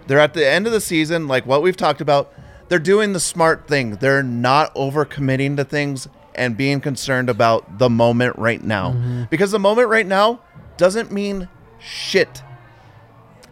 They're 0.07 0.17
at 0.17 0.33
the 0.33 0.49
end 0.49 0.65
of 0.65 0.73
the 0.73 0.81
season, 0.81 1.27
like 1.27 1.45
what 1.45 1.61
we've 1.61 1.77
talked 1.77 2.01
about. 2.01 2.33
They're 2.69 2.79
doing 2.79 3.13
the 3.13 3.19
smart 3.19 3.67
thing. 3.67 3.97
They're 3.97 4.23
not 4.23 4.73
overcommitting 4.73 5.57
to 5.57 5.63
things 5.63 6.07
and 6.35 6.55
being 6.57 6.79
concerned 6.81 7.29
about 7.29 7.79
the 7.79 7.89
moment 7.89 8.37
right 8.37 8.63
now. 8.63 8.91
Mm-hmm. 8.91 9.23
Because 9.29 9.51
the 9.51 9.59
moment 9.59 9.87
right 9.89 10.05
now 10.07 10.41
doesn't 10.77 11.11
mean 11.11 11.47
shit. 11.79 12.41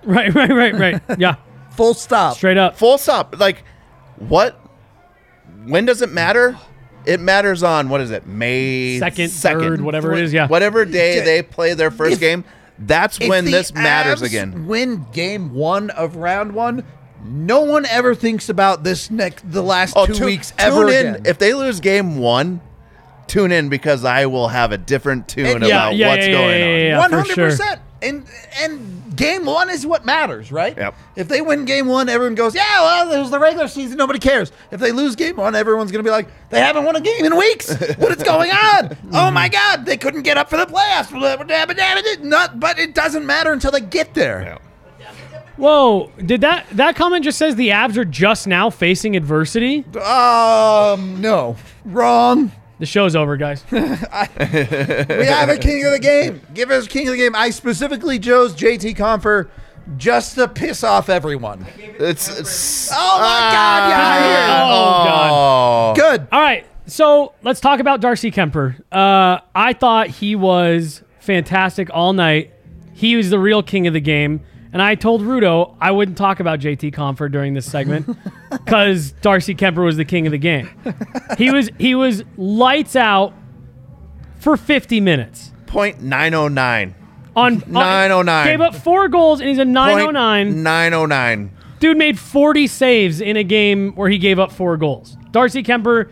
Right, 0.03 0.33
right, 0.33 0.49
right, 0.51 0.73
right. 0.73 1.01
Yeah. 1.19 1.35
Full 1.71 1.93
stop. 1.93 2.37
Straight 2.37 2.57
up. 2.57 2.77
Full 2.77 2.97
stop. 2.97 3.37
Like, 3.39 3.63
what 4.19 4.57
when 5.65 5.83
does 5.85 6.01
it 6.01 6.11
matter? 6.13 6.57
It 7.05 7.19
matters 7.19 7.61
on 7.61 7.89
what 7.89 7.99
is 7.99 8.11
it? 8.11 8.25
May 8.25 8.99
Second, 8.99 9.31
third, 9.31 9.81
whatever 9.81 10.13
it 10.13 10.23
is, 10.23 10.31
yeah. 10.31 10.47
Whatever 10.47 10.85
day 10.85 11.19
they 11.25 11.41
play 11.43 11.73
their 11.73 11.91
first 11.91 12.13
If- 12.13 12.19
game, 12.21 12.45
that's 12.79 13.19
If 13.19 13.27
when 13.27 13.43
the 13.45 13.51
this 13.51 13.73
matters 13.73 14.21
again. 14.21 14.65
Win 14.67 15.05
game 15.11 15.53
one 15.53 15.89
of 15.89 16.15
round 16.15 16.53
one. 16.53 16.85
No 17.25 17.61
one 17.61 17.85
ever 17.87 18.15
thinks 18.15 18.47
about 18.47 18.85
this 18.85 19.11
next 19.11 19.49
the 19.51 19.63
last 19.63 19.93
two 20.05 20.13
tu- 20.13 20.25
weeks 20.25 20.53
Oh, 20.59 20.63
tune 20.63 20.73
ever 20.73 20.89
in 20.89 21.07
again. 21.15 21.21
if 21.25 21.37
they 21.37 21.53
lose 21.53 21.81
game 21.81 22.17
one. 22.19 22.61
Tune 23.27 23.51
in 23.51 23.69
because 23.69 24.05
I 24.05 24.25
will 24.25 24.47
have 24.47 24.71
a 24.71 24.77
different 24.77 25.27
tune 25.27 25.45
And- 25.45 25.63
Yeah, 25.65 25.75
about 25.89 25.95
yeah, 25.95 26.07
what's 26.09 26.27
yeah, 26.27 26.31
going 26.33 26.49
yeah, 26.49 26.65
on. 26.65 26.71
yeah, 26.71 26.77
yeah, 26.77 26.97
One 26.99 27.09
for 27.09 27.17
One 27.17 27.25
hundred 27.27 27.35
percent. 27.49 27.81
And 27.99 28.25
and 28.61 29.15
game 29.15 29.43
one 29.45 29.71
is 29.71 29.83
what 29.83 30.05
matters, 30.05 30.51
right? 30.51 30.77
Yep. 30.77 30.93
If 31.15 31.27
they 31.29 31.41
win 31.41 31.65
game 31.65 31.87
one, 31.87 32.09
everyone 32.09 32.35
goes, 32.35 32.53
"Yeah, 32.53 32.61
well, 32.81 33.09
there's 33.09 33.31
the 33.31 33.39
regular 33.39 33.67
season. 33.67 33.97
Nobody 33.97 34.19
cares." 34.19 34.51
If 34.69 34.79
they 34.79 34.91
lose 34.91 35.15
game 35.15 35.35
one, 35.35 35.55
everyone's 35.55 35.91
gonna 35.91 36.03
be 36.03 36.11
like, 36.11 36.27
"They 36.51 36.59
haven't 36.59 36.83
won 36.85 36.95
a 36.95 37.01
game 37.01 37.25
in 37.25 37.35
weeks. 37.35 37.73
what 37.97 38.15
is 38.15 38.21
going 38.21 38.51
on? 38.51 38.95
oh 39.13 39.31
my 39.31 39.49
God, 39.49 39.87
they 39.87 39.97
couldn't 39.97 40.21
get 40.21 40.37
up 40.37 40.47
for 40.47 40.57
the 40.57 40.67
playoffs." 40.67 41.11
Not, 42.23 42.59
but 42.59 42.77
it 42.77 42.93
doesn't 42.93 43.25
matter 43.25 43.51
until 43.51 43.71
they 43.71 43.81
get 43.81 44.13
there. 44.13 44.59
Whoa! 45.55 46.11
Did 46.23 46.41
that 46.41 46.67
that 46.73 46.95
comment 46.95 47.23
just 47.23 47.39
says 47.39 47.55
the 47.55 47.69
Avs 47.69 47.97
are 47.97 48.05
just 48.05 48.45
now 48.45 48.69
facing 48.69 49.15
adversity? 49.15 49.83
Um, 49.99 51.19
no, 51.19 51.55
wrong. 51.83 52.51
The 52.79 52.85
show's 52.85 53.15
over, 53.15 53.37
guys. 53.37 53.63
We 53.71 53.75
have 55.25 55.49
a 55.49 55.57
king 55.57 55.83
of 55.85 55.91
the 55.93 55.99
game. 56.01 56.41
Give 56.53 56.69
us 56.71 56.87
king 56.87 57.07
of 57.07 57.13
the 57.13 57.17
game. 57.17 57.35
I 57.35 57.49
specifically 57.49 58.19
chose 58.19 58.53
JT 58.55 58.95
Compher 58.95 59.49
just 59.97 60.35
to 60.35 60.47
piss 60.47 60.83
off 60.83 61.09
everyone. 61.09 61.65
It's, 61.77 62.27
it's 62.39 62.89
Oh 62.93 63.17
my 63.19 63.51
God, 63.51 63.89
yeah, 63.89 64.63
Oh, 64.63 65.05
God. 65.05 65.31
oh. 65.31 65.93
Good. 65.95 66.27
All 66.31 66.39
right, 66.41 66.65
so 66.85 67.33
let's 67.41 67.59
talk 67.59 67.79
about 67.79 67.99
Darcy 68.01 68.29
Kuemper. 68.31 68.79
Uh, 68.91 69.39
I 69.55 69.73
thought 69.73 70.07
he 70.09 70.35
was 70.35 71.03
fantastic 71.19 71.89
all 71.91 72.13
night. 72.13 72.53
He 72.93 73.15
was 73.15 73.29
the 73.29 73.39
real 73.39 73.63
king 73.63 73.87
of 73.87 73.93
the 73.93 74.01
game. 74.01 74.41
And 74.73 74.81
I 74.81 74.95
told 74.95 75.21
Rudo 75.21 75.75
I 75.79 75.91
wouldn't 75.91 76.17
talk 76.17 76.39
about 76.39 76.59
JT 76.59 76.93
Compher 76.93 77.31
during 77.31 77.53
this 77.53 77.69
segment 77.69 78.07
because 78.51 79.13
Darcy 79.21 79.55
Kuemper 79.55 79.83
was 79.83 79.97
the 79.97 80.05
king 80.05 80.27
of 80.27 80.31
the 80.31 80.37
game. 80.37 80.69
He 81.37 81.51
was 81.51 81.69
he 81.77 81.95
was 81.95 82.23
lights 82.37 82.95
out 82.95 83.33
for 84.39 84.57
50 84.57 85.01
minutes. 85.01 85.51
Point 85.65 86.01
nine 86.01 86.33
oh 86.33 86.47
nine. 86.47 86.95
On 87.35 87.61
uh, 87.63 87.65
909. 87.67 88.45
Gave 88.47 88.61
up 88.61 88.75
four 88.75 89.07
goals 89.07 89.39
and 89.39 89.49
he's 89.49 89.59
a 89.59 89.61
oh 89.61 89.65
Point 89.65 90.13
909. 90.13 90.63
Nine 90.63 90.93
oh 90.93 91.05
nine. 91.05 91.51
Dude 91.79 91.97
made 91.97 92.17
40 92.17 92.65
saves 92.67 93.21
in 93.21 93.37
a 93.37 93.43
game 93.43 93.93
where 93.93 94.09
he 94.09 94.17
gave 94.17 94.39
up 94.39 94.51
four 94.51 94.77
goals. 94.77 95.15
Darcy 95.31 95.61
Kuemper 95.61 96.11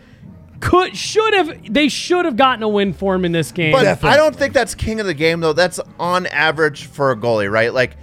could 0.60 0.96
should 0.96 1.34
have 1.34 1.72
they 1.72 1.88
should 1.88 2.24
have 2.24 2.36
gotten 2.36 2.62
a 2.62 2.68
win 2.68 2.92
for 2.92 3.14
him 3.14 3.24
in 3.24 3.32
this 3.32 3.52
game. 3.52 3.72
But 3.72 3.82
Definitely. 3.82 4.14
I 4.14 4.16
don't 4.16 4.34
think 4.34 4.54
that's 4.54 4.74
king 4.74 5.00
of 5.00 5.06
the 5.06 5.14
game 5.14 5.40
though. 5.40 5.52
That's 5.52 5.80
on 5.98 6.26
average 6.26 6.86
for 6.86 7.10
a 7.10 7.16
goalie, 7.16 7.50
right? 7.50 7.72
Like 7.72 7.96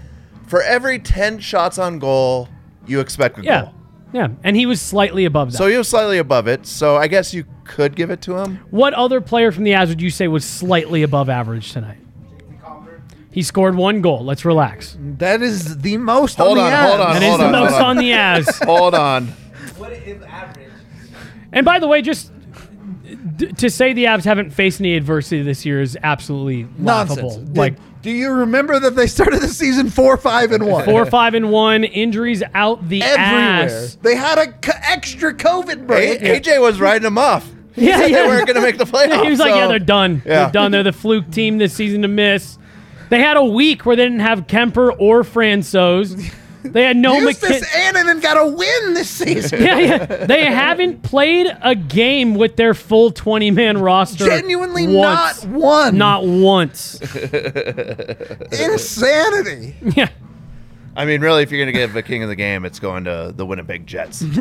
for 0.53 0.61
every 0.61 0.99
ten 0.99 1.39
shots 1.39 1.79
on 1.79 1.97
goal, 1.97 2.47
you 2.85 2.99
expect 2.99 3.39
a 3.39 3.43
yeah. 3.43 3.61
goal. 3.63 3.73
Yeah, 4.13 4.27
and 4.43 4.55
he 4.55 4.67
was 4.67 4.79
slightly 4.79 5.25
above 5.25 5.51
that. 5.51 5.57
So 5.57 5.65
he 5.65 5.75
was 5.75 5.87
slightly 5.87 6.19
above 6.19 6.47
it. 6.47 6.67
So 6.67 6.95
I 6.95 7.07
guess 7.07 7.33
you 7.33 7.45
could 7.63 7.95
give 7.95 8.11
it 8.11 8.21
to 8.21 8.37
him. 8.37 8.59
what 8.69 8.93
other 8.93 9.19
player 9.19 9.51
from 9.51 9.63
the 9.63 9.71
Avs 9.71 9.87
would 9.87 9.99
you 9.99 10.11
say 10.11 10.27
was 10.27 10.45
slightly 10.45 11.01
above 11.01 11.27
average 11.27 11.71
tonight? 11.71 11.97
He 13.31 13.41
scored 13.41 13.73
one 13.75 14.01
goal. 14.01 14.23
Let's 14.23 14.45
relax. 14.45 14.95
That 15.17 15.41
is 15.41 15.79
the 15.79 15.97
most. 15.97 16.37
Hold 16.37 16.59
on, 16.59 16.69
the 16.69 16.77
on, 16.77 16.87
hold 16.87 17.01
on, 17.01 17.13
That 17.15 17.23
is 17.23 17.29
hold 17.29 17.39
the 17.39 17.45
on, 17.45 17.51
most 17.51 17.73
on. 17.73 17.83
on 17.83 17.97
the 17.97 18.11
Avs. 18.11 18.65
Hold 18.67 18.93
on. 18.93 19.27
What 19.79 19.91
is 19.91 20.21
average? 20.21 20.69
and 21.51 21.65
by 21.65 21.79
the 21.79 21.87
way, 21.87 22.03
just 22.03 22.31
to 23.57 23.71
say 23.71 23.93
the 23.93 24.05
Avs 24.05 24.23
haven't 24.23 24.51
faced 24.51 24.79
any 24.79 24.95
adversity 24.95 25.41
this 25.41 25.65
year 25.65 25.81
is 25.81 25.97
absolutely 26.03 26.67
laughable. 26.77 27.23
Nonsense. 27.23 27.47
Did- 27.47 27.57
Like 27.57 27.75
do 28.03 28.11
you 28.11 28.29
remember 28.31 28.79
that 28.79 28.95
they 28.95 29.07
started 29.07 29.41
the 29.41 29.47
season 29.47 29.89
four, 29.89 30.17
five, 30.17 30.51
and 30.51 30.67
one? 30.67 30.85
four, 30.85 31.05
five, 31.07 31.33
and 31.33 31.49
one. 31.49 31.83
Injuries 31.83 32.43
out 32.53 32.87
the 32.87 33.01
everywhere. 33.01 33.65
ass. 33.65 33.97
They 34.03 34.15
had 34.15 34.37
a 34.37 34.45
c- 34.63 34.77
extra 34.83 35.33
COVID 35.33 35.87
break. 35.87 36.21
A- 36.21 36.39
AJ 36.39 36.61
was 36.61 36.79
riding 36.79 37.01
them 37.03 37.17
off. 37.17 37.49
He 37.75 37.87
Yeah, 37.87 37.97
said 38.01 38.11
yeah. 38.11 38.21
they 38.21 38.27
weren't 38.27 38.45
going 38.45 38.55
to 38.57 38.61
make 38.61 38.77
the 38.77 38.83
playoffs. 38.85 39.23
he 39.23 39.29
was 39.31 39.39
like, 39.39 39.49
so- 39.53 39.57
"Yeah, 39.57 39.65
they're 39.67 39.79
done. 39.79 40.21
Yeah. 40.25 40.43
They're 40.43 40.51
done. 40.51 40.71
They're 40.71 40.83
the 40.83 40.91
fluke 40.93 41.31
team 41.31 41.57
this 41.57 41.73
season 41.73 42.03
to 42.03 42.07
miss." 42.07 42.59
They 43.09 43.19
had 43.19 43.35
a 43.35 43.43
week 43.43 43.83
where 43.85 43.95
they 43.95 44.03
didn't 44.03 44.19
have 44.19 44.45
Kuemper 44.45 44.95
or 44.99 45.23
Francouz. 45.23 46.31
They 46.63 46.83
had 46.83 46.97
no 46.97 47.19
Justus 47.19 47.61
McKin- 47.61 47.93
Annunen 47.93 48.21
got 48.21 48.37
a 48.37 48.47
win 48.47 48.93
this 48.93 49.09
season. 49.09 49.61
yeah, 49.63 49.79
yeah. 49.79 50.25
They 50.25 50.45
haven't 50.45 51.03
played 51.03 51.47
a 51.61 51.75
game 51.75 52.35
with 52.35 52.55
their 52.55 52.73
full 52.73 53.11
20 53.11 53.51
man 53.51 53.77
roster. 53.77 54.25
Genuinely 54.25 54.87
once. 54.87 55.43
not 55.43 55.53
one. 55.53 55.97
Not 55.97 56.25
once. 56.25 56.99
insanity. 58.51 59.75
yeah. 59.95 60.09
I 60.95 61.05
mean, 61.05 61.21
really, 61.21 61.43
if 61.43 61.51
you're 61.51 61.63
going 61.63 61.73
to 61.73 61.79
give 61.79 61.95
a 61.95 62.03
king 62.03 62.23
of 62.23 62.29
the 62.29 62.35
game, 62.35 62.65
it's 62.65 62.79
going 62.79 63.03
to 63.05 63.33
the 63.35 63.45
Winnipeg 63.45 63.85
Jets. 63.87 64.23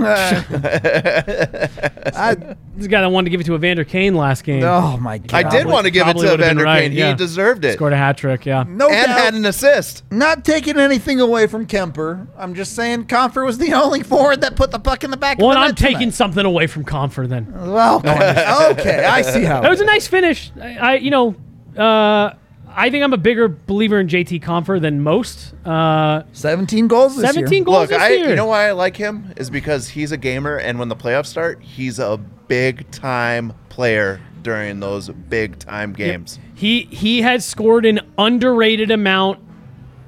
I, 2.15 2.57
This 2.77 2.87
guy 2.87 3.01
that 3.01 3.11
wanted 3.11 3.27
to 3.27 3.31
give 3.31 3.41
it 3.41 3.45
to 3.45 3.55
Evander 3.55 3.85
Kane 3.85 4.15
last 4.15 4.45
game. 4.45 4.63
oh 4.65 4.97
my 4.99 5.19
god! 5.19 5.45
I 5.45 5.49
did 5.49 5.67
want 5.67 5.85
to 5.87 5.91
give 5.91 6.07
it 6.07 6.13
to 6.13 6.19
would've 6.19 6.41
Evander 6.41 6.65
right, 6.65 6.83
Kane. 6.83 6.93
yeah. 6.93 7.09
He 7.11 7.15
deserved 7.15 7.65
it. 7.65 7.75
Scored 7.75 7.93
a 7.93 7.97
hat 7.97 8.19
trick, 8.19 8.47
yeah. 8.47 8.65
No 8.67 8.89
and 8.89 9.07
doubt. 9.07 9.19
had 9.19 9.35
an 9.35 9.45
assist. 9.47 10.05
not 10.11 10.45
taking 10.45 10.79
anything 10.79 11.21
away 11.21 11.47
from 11.47 11.67
Kuemper. 11.67 12.27
I'm 12.37 12.55
just 12.55 12.75
saying 12.75 13.07
Compher 13.07 13.45
was 13.45 13.59
the 13.59 13.73
only 13.75 14.03
forward 14.03 14.41
that 14.43 14.57
put 14.57 14.71
the 14.71 14.79
puck 14.79 15.05
in 15.05 15.11
the 15.11 15.17
back. 15.17 15.39
Well, 15.39 15.51
of 15.51 15.57
and 15.57 15.63
the 15.65 15.69
I'm 15.69 15.75
taking 15.75 15.99
tonight. 16.01 16.15
something 16.15 16.45
away 16.45 16.67
from 16.67 16.85
Compher 16.85 17.29
then. 17.29 17.53
Well, 17.53 17.99
okay, 17.99 19.05
I 19.05 19.23
see 19.23 19.45
how. 19.45 19.61
That 19.61 19.71
was 19.71 19.81
a 19.81 19.85
nice 19.87 20.07
finish. 20.07 20.51
I, 20.61 20.77
I 20.77 20.95
you 20.97 21.11
know, 21.11 21.35
uh, 21.77 22.35
I 22.75 22.91
think 22.91 23.05
I'm 23.05 23.13
a 23.13 23.17
bigger 23.19 23.49
believer 23.49 24.01
in 24.01 24.09
JT 24.09 24.43
Compher 24.43 24.81
than 24.81 25.03
most. 25.03 25.55
Uh, 25.65 26.23
17 26.33 26.89
goals 26.89 27.17
this 27.17 27.27
17 27.33 27.53
year. 27.53 27.65
goals 27.65 27.79
Look, 27.81 27.91
this 27.91 27.99
I, 28.03 28.09
year. 28.11 28.29
you 28.31 28.37
know 28.37 28.47
why 28.47 28.69
I 28.69 28.73
like 28.73 28.97
him 28.97 29.33
is 29.37 29.51
because 29.51 29.89
he's 29.89 30.13
a 30.13 30.17
gamer, 30.17 30.57
and 30.57 30.79
when 30.79 30.89
the 30.89 30.97
playoffs 30.97 31.27
start, 31.27 31.63
he's 31.63 31.99
a 31.99 32.19
big 32.49 32.91
time 32.91 33.53
player 33.69 34.21
during 34.43 34.81
those 34.81 35.09
big 35.09 35.59
time 35.59 35.93
games. 35.93 36.39
He 36.55 36.83
he 36.91 37.23
has 37.23 37.45
scored 37.45 37.87
an 37.87 38.01
underrated 38.19 38.91
amount 38.91 39.39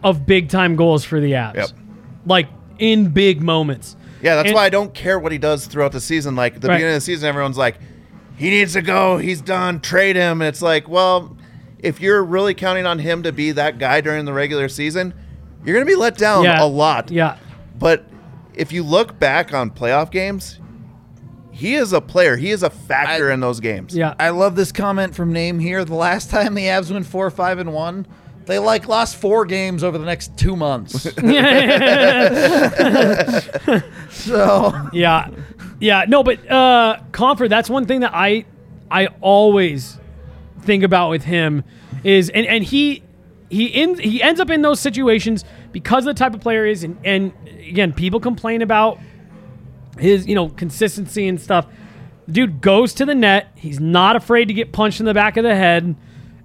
of 0.02 0.26
big 0.26 0.48
time 0.48 0.76
goals 0.76 1.04
for 1.04 1.20
the 1.20 1.32
Avs. 1.32 1.54
Yep. 1.54 1.68
Like 2.26 2.48
in 2.78 3.10
big 3.10 3.40
moments. 3.42 3.96
Yeah, 4.22 4.36
that's 4.36 4.48
And- 4.48 4.54
why 4.54 4.64
I 4.64 4.70
don't 4.70 4.92
care 4.92 5.18
what 5.18 5.32
he 5.32 5.38
does 5.38 5.66
throughout 5.66 5.92
the 5.92 6.00
season. 6.00 6.34
Like 6.36 6.60
the 6.60 6.68
Right. 6.68 6.76
beginning 6.76 6.94
of 6.94 6.98
the 6.98 7.04
season, 7.04 7.28
everyone's 7.28 7.58
like, 7.58 7.76
he 8.36 8.50
needs 8.50 8.72
to 8.72 8.82
go. 8.82 9.18
He's 9.18 9.40
done. 9.40 9.80
Trade 9.80 10.16
him. 10.16 10.40
And 10.42 10.48
it's 10.48 10.62
like, 10.62 10.88
well, 10.88 11.36
if 11.84 12.00
you're 12.00 12.24
really 12.24 12.54
counting 12.54 12.86
on 12.86 12.98
him 12.98 13.22
to 13.22 13.32
be 13.32 13.52
that 13.52 13.78
guy 13.78 14.00
during 14.00 14.24
the 14.24 14.32
regular 14.32 14.68
season, 14.68 15.14
you're 15.64 15.74
going 15.74 15.86
to 15.86 15.90
be 15.90 15.96
let 15.96 16.16
down 16.16 16.44
Yeah. 16.44 16.62
a 16.62 16.66
lot. 16.66 17.10
Yeah. 17.10 17.36
But 17.78 18.04
if 18.54 18.72
you 18.72 18.82
look 18.82 19.18
back 19.18 19.52
on 19.52 19.70
playoff 19.70 20.10
games, 20.10 20.58
he 21.50 21.74
is 21.74 21.92
a 21.92 22.00
player. 22.00 22.36
He 22.36 22.50
is 22.50 22.62
a 22.62 22.70
factor 22.70 23.30
I- 23.30 23.34
in 23.34 23.40
those 23.40 23.60
games. 23.60 23.96
Yeah. 23.96 24.14
I 24.18 24.30
love 24.30 24.56
this 24.56 24.72
comment 24.72 25.14
from 25.14 25.32
Name 25.32 25.58
here. 25.58 25.84
The 25.84 25.94
last 25.94 26.30
time 26.30 26.54
the 26.54 26.64
Avs 26.64 26.90
went 26.90 27.06
four, 27.06 27.30
five, 27.30 27.58
and 27.58 27.72
one, 27.72 28.06
they 28.46 28.58
like 28.58 28.88
lost 28.88 29.16
four 29.16 29.44
games 29.44 29.84
over 29.84 29.96
the 29.98 30.04
next 30.04 30.36
two 30.36 30.56
months. 30.56 31.02
so 34.10 34.72
Yeah. 34.92 35.28
Yeah. 35.80 36.04
No, 36.08 36.22
but 36.22 36.50
uh 36.50 36.98
Compher, 37.12 37.48
that's 37.48 37.70
one 37.70 37.86
thing 37.86 38.00
that 38.00 38.12
I 38.14 38.44
I 38.90 39.08
always 39.20 39.98
think 40.64 40.82
about 40.82 41.10
with 41.10 41.24
him 41.24 41.64
is 42.02 42.30
and, 42.30 42.46
and 42.46 42.64
he 42.64 43.02
he 43.50 43.66
in, 43.66 43.98
he 43.98 44.22
ends 44.22 44.40
up 44.40 44.50
in 44.50 44.62
those 44.62 44.80
situations 44.80 45.44
because 45.72 46.06
of 46.06 46.14
the 46.14 46.18
type 46.18 46.34
of 46.34 46.40
player 46.40 46.66
he 46.66 46.72
is. 46.72 46.84
And, 46.84 46.98
and 47.04 47.32
again 47.46 47.92
people 47.92 48.20
complain 48.20 48.62
about 48.62 48.98
his 49.98 50.26
you 50.26 50.34
know 50.34 50.48
consistency 50.48 51.28
and 51.28 51.40
stuff. 51.40 51.66
Dude 52.28 52.60
goes 52.60 52.94
to 52.94 53.04
the 53.04 53.14
net. 53.14 53.48
He's 53.54 53.80
not 53.80 54.16
afraid 54.16 54.46
to 54.46 54.54
get 54.54 54.72
punched 54.72 55.00
in 55.00 55.06
the 55.06 55.14
back 55.14 55.36
of 55.36 55.44
the 55.44 55.54
head. 55.54 55.94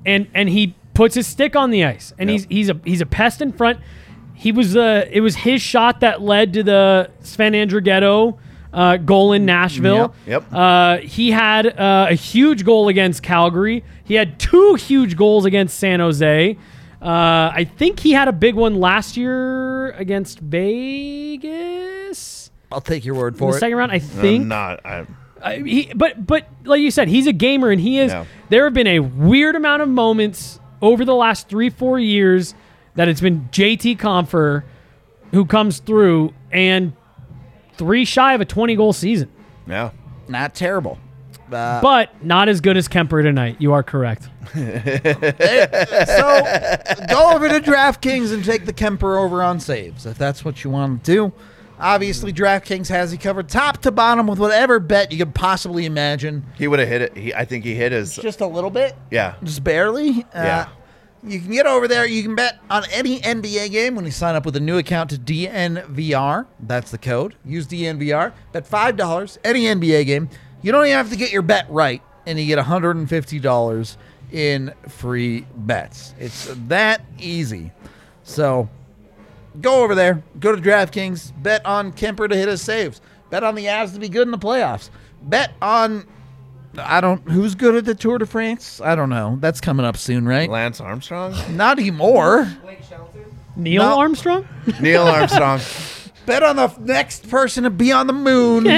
And 0.06 0.28
and 0.34 0.50
he 0.50 0.76
puts 0.94 1.16
his 1.16 1.28
stick 1.28 1.56
on 1.56 1.72
the 1.72 1.86
ice. 1.86 2.14
And 2.18 2.30
he's 2.30 2.46
he's 2.46 2.70
a 2.70 2.80
he's 2.84 3.02
a 3.02 3.06
pest 3.06 3.42
in 3.42 3.54
front. 3.54 3.80
He 4.34 4.52
was 4.52 4.76
uh 4.76 5.06
it 5.12 5.22
was 5.22 5.38
his 5.38 5.62
shot 5.62 6.02
that 6.02 6.22
led 6.22 6.54
to 6.54 6.64
the 6.64 7.12
Sven 7.22 7.54
Andrighetto 7.54 8.38
uh, 8.74 8.98
goal 8.98 9.34
in 9.34 9.46
Nashville. 9.46 10.14
Yep, 10.26 10.44
yep. 10.44 10.54
Uh, 10.54 10.98
he 10.98 11.32
had 11.32 11.66
uh, 11.68 12.08
a 12.10 12.14
huge 12.16 12.64
goal 12.66 12.88
against 12.88 13.24
Calgary. 13.24 13.84
He 14.04 14.14
had 14.16 14.40
two 14.40 14.76
huge 14.76 15.16
goals 15.18 15.46
against 15.46 15.80
San 15.80 16.00
Jose. 16.00 16.58
Uh, 17.02 17.06
I 17.06 17.64
think 17.78 18.00
he 18.00 18.12
had 18.12 18.28
a 18.28 18.34
big 18.34 18.56
one 18.56 18.76
last 18.80 19.16
year 19.18 19.92
against 19.92 20.40
Vegas. 21.60 22.52
I'll 22.72 22.82
take 22.82 23.06
your 23.06 23.16
word 23.16 23.34
In 23.34 23.40
for 23.40 23.52
the 23.52 23.58
it. 23.58 23.60
second 23.62 23.78
round, 23.78 23.92
I 23.92 23.96
I'm 23.96 24.02
think. 24.02 24.46
not. 24.48 24.86
I, 24.86 25.06
Uh, 25.42 25.52
he, 25.64 25.90
but 25.96 26.26
but 26.28 26.46
like 26.66 26.82
you 26.82 26.92
said, 26.92 27.08
he's 27.08 27.26
a 27.26 27.32
gamer, 27.34 27.70
and 27.72 27.80
he 27.80 27.98
is. 28.00 28.12
Yeah. 28.12 28.26
There 28.50 28.66
have 28.66 28.74
been 28.74 28.88
a 28.88 29.00
weird 29.00 29.56
amount 29.56 29.82
of 29.82 29.88
moments 29.88 30.60
over 30.82 31.06
the 31.06 31.16
last 31.16 31.48
three 31.48 31.70
four 31.70 31.98
years 31.98 32.54
that 32.96 33.08
it's 33.08 33.22
been 33.22 33.48
JT 33.52 33.98
Compher 34.00 34.64
who 35.32 35.46
comes 35.46 35.80
through 35.80 36.34
and 36.52 36.92
three 37.80 38.06
shy 38.06 38.34
of 38.36 38.42
a 38.42 38.46
twenty 38.46 38.76
goal 38.76 38.94
season. 38.94 39.32
yeah. 39.68 39.90
not 40.28 40.54
terrible. 40.54 41.00
Uh, 41.52 41.82
But 41.82 42.24
not 42.24 42.48
as 42.48 42.62
good 42.62 42.78
as 42.78 42.88
Kuemper 42.88 43.24
tonight. 43.24 43.56
You 43.58 43.74
are 43.74 43.82
correct. 43.82 44.30
so 44.54 44.62
go 47.10 47.32
over 47.34 47.50
to 47.50 47.60
DraftKings 47.60 48.32
and 48.34 48.46
take 48.46 48.66
the 48.66 48.74
Kuemper 48.74 49.18
over 49.20 49.42
on 49.42 49.60
saves 49.60 50.06
if 50.06 50.18
that's 50.18 50.46
what 50.46 50.64
you 50.64 50.70
want 50.70 51.04
to 51.06 51.12
do. 51.12 51.34
Obviously, 51.80 52.34
DraftKings 52.34 52.90
has 52.90 53.14
you 53.14 53.18
covered 53.18 53.48
top 53.48 53.78
to 53.84 53.92
bottom 53.92 54.28
with 54.28 54.38
whatever 54.38 54.80
bet 54.80 55.12
you 55.14 55.18
could 55.18 55.34
possibly 55.34 55.86
imagine. 55.86 56.46
He 56.58 56.68
would 56.68 56.80
have 56.80 56.90
hit 56.90 57.02
it. 57.02 57.18
He, 57.18 57.34
I 57.34 57.46
think 57.46 57.64
he 57.64 57.74
hit 57.74 57.94
his. 57.94 58.16
Just 58.18 58.42
a 58.42 58.48
little 58.48 58.70
bit, 58.70 58.96
Yeah. 59.10 59.36
just 59.44 59.64
barely. 59.64 60.26
Uh, 60.36 60.44
Yeah. 60.44 60.68
You 61.24 61.40
can 61.40 61.52
get 61.52 61.66
over 61.66 61.88
there. 61.88 62.06
You 62.06 62.24
can 62.24 62.36
bet 62.36 62.60
on 62.70 62.84
any 62.92 63.20
NBA 63.20 63.72
game 63.72 63.96
when 63.96 64.06
you 64.06 64.12
sign 64.12 64.36
up 64.36 64.46
with 64.46 64.56
a 64.56 64.60
new 64.60 64.78
account 64.78 65.10
to 65.10 65.18
DNVR. 65.18 66.46
That's 66.62 66.92
the 66.92 66.98
code. 66.98 67.36
Use 67.44 67.68
DNVR. 67.68 68.32
Bet 68.54 68.66
five 68.66 68.96
dollars 68.96 69.38
any 69.44 69.64
NBA 69.64 70.06
game. 70.06 70.30
You 70.62 70.72
don't 70.72 70.86
even 70.86 70.98
have 70.98 71.10
to 71.10 71.18
get 71.18 71.32
your 71.32 71.42
bet 71.42 71.70
right, 71.70 72.02
and 72.26 72.40
you 72.40 72.46
get 72.46 72.60
hundred 72.60 72.96
and 72.96 73.10
fifty 73.10 73.40
dollars 73.40 73.98
in 74.32 74.74
free 74.88 75.46
bets. 75.56 76.14
It's 76.20 76.54
that 76.68 77.02
easy. 77.18 77.72
So 78.24 78.70
go 79.60 79.84
over 79.84 79.96
there. 79.96 80.24
Go 80.40 80.56
to 80.56 80.62
DraftKings. 80.62 81.34
Bet 81.42 81.66
on 81.66 81.92
Kuemper 81.92 82.30
to 82.30 82.36
hit 82.36 82.48
his 82.48 82.62
saves. 82.62 83.02
Bet 83.30 83.44
on 83.44 83.56
the 83.56 83.66
Avs 83.66 83.94
to 83.94 84.00
be 84.00 84.10
good 84.10 84.28
in 84.28 84.32
the 84.32 84.38
playoffs. 84.38 84.90
Bet 85.22 85.54
on 85.62 86.08
I 86.80 87.02
don't 87.02 87.22
who's 87.30 87.56
good 87.56 87.76
at 87.76 87.86
the 87.86 87.96
Tour 87.96 88.18
de 88.18 88.26
France. 88.26 88.80
I 88.82 88.96
don't 88.96 89.10
know. 89.10 89.38
That's 89.40 89.62
coming 89.62 89.86
up 89.86 89.98
soon, 89.98 90.28
right? 90.28 90.50
Lance 90.50 90.80
Armstrong? 90.82 91.36
Not 91.56 91.80
anymore. 91.80 92.52
Neil 93.56 93.84
No. 93.84 94.00
Armstrong? 94.00 94.48
Neil 94.80 95.04
Armstrong. 95.04 95.60
Bet 96.26 96.44
on 96.44 96.56
the 96.58 96.64
f- 96.64 96.80
next 96.80 97.30
person 97.30 97.64
to 97.64 97.70
be 97.70 97.92
on 97.92 98.08
the 98.08 98.14
moon. 98.14 98.64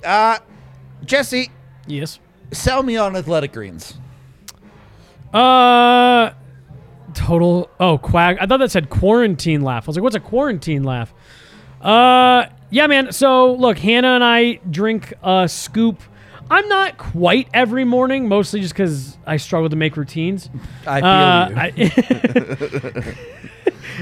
Uh, 0.04 0.40
Jesse, 1.06 1.52
yes. 1.88 2.20
sell 2.52 2.84
me 2.84 2.98
on 2.98 3.16
Athletic 3.16 3.54
Greens. 3.54 3.98
Uh, 5.34 6.32
total. 7.14 7.70
Oh, 7.80 7.98
quag. 7.98 8.38
I 8.40 8.46
thought 8.46 8.58
that 8.58 8.72
said 8.72 8.90
quarantine 8.90 9.62
laugh. 9.62 9.86
I 9.86 9.88
was 9.88 9.96
like, 9.96 10.04
what's 10.04 10.16
a 10.16 10.20
quarantine 10.20 10.84
laugh? 10.84 11.14
Uh, 11.82 12.48
yeah, 12.70 12.88
man. 12.88 13.12
So 13.12 13.54
look, 13.54 13.78
Hannah 13.78 14.16
and 14.16 14.24
I 14.24 14.60
drink 14.70 15.14
a 15.24 15.48
scoop. 15.48 16.02
I'm 16.50 16.68
not 16.70 16.98
quite 16.98 17.48
every 17.54 17.86
morning, 17.86 18.28
mostly 18.28 18.62
just 18.62 18.74
because 18.74 19.18
I 19.26 19.38
struggle 19.38 19.70
to 19.70 19.76
make 19.76 19.98
routines. 19.98 20.50
I 20.86 21.02
feel 21.02 21.10
Uh, 21.10 21.72
you. 21.76 21.90
I- 21.96 23.16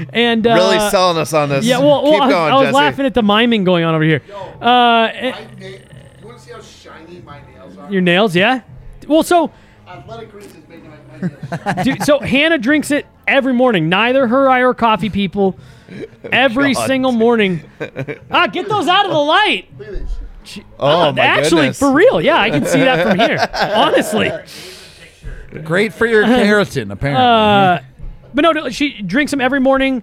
and 0.12 0.46
uh, 0.46 0.54
really 0.54 0.78
selling 0.90 1.18
us 1.18 1.32
on 1.32 1.48
this. 1.48 1.64
Yeah, 1.64 1.78
well, 1.78 2.02
well 2.02 2.12
Keep 2.12 2.22
I, 2.22 2.26
was, 2.26 2.32
going, 2.34 2.52
I 2.52 2.54
was 2.56 2.64
Jesse. 2.66 2.74
laughing 2.76 3.06
at 3.06 3.14
the 3.14 3.22
miming 3.22 3.64
going 3.64 3.84
on 3.84 3.94
over 3.94 4.04
here. 4.04 4.22
Uh, 4.30 4.36
My 4.60 5.10
na- 5.58 5.66
you 5.66 5.78
want 6.24 6.38
to 6.38 6.44
see 6.44 6.52
how 6.52 6.60
shiny 6.60 7.20
my 7.20 7.40
nails 7.52 7.78
are? 7.78 7.90
your 7.90 8.02
nails, 8.02 8.36
yeah. 8.36 8.60
Well, 9.06 9.22
so 9.22 9.50
Athletic 9.88 10.30
Greens 10.30 10.54
is 10.54 10.68
making 10.68 10.90
my, 10.90 10.96
my 11.20 11.72
nails. 11.72 11.84
Dude, 11.84 12.02
so 12.02 12.18
Hannah 12.18 12.58
drinks 12.58 12.90
it 12.90 13.06
every 13.26 13.52
morning. 13.54 13.88
Neither 13.88 14.26
her 14.26 14.46
or 14.46 14.50
I 14.50 14.60
are 14.60 14.74
coffee 14.74 15.10
people. 15.10 15.58
Every 16.32 16.72
God. 16.72 16.86
single 16.86 17.12
morning. 17.12 17.62
Ah, 18.30 18.46
get 18.48 18.68
those 18.68 18.88
out 18.88 19.04
of 19.04 19.12
the 19.12 19.18
light. 19.18 19.68
Look 20.44 20.56
at 20.56 20.56
this. 20.56 20.64
Oh, 20.78 21.12
my 21.12 21.22
actually, 21.22 21.60
goodness. 21.62 21.78
for 21.78 21.92
real, 21.92 22.20
yeah, 22.20 22.38
I 22.38 22.50
can 22.50 22.64
see 22.64 22.80
that 22.80 23.06
from 23.06 23.18
here. 23.18 23.38
Honestly, 23.74 24.30
Great 25.62 25.92
for 25.92 26.06
your 26.06 26.24
um, 26.24 26.30
keratin, 26.30 26.90
apparently. 26.90 27.24
uh, 27.24 27.78
mm-hmm. 27.78 28.28
but 28.34 28.42
no, 28.42 28.52
no, 28.52 28.70
she 28.70 29.02
drinks 29.02 29.30
them 29.30 29.40
every 29.40 29.60
morning. 29.60 30.02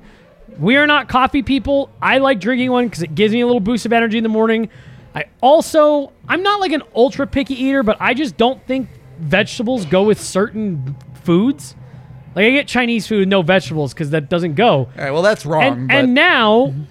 We 0.57 0.77
are 0.77 0.87
not 0.87 1.09
coffee 1.09 1.43
people. 1.43 1.89
I 2.01 2.19
like 2.19 2.39
drinking 2.39 2.71
one 2.71 2.85
because 2.85 3.03
it 3.03 3.15
gives 3.15 3.33
me 3.33 3.41
a 3.41 3.45
little 3.45 3.59
boost 3.59 3.85
of 3.85 3.93
energy 3.93 4.17
in 4.17 4.23
the 4.23 4.29
morning. 4.29 4.69
I 5.13 5.25
also, 5.41 6.13
I'm 6.27 6.43
not 6.43 6.61
like 6.61 6.71
an 6.71 6.83
ultra 6.95 7.27
picky 7.27 7.61
eater, 7.61 7.83
but 7.83 7.97
I 7.99 8.13
just 8.13 8.37
don't 8.37 8.65
think 8.65 8.87
vegetables 9.19 9.85
go 9.85 10.03
with 10.03 10.21
certain 10.21 10.95
foods. 11.23 11.75
Like 12.35 12.45
I 12.45 12.49
get 12.51 12.67
Chinese 12.67 13.07
food 13.07 13.19
with 13.19 13.27
no 13.27 13.41
vegetables 13.41 13.93
because 13.93 14.11
that 14.11 14.29
doesn't 14.29 14.55
go. 14.55 14.71
All 14.71 14.91
right, 14.97 15.11
well, 15.11 15.21
that's 15.21 15.45
wrong. 15.45 15.63
And, 15.63 15.87
but 15.89 15.97
and 15.97 16.13
now 16.13 16.67
mm-hmm. 16.67 16.83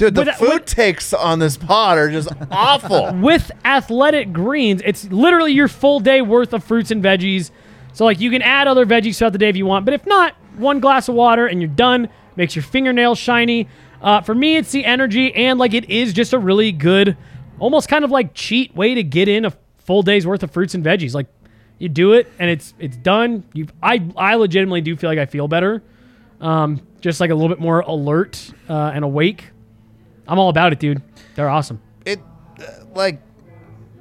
Dude, 0.00 0.14
the 0.14 0.22
With- 0.22 0.34
food 0.36 0.48
with- 0.52 0.64
takes 0.64 1.12
on 1.12 1.38
this 1.40 1.56
pod 1.58 1.98
are 1.98 2.10
just 2.10 2.30
awful. 2.50 3.12
with 3.20 3.50
athletic 3.66 4.32
greens, 4.32 4.80
it's 4.84 5.04
literally 5.10 5.52
your 5.52 5.68
full 5.68 6.00
day 6.00 6.22
worth 6.22 6.52
of 6.54 6.64
fruits 6.64 6.90
and 6.90 7.04
veggies. 7.04 7.50
So 7.92 8.04
like 8.06 8.18
you 8.18 8.30
can 8.30 8.40
add 8.40 8.66
other 8.66 8.86
veggies 8.86 9.18
throughout 9.18 9.32
the 9.34 9.38
day 9.38 9.50
if 9.50 9.56
you 9.56 9.66
want, 9.66 9.84
but 9.84 9.92
if 9.92 10.06
not, 10.06 10.34
one 10.56 10.80
glass 10.80 11.08
of 11.08 11.14
water 11.14 11.46
and 11.46 11.60
you're 11.60 11.68
done. 11.68 12.08
Makes 12.36 12.56
your 12.56 12.62
fingernails 12.62 13.18
shiny. 13.18 13.68
Uh, 14.00 14.22
for 14.22 14.34
me, 14.34 14.56
it's 14.56 14.72
the 14.72 14.86
energy 14.86 15.34
and 15.34 15.58
like 15.58 15.74
it 15.74 15.90
is 15.90 16.14
just 16.14 16.32
a 16.32 16.38
really 16.38 16.72
good, 16.72 17.16
almost 17.58 17.88
kind 17.90 18.02
of 18.04 18.10
like 18.10 18.32
cheat 18.32 18.74
way 18.74 18.94
to 18.94 19.02
get 19.02 19.28
in 19.28 19.44
a 19.44 19.52
full 19.78 20.02
day's 20.02 20.26
worth 20.26 20.42
of 20.42 20.50
fruits 20.50 20.74
and 20.74 20.82
veggies. 20.82 21.12
Like 21.14 21.26
you 21.78 21.90
do 21.90 22.14
it 22.14 22.26
and 22.38 22.48
it's 22.48 22.72
it's 22.78 22.96
done. 22.96 23.44
You 23.52 23.66
I 23.82 24.02
I 24.16 24.36
legitimately 24.36 24.80
do 24.80 24.96
feel 24.96 25.10
like 25.10 25.18
I 25.18 25.26
feel 25.26 25.46
better, 25.48 25.82
um, 26.40 26.80
just 27.02 27.20
like 27.20 27.28
a 27.30 27.34
little 27.34 27.50
bit 27.50 27.60
more 27.60 27.80
alert 27.80 28.50
uh, 28.68 28.92
and 28.94 29.04
awake. 29.04 29.50
I'm 30.30 30.38
all 30.38 30.48
about 30.48 30.72
it, 30.72 30.78
dude. 30.78 31.02
They're 31.34 31.50
awesome. 31.50 31.80
it 32.06 32.20
uh, 32.60 32.84
like 32.94 33.20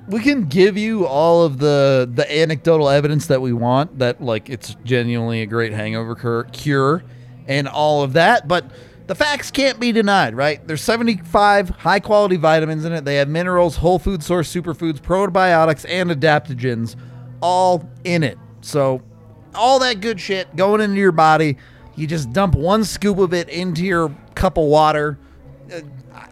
we 0.07 0.21
can 0.21 0.45
give 0.45 0.77
you 0.77 1.05
all 1.05 1.43
of 1.43 1.57
the 1.59 2.09
the 2.11 2.31
anecdotal 2.39 2.87
evidence 2.89 3.27
that 3.27 3.41
we 3.41 3.51
want 3.53 3.99
that 3.99 4.21
like 4.21 4.49
it's 4.49 4.75
genuinely 4.83 5.41
a 5.41 5.45
great 5.45 5.73
hangover 5.73 6.15
cur- 6.15 6.45
cure 6.45 7.03
and 7.47 7.67
all 7.67 8.01
of 8.03 8.13
that 8.13 8.47
but 8.47 8.65
the 9.07 9.13
facts 9.15 9.51
can't 9.51 9.79
be 9.79 9.91
denied 9.91 10.35
right 10.35 10.67
there's 10.67 10.81
75 10.81 11.69
high 11.69 11.99
quality 11.99 12.37
vitamins 12.37 12.85
in 12.85 12.91
it 12.93 13.05
they 13.05 13.15
have 13.17 13.27
minerals 13.29 13.75
whole 13.77 13.99
food 13.99 14.23
source 14.23 14.51
superfoods 14.53 14.99
probiotics 14.99 15.85
and 15.87 16.09
adaptogens 16.09 16.95
all 17.41 17.87
in 18.03 18.23
it 18.23 18.37
so 18.61 19.01
all 19.53 19.77
that 19.79 20.01
good 20.01 20.19
shit 20.19 20.55
going 20.55 20.81
into 20.81 20.97
your 20.97 21.11
body 21.11 21.55
you 21.95 22.07
just 22.07 22.33
dump 22.33 22.55
one 22.55 22.83
scoop 22.83 23.19
of 23.19 23.31
it 23.33 23.47
into 23.49 23.85
your 23.85 24.09
cup 24.33 24.57
of 24.57 24.65
water 24.65 25.19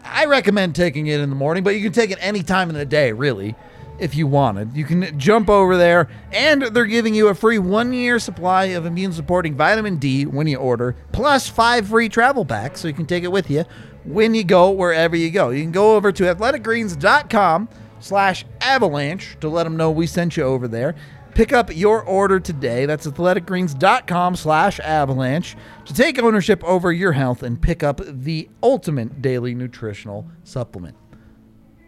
I 0.03 0.25
recommend 0.25 0.75
taking 0.75 1.07
it 1.07 1.19
in 1.19 1.29
the 1.29 1.35
morning, 1.35 1.63
but 1.63 1.75
you 1.75 1.81
can 1.81 1.91
take 1.91 2.11
it 2.11 2.17
any 2.21 2.43
time 2.43 2.69
in 2.69 2.75
the 2.75 2.85
day, 2.85 3.11
really, 3.11 3.55
if 3.99 4.15
you 4.15 4.27
wanted. 4.27 4.75
You 4.75 4.85
can 4.85 5.17
jump 5.19 5.49
over 5.49 5.77
there, 5.77 6.09
and 6.31 6.61
they're 6.63 6.85
giving 6.85 7.13
you 7.13 7.27
a 7.27 7.35
free 7.35 7.59
one 7.59 7.93
year 7.93 8.19
supply 8.19 8.65
of 8.65 8.85
immune 8.85 9.13
supporting 9.13 9.55
vitamin 9.55 9.97
D 9.97 10.25
when 10.25 10.47
you 10.47 10.57
order, 10.57 10.95
plus 11.11 11.47
five 11.47 11.87
free 11.87 12.09
travel 12.09 12.45
packs, 12.45 12.81
so 12.81 12.87
you 12.87 12.93
can 12.93 13.05
take 13.05 13.23
it 13.23 13.31
with 13.31 13.49
you 13.49 13.65
when 14.03 14.33
you 14.33 14.43
go 14.43 14.71
wherever 14.71 15.15
you 15.15 15.29
go. 15.29 15.49
You 15.49 15.63
can 15.63 15.71
go 15.71 15.95
over 15.95 16.11
to 16.11 16.23
athleticgreens.com 16.23 17.69
slash 17.99 18.45
avalanche 18.61 19.37
to 19.41 19.49
let 19.49 19.63
them 19.63 19.75
know 19.77 19.91
we 19.91 20.07
sent 20.07 20.37
you 20.37 20.43
over 20.43 20.67
there. 20.67 20.95
Pick 21.37 21.53
up 21.53 21.69
your 21.75 22.01
order 22.01 22.39
today. 22.39 22.87
That's 22.87 23.05
athleticgreens.com 23.05 24.35
slash 24.35 24.79
avalanche 24.79 25.55
to 25.85 25.93
take 25.93 26.17
ownership 26.17 26.63
over 26.63 26.91
your 26.91 27.11
health 27.11 27.43
and 27.43 27.61
pick 27.61 27.83
up 27.83 28.01
the 28.03 28.49
ultimate 28.63 29.21
daily 29.21 29.53
nutritional 29.53 30.27
supplement. 30.43 30.95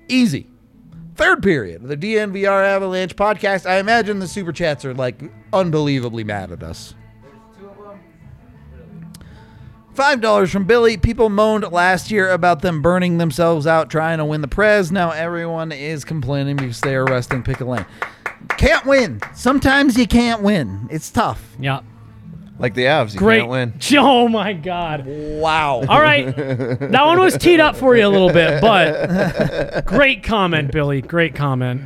Easy. 0.07 0.51
Third 1.15 1.41
period 1.41 1.81
of 1.81 1.87
the 1.87 1.97
DNVR 1.97 2.63
Avalanche 2.63 3.15
podcast. 3.15 3.67
I 3.67 3.79
imagine 3.79 4.19
the 4.19 4.27
super 4.27 4.51
chats 4.51 4.85
are 4.85 4.93
like 4.93 5.19
unbelievably 5.51 6.25
mad 6.25 6.51
at 6.51 6.61
us. 6.61 6.93
Five 9.95 10.21
dollars 10.21 10.51
from 10.51 10.65
Billy. 10.65 10.95
People 10.95 11.29
moaned 11.29 11.71
last 11.71 12.11
year 12.11 12.29
about 12.29 12.61
them 12.61 12.83
burning 12.83 13.17
themselves 13.17 13.65
out 13.65 13.89
trying 13.89 14.19
to 14.19 14.25
win 14.25 14.41
the 14.41 14.47
Prez. 14.47 14.91
Now 14.91 15.09
everyone 15.09 15.71
is 15.71 16.05
complaining 16.05 16.55
because 16.55 16.81
they 16.81 16.93
are 16.93 17.05
resting 17.05 17.41
Pick 17.41 17.61
a 17.61 17.65
Lane. 17.65 17.87
Can't 18.57 18.85
win. 18.85 19.21
Sometimes 19.33 19.97
you 19.97 20.07
can't 20.07 20.41
win. 20.41 20.87
It's 20.91 21.09
tough. 21.09 21.55
Yeah. 21.59 21.81
Like 22.57 22.73
the 22.73 22.83
Avs, 22.85 23.13
you 23.13 23.19
Great. 23.19 23.39
can't 23.39 23.49
win. 23.49 23.73
Oh 23.97 24.27
my 24.27 24.53
god. 24.53 25.05
Wow. 25.07 25.83
All 25.87 26.01
right. 26.01 26.35
that 26.35 27.05
one 27.05 27.19
was 27.19 27.37
teed 27.37 27.59
up 27.61 27.75
for 27.77 27.95
you 27.95 28.05
a 28.05 28.09
little 28.09 28.33
bit, 28.33 28.61
but 28.61 29.85
great 29.85 30.23
comment, 30.23 30.71
Billy. 30.71 31.01
Great 31.01 31.35
comment. 31.35 31.81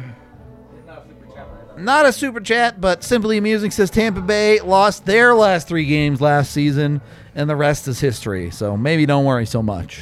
Not 1.77 2.05
a 2.05 2.13
super 2.13 2.39
chat, 2.39 2.79
but 2.79 3.03
simply 3.03 3.37
amusing 3.37 3.71
says 3.71 3.89
Tampa 3.89 4.21
Bay 4.21 4.59
lost 4.61 5.05
their 5.05 5.33
last 5.33 5.67
three 5.67 5.85
games 5.85 6.21
last 6.21 6.51
season, 6.51 7.01
and 7.35 7.49
the 7.49 7.55
rest 7.55 7.87
is 7.87 7.99
history. 7.99 8.51
So 8.51 8.77
maybe 8.77 9.05
don't 9.05 9.25
worry 9.25 9.45
so 9.47 9.61
much. 9.63 10.01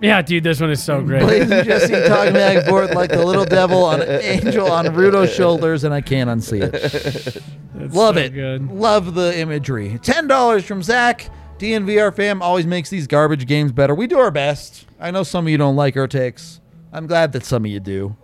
Yeah, 0.00 0.20
dude, 0.20 0.44
this 0.44 0.60
one 0.60 0.70
is 0.70 0.82
so 0.82 1.00
great. 1.02 1.22
Blais 1.22 1.50
and 1.50 1.66
Jesse 1.66 2.06
talking 2.06 2.34
back 2.34 2.56
and 2.58 2.66
forth 2.66 2.94
like 2.94 3.10
the 3.10 3.24
little 3.24 3.46
devil 3.46 3.82
on 3.84 4.02
Angel 4.06 4.70
on 4.70 4.94
Rudo's 4.94 5.32
shoulders, 5.34 5.84
and 5.84 5.94
I 5.94 6.02
can't 6.02 6.28
unsee 6.28 6.60
it. 6.62 7.42
Love 7.94 8.16
so 8.16 8.20
it. 8.20 8.34
good. 8.34 8.70
Love 8.70 9.14
the 9.14 9.38
imagery. 9.38 9.98
Ten 10.02 10.26
dollars 10.26 10.64
from 10.64 10.82
Zach. 10.82 11.30
DNVR 11.58 12.14
fam 12.14 12.42
always 12.42 12.66
makes 12.66 12.90
these 12.90 13.06
garbage 13.06 13.46
games 13.46 13.72
better. 13.72 13.94
We 13.94 14.06
do 14.06 14.18
our 14.18 14.30
best. 14.30 14.84
I 15.00 15.10
know 15.10 15.22
some 15.22 15.46
of 15.46 15.50
you 15.50 15.56
don't 15.56 15.76
like 15.76 15.96
our 15.96 16.06
takes. 16.06 16.60
I'm 16.92 17.06
glad 17.06 17.32
that 17.32 17.44
some 17.46 17.64
of 17.64 17.70
you 17.70 17.80
do. 17.80 18.14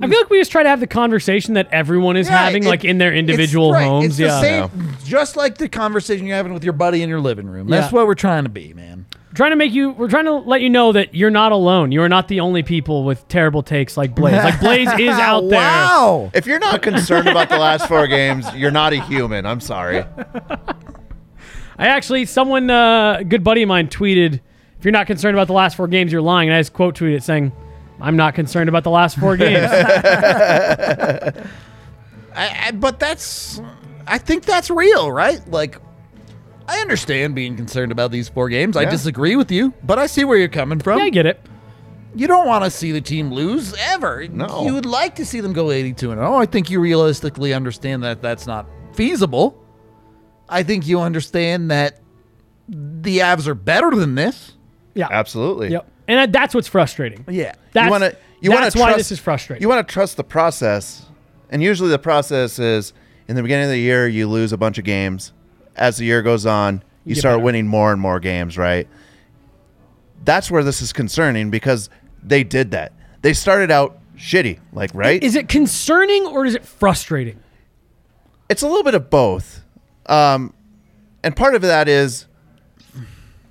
I 0.00 0.06
feel 0.06 0.20
like 0.20 0.28
we 0.30 0.38
just 0.38 0.52
try 0.52 0.62
to 0.62 0.68
have 0.68 0.80
the 0.80 0.86
conversation 0.86 1.54
that 1.54 1.68
everyone 1.72 2.16
is 2.18 2.28
Yeah, 2.28 2.44
having, 2.44 2.64
it- 2.64 2.68
like 2.68 2.84
in 2.84 2.98
their 2.98 3.08
it's- 3.08 3.18
individual 3.20 3.72
right, 3.72 3.84
homes. 3.86 4.04
It's 4.06 4.16
the 4.18 4.24
yeah, 4.24 4.40
same, 4.68 4.96
just 5.04 5.36
like 5.36 5.56
the 5.56 5.68
conversation 5.70 6.26
you're 6.26 6.36
having 6.36 6.52
with 6.52 6.62
your 6.62 6.74
buddy 6.74 7.02
in 7.02 7.08
your 7.08 7.20
living 7.20 7.46
room. 7.46 7.68
That's 7.68 7.90
Yeah. 7.90 7.96
what 7.96 8.06
we're 8.06 8.14
trying 8.14 8.44
to 8.44 8.50
be, 8.50 8.74
man. 8.74 9.06
Trying 9.38 9.52
to 9.52 9.56
make 9.56 9.72
you. 9.72 9.90
We're 9.90 10.08
trying 10.08 10.24
to 10.24 10.32
let 10.32 10.62
you 10.62 10.68
know 10.68 10.90
that 10.90 11.14
you're 11.14 11.30
not 11.30 11.52
alone. 11.52 11.92
You 11.92 12.02
are 12.02 12.08
not 12.08 12.26
the 12.26 12.40
only 12.40 12.64
people 12.64 13.04
with 13.04 13.28
terrible 13.28 13.62
takes 13.62 13.96
like 13.96 14.12
Blais. 14.12 14.42
Like 14.42 14.54
Blais 14.54 14.98
is 14.98 15.08
out 15.10 15.42
there. 15.42 15.60
Wow. 15.60 16.32
If 16.34 16.44
you're 16.44 16.58
not 16.58 16.82
concerned 16.82 17.28
about 17.28 17.48
the 17.48 17.56
last 17.56 17.86
four 17.86 18.08
games, 18.08 18.52
you're 18.56 18.72
not 18.72 18.92
a 18.94 19.00
human. 19.00 19.46
I'm 19.46 19.60
sorry. 19.60 19.98
I 21.78 21.86
actually, 21.86 22.24
someone, 22.24 22.68
uh, 22.68 23.18
a 23.20 23.24
good 23.24 23.44
buddy 23.44 23.62
of 23.62 23.68
mine, 23.68 23.86
tweeted, 23.86 24.40
"If 24.76 24.84
you're 24.84 24.90
not 24.90 25.06
concerned 25.06 25.36
about 25.36 25.46
the 25.46 25.52
last 25.52 25.76
four 25.76 25.86
games, 25.86 26.10
you're 26.10 26.20
lying." 26.20 26.48
And 26.48 26.56
I 26.56 26.60
just 26.60 26.72
quote 26.72 26.96
tweeted 26.96 27.18
it 27.18 27.22
saying, 27.22 27.52
"I'm 28.00 28.16
not 28.16 28.34
concerned 28.34 28.68
about 28.68 28.82
the 28.82 28.90
last 28.90 29.20
four 29.20 29.36
games." 29.44 29.70
I, 29.70 31.32
I, 32.34 32.70
but 32.72 32.98
that's, 32.98 33.60
I 34.04 34.18
think 34.18 34.46
that's 34.46 34.68
real, 34.68 35.12
right? 35.12 35.40
Like, 35.48 35.80
I 36.68 36.78
understand 36.80 37.34
being 37.34 37.56
concerned 37.56 37.90
about 37.90 38.10
these 38.12 38.28
four 38.28 38.48
games. 38.48 38.76
I 38.76 38.82
Yeah. 38.82 38.90
disagree 38.90 39.34
with 39.36 39.50
you, 39.50 39.72
but 39.82 39.98
I 39.98 40.06
see 40.06 40.24
where 40.24 40.36
you're 40.36 40.48
coming 40.48 40.78
from. 40.78 40.98
yeah, 40.98 41.04
I 41.06 41.08
get 41.10 41.26
it. 41.26 41.40
you 42.14 42.26
don't 42.26 42.46
want 42.46 42.64
to 42.64 42.70
see 42.70 42.92
the 42.92 43.00
team 43.00 43.32
lose 43.32 43.74
ever. 43.80 44.26
No. 44.28 44.64
You 44.64 44.74
would 44.74 44.86
like 44.86 45.14
to 45.16 45.24
see 45.24 45.40
them 45.40 45.52
go 45.52 45.70
82 45.70 46.10
and 46.10 46.18
0. 46.20 46.34
I 46.36 46.46
think 46.46 46.68
you 46.70 46.80
realistically 46.80 47.52
understand 47.54 48.02
that 48.02 48.20
that's 48.22 48.46
not 48.46 48.66
feasible. 48.94 49.62
I 50.48 50.62
think 50.62 50.86
you 50.86 51.00
understand 51.00 51.70
that 51.70 52.00
the 52.68 53.18
Avs 53.18 53.46
are 53.46 53.54
better 53.54 53.90
than 53.90 54.14
this. 54.14 54.52
Yeah, 54.94 55.08
Absolutely. 55.10 55.68
Yep. 55.70 55.86
And 56.08 56.32
that's 56.32 56.54
what's 56.54 56.66
frustrating. 56.68 57.24
Yeah. 57.28 57.52
That's, 57.72 57.84
you 57.86 57.90
want 57.90 58.04
to 58.04 58.16
you 58.40 58.50
want 58.50 58.62
that's 58.62 58.74
to 58.74 58.80
why 58.80 58.94
this 58.96 59.12
is 59.12 59.18
frustrating. 59.18 59.62
You 59.62 59.68
want 59.68 59.86
to 59.86 59.92
trust 59.92 60.16
the 60.16 60.24
process, 60.24 61.04
and 61.50 61.62
usually 61.62 61.90
the 61.90 61.98
process 61.98 62.58
is 62.58 62.92
in 63.28 63.36
the 63.36 63.42
beginning 63.42 63.64
of 63.66 63.70
the 63.70 63.78
year 63.78 64.08
you 64.08 64.26
lose 64.28 64.52
a 64.52 64.56
bunch 64.56 64.78
of 64.78 64.84
games. 64.84 65.32
As 65.78 65.96
the 65.96 66.04
year 66.04 66.22
goes 66.22 66.46
on, 66.46 66.82
you 67.04 67.14
start 67.14 67.34
better. 67.36 67.44
winning 67.44 67.66
more 67.66 67.92
and 67.92 68.00
more 68.00 68.20
games. 68.20 68.58
Right. 68.58 68.88
That's 70.24 70.50
where 70.50 70.64
this 70.64 70.82
is 70.82 70.92
concerning 70.92 71.50
because 71.50 71.88
they 72.22 72.44
did 72.44 72.72
that. 72.72 72.92
They 73.22 73.32
started 73.32 73.70
out 73.70 73.98
shitty, 74.16 74.58
like 74.72 74.90
right. 74.94 75.22
is 75.22 75.36
it 75.36 75.48
concerning 75.48 76.26
or 76.26 76.44
is 76.44 76.54
it 76.54 76.64
frustrating? 76.64 77.40
it's 78.48 78.62
a 78.62 78.66
little 78.66 78.82
bit 78.82 78.94
of 78.94 79.10
both. 79.10 79.62
Um, 80.06 80.54
and 81.22 81.36
part 81.36 81.54
of 81.54 81.62
that 81.62 81.88
is 81.88 82.26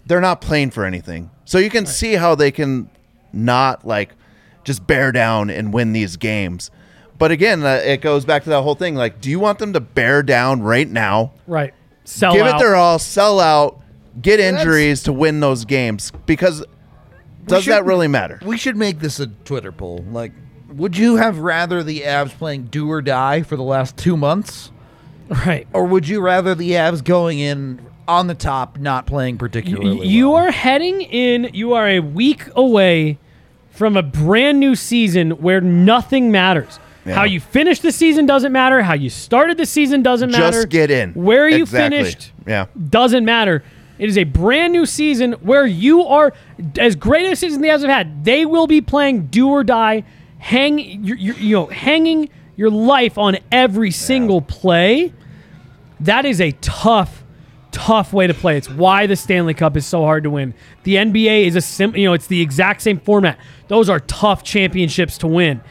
they're 0.06 0.22
not 0.22 0.42
playing 0.42 0.72
for 0.72 0.86
anything. 0.86 1.30
So 1.46 1.58
you 1.58 1.70
can 1.70 1.86
see 1.86 2.14
how 2.14 2.36
they 2.36 2.52
can 2.52 2.90
not 3.32 3.86
like 3.86 4.16
just 4.64 4.88
bear 4.88 5.12
down 5.12 5.50
and 5.50 5.74
win 5.74 5.94
these 5.94 6.18
games. 6.18 6.72
But 7.18 7.32
again, 7.32 7.64
uh, 7.64 7.82
it 7.84 8.02
goes 8.02 8.26
back 8.26 8.44
to 8.44 8.50
that 8.50 8.62
whole 8.62 8.76
thing. 8.76 8.96
Like, 8.96 9.22
do 9.22 9.30
you 9.30 9.40
want 9.40 9.60
them 9.60 9.74
to 9.74 9.80
bear 9.80 10.22
down 10.24 10.62
right 10.62 10.88
now? 10.88 11.34
Right. 11.48 11.74
Sell 12.08 12.34
Give 12.34 12.46
out. 12.48 12.56
it 12.56 12.64
their 12.64 12.76
all, 12.76 13.00
sell 13.00 13.42
out, 13.42 13.82
get 14.22 14.40
injuries 14.40 15.04
to 15.04 15.12
win 15.14 15.42
those 15.42 15.66
games. 15.66 16.14
Because 16.26 16.64
does 17.48 17.66
that 17.66 17.84
really 17.84 18.08
matter? 18.08 18.40
We 18.46 18.58
should 18.58 18.78
make 18.78 19.00
this 19.00 19.20
a 19.20 19.28
Twitter 19.28 19.74
poll. 19.74 20.06
Like, 20.10 20.32
would 20.70 20.96
you 20.98 21.18
have 21.18 21.40
rather 21.40 21.84
the 21.84 22.02
Avs 22.02 22.32
playing 22.32 22.64
do 22.68 22.90
or 22.90 23.02
die 23.02 23.42
for 23.42 23.58
the 23.58 23.64
last 23.64 23.98
two 23.98 24.16
months? 24.16 24.72
right. 25.46 25.68
Or 25.74 25.84
would 25.86 26.08
you 26.08 26.22
rather 26.22 26.56
the 26.56 26.72
Avs 26.72 27.04
going 27.04 27.40
in 27.40 27.86
on 28.08 28.28
the 28.28 28.36
top, 28.36 28.78
not 28.80 29.06
playing 29.06 29.38
particularly 29.38 30.08
You 30.08 30.30
well? 30.30 30.46
are 30.46 30.52
heading 30.52 31.02
in. 31.02 31.50
You 31.54 31.74
are 31.74 31.90
a 31.90 32.00
week 32.00 32.46
away 32.56 33.18
from 33.70 33.98
a 33.98 34.02
brand 34.04 34.62
new 34.62 34.76
season 34.76 35.32
where 35.32 35.60
nothing 35.60 36.32
matters. 36.32 36.80
Yeah. 37.08 37.16
How 37.16 37.24
you 37.24 37.40
finish 37.40 37.80
the 37.80 37.92
season 37.92 38.26
doesn't 38.26 38.52
matter. 38.52 38.82
How 38.84 38.94
you 38.94 39.10
started 39.10 39.58
the 39.58 39.66
season 39.66 40.04
doesn't 40.04 40.30
Just 40.30 40.40
matter. 40.40 40.58
Just 40.58 40.70
get 40.70 40.92
in. 40.92 41.14
Where 41.14 41.48
you 41.48 41.64
Exactly. 41.64 41.98
finished 41.98 42.32
Yeah. 42.46 42.66
doesn't 42.90 43.24
matter. 43.26 43.64
It 44.00 44.10
is 44.10 44.18
a 44.18 44.26
brand 44.26 44.74
new 44.74 44.86
season 44.86 45.34
where 45.42 45.66
you 45.66 46.04
are 46.04 46.34
as 46.78 46.96
great 46.96 47.32
a 47.32 47.36
season 47.36 47.62
the 47.62 47.70
Avs 47.70 47.82
have 47.82 47.90
had. 47.90 48.24
They 48.26 48.46
will 48.46 48.68
be 48.68 48.82
playing 48.82 49.28
do 49.28 49.48
or 49.50 49.64
die, 49.64 50.04
hang 50.38 50.78
you 50.80 51.16
you 51.16 51.56
know 51.56 51.66
hanging 51.68 52.30
your 52.56 52.70
life 52.70 53.18
on 53.18 53.38
every 53.52 53.90
single 53.92 54.42
play. 54.42 55.14
That 56.00 56.26
is 56.26 56.40
a 56.42 56.52
tough, 56.62 57.24
tough 57.72 58.14
way 58.14 58.28
to 58.28 58.34
play. 58.36 58.58
It's 58.58 58.70
why 58.70 59.08
the 59.08 59.16
Stanley 59.16 59.54
Cup 59.56 59.76
is 59.76 59.86
so 59.86 60.02
hard 60.04 60.24
to 60.26 60.30
win. 60.30 60.54
The 60.84 60.96
NBA 60.98 61.46
is 61.48 61.56
a 61.56 61.62
sim, 61.62 61.96
you 61.96 62.06
know, 62.06 62.14
it's 62.14 62.28
the 62.28 62.42
exact 62.42 62.82
same 62.84 63.00
format. 63.00 63.40
Those 63.68 63.90
are 63.90 64.00
tough 64.02 64.44
championships 64.44 65.18
to 65.20 65.28
win. 65.28 65.62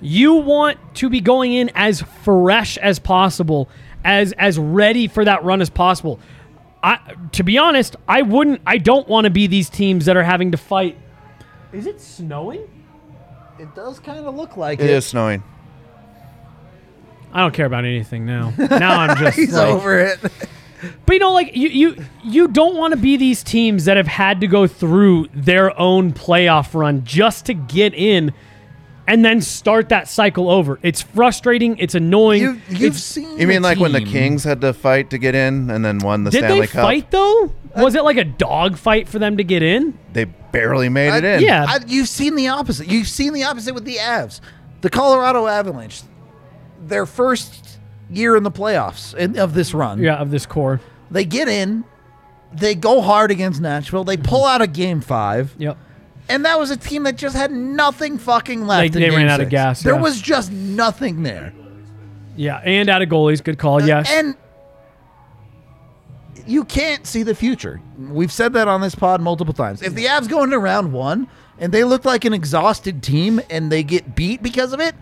You 0.00 0.34
want 0.34 0.78
to 0.96 1.10
be 1.10 1.20
going 1.20 1.52
in 1.52 1.70
as 1.74 2.02
fresh 2.22 2.78
as 2.78 2.98
possible, 2.98 3.68
as 4.04 4.32
as 4.32 4.58
ready 4.58 5.08
for 5.08 5.24
that 5.24 5.44
run 5.44 5.60
as 5.60 5.70
possible. 5.70 6.20
I, 6.82 7.14
to 7.32 7.42
be 7.42 7.58
honest, 7.58 7.96
I 8.06 8.22
wouldn't. 8.22 8.60
I 8.66 8.78
don't 8.78 9.08
want 9.08 9.24
to 9.24 9.30
be 9.30 9.46
these 9.48 9.68
teams 9.68 10.04
that 10.04 10.16
are 10.16 10.22
having 10.22 10.52
to 10.52 10.56
fight. 10.56 10.96
Is 11.72 11.86
it 11.86 12.00
snowing? 12.00 12.68
It 13.58 13.74
does 13.74 13.98
kind 13.98 14.24
of 14.24 14.34
look 14.36 14.56
like 14.56 14.78
It 14.78 14.88
is 14.88 15.04
snowing. 15.04 15.42
I 17.32 17.40
don't 17.40 17.52
care 17.52 17.66
about 17.66 17.84
anything 17.84 18.24
now. 18.24 18.52
Now 18.56 19.00
I'm 19.00 19.16
just 19.18 19.36
He's 19.36 19.52
like, 19.52 19.68
over 19.68 19.98
it. 19.98 20.20
But 21.04 21.12
you 21.12 21.18
know, 21.18 21.32
like 21.32 21.56
you 21.56 21.68
you 21.68 22.04
you 22.22 22.48
don't 22.48 22.76
want 22.76 22.92
to 22.92 22.96
be 22.96 23.16
these 23.16 23.42
teams 23.42 23.86
that 23.86 23.96
have 23.96 24.06
had 24.06 24.40
to 24.40 24.46
go 24.46 24.66
through 24.68 25.28
their 25.34 25.78
own 25.78 26.12
playoff 26.12 26.72
run 26.72 27.04
just 27.04 27.46
to 27.46 27.54
get 27.54 27.94
in 27.94 28.32
and 29.08 29.24
then 29.24 29.40
start 29.40 29.88
that 29.88 30.06
cycle 30.06 30.48
over. 30.50 30.78
It's 30.82 31.02
frustrating, 31.02 31.78
it's 31.78 31.94
annoying. 31.96 32.42
You, 32.42 32.60
you've 32.68 32.82
It's- 32.82 33.02
seen. 33.02 33.38
You 33.38 33.46
mean 33.48 33.62
the 33.62 33.68
like 33.68 33.78
when 33.78 33.92
the. 33.92 34.00
Kings 34.04 34.44
had 34.44 34.60
to 34.60 34.72
fight 34.72 35.10
to 35.10 35.18
get 35.18 35.34
in 35.34 35.70
and 35.70 35.84
then 35.84 35.98
won 35.98 36.22
the 36.24 36.30
Did 36.30 36.38
Stanley 36.44 36.60
they 36.60 36.66
Cup? 36.68 36.82
fight 36.82 37.10
though? 37.10 37.52
Was 37.76 37.94
it 37.94 38.04
like 38.04 38.16
a 38.16 38.24
dog 38.24 38.76
fight 38.76 39.08
for 39.08 39.18
them 39.18 39.36
to 39.38 39.44
get 39.44 39.62
in? 39.62 39.98
They 40.12 40.24
barely 40.26 40.88
made 40.88 41.14
it 41.14 41.24
in. 41.24 41.40
yeah. 41.42 41.66
I, 41.68 41.78
you've 41.86 42.08
seen 42.08 42.34
the 42.36 42.48
opposite. 42.48 42.88
You've 42.88 43.08
seen 43.08 43.32
the 43.32 43.44
opposite 43.44 43.74
with 43.74 43.84
the 43.84 43.96
Avs. 43.96 44.40
The 44.80 44.90
Colorado 44.90 45.46
Avalanche, 45.46 46.02
their 46.86 47.04
first 47.06 47.78
year 48.10 48.36
in 48.36 48.42
the 48.44 48.50
playoffs 48.50 49.14
in, 49.14 49.38
of 49.38 49.54
this 49.54 49.74
run, 49.74 49.98
Yeah, 50.00 50.16
of 50.16 50.30
this 50.30 50.46
core. 50.46 50.80
they 51.10 51.24
get 51.24 51.48
in, 51.48 51.84
they 52.52 52.74
go 52.74 53.00
hard 53.00 53.30
against 53.30 53.60
Nashville, 53.60 54.04
they 54.04 54.16
pull 54.16 54.44
out 54.44 54.62
a 54.62 54.66
game 54.66 55.00
five, 55.00 55.54
Yep. 55.58 55.76
And 56.28 56.44
that 56.44 56.58
was 56.58 56.70
a 56.70 56.76
team 56.76 57.02
that 57.04 57.16
just 57.16 57.34
had 57.36 57.50
nothing 57.50 58.18
fucking 58.18 58.66
left. 58.66 58.92
They- 58.92 59.00
they 59.00 59.10
ran 59.10 59.28
out 59.28 59.40
of 59.40 59.48
gas, 59.50 59.82
There 59.82 59.94
yeah. 59.94 60.00
was 60.00 60.20
just 60.20 60.50
nothing 60.52 61.22
there. 61.22 61.52
Yeah, 62.36 62.60
and 62.64 62.88
out 62.88 63.02
of 63.02 63.08
goalies, 63.08 63.42
good 63.42 63.58
call. 63.58 63.82
Yes. 63.82 64.08
And 64.10 64.36
you 66.46 66.64
can't 66.64 67.06
see 67.06 67.22
the 67.22 67.34
future. 67.34 67.80
We've 67.98 68.32
said 68.32 68.52
that 68.54 68.68
on 68.68 68.80
this 68.80 68.94
pod 68.94 69.20
multiple 69.20 69.52
times. 69.52 69.82
If 69.82 69.94
the 69.94 70.06
Avs 70.06 70.28
go 70.28 70.42
into 70.44 70.58
round 70.58 70.92
one 70.92 71.28
and 71.58 71.72
they 71.72 71.84
look 71.84 72.04
like 72.04 72.24
an 72.24 72.32
exhausted 72.32 73.02
team 73.02 73.40
and 73.50 73.70
they 73.70 73.82
get 73.82 74.14
beat 74.14 74.42
because 74.42 74.72
of 74.72 74.80
it, 74.80 74.94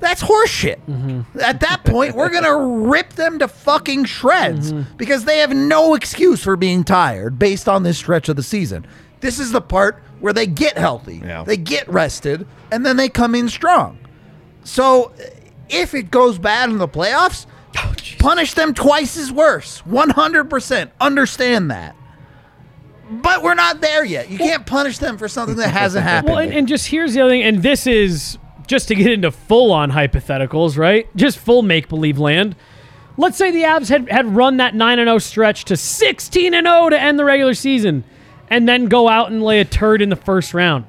that's 0.00 0.22
horseshit. 0.22 0.80
Mm-hmm. 0.88 1.40
At 1.40 1.60
that 1.60 1.84
point, 1.84 2.14
we're 2.14 2.28
going 2.30 2.44
to 2.84 2.88
rip 2.88 3.14
them 3.14 3.38
to 3.40 3.48
fucking 3.48 4.04
shreds 4.04 4.72
Mm-hmm. 4.72 4.96
because 4.96 5.24
they 5.24 5.38
have 5.38 5.50
no 5.54 5.94
excuse 5.94 6.42
for 6.42 6.56
being 6.56 6.84
tired 6.84 7.38
based 7.38 7.68
on 7.68 7.82
this 7.82 7.98
stretch 7.98 8.28
of 8.28 8.36
the 8.36 8.42
season. 8.42 8.86
This 9.20 9.38
is 9.38 9.50
the 9.52 9.60
part 9.60 10.02
where 10.22 10.32
they 10.32 10.46
get 10.46 10.78
healthy, 10.78 11.20
Yeah. 11.22 11.42
they 11.44 11.56
get 11.58 11.86
rested, 11.88 12.46
and 12.70 12.86
then 12.86 12.96
they 12.96 13.08
come 13.10 13.34
in 13.34 13.48
strong. 13.50 13.98
So 14.64 15.12
if 15.68 15.92
it 15.94 16.10
goes 16.10 16.38
bad 16.38 16.70
in 16.70 16.78
the 16.78 16.88
playoffs, 16.88 17.44
Oh, 17.76 17.94
punish 18.18 18.52
them 18.54 18.74
twice 18.74 19.16
as 19.16 19.32
worse. 19.32 19.82
100%. 19.88 20.90
Understand 21.00 21.70
that. 21.70 21.96
But 23.10 23.42
we're 23.42 23.54
not 23.54 23.80
there 23.80 24.04
yet. 24.04 24.30
You 24.30 24.38
can't 24.38 24.64
punish 24.66 24.98
them 24.98 25.16
for 25.18 25.26
something 25.26 25.56
that 25.56 25.70
hasn't 25.70 26.04
happened. 26.06 26.34
Well, 26.34 26.42
and, 26.42 26.52
and 26.52 26.68
just 26.68 26.86
here's 26.88 27.14
the 27.14 27.20
other 27.22 27.30
thing, 27.30 27.42
and 27.42 27.62
this 27.62 27.86
is 27.86 28.38
just 28.66 28.88
to 28.88 28.94
get 28.94 29.06
into 29.10 29.30
full 29.30 29.72
on 29.72 29.90
hypotheticals, 29.90 30.78
right? 30.78 31.08
Just 31.16 31.38
full 31.38 31.62
make 31.62 31.88
believe 31.88 32.18
land. 32.18 32.54
Let's 33.16 33.36
say 33.36 33.50
the 33.50 33.62
Avs 33.62 33.88
had, 33.88 34.08
had 34.10 34.34
run 34.34 34.58
that 34.58 34.74
9 34.74 34.98
0 34.98 35.18
stretch 35.18 35.64
to 35.66 35.76
16 35.76 36.52
0 36.52 36.88
to 36.90 37.00
end 37.00 37.18
the 37.18 37.24
regular 37.24 37.54
season 37.54 38.04
and 38.52 38.68
then 38.68 38.84
go 38.84 39.08
out 39.08 39.32
and 39.32 39.42
lay 39.42 39.60
a 39.60 39.64
turd 39.64 40.02
in 40.02 40.10
the 40.10 40.16
first 40.16 40.52
round. 40.52 40.84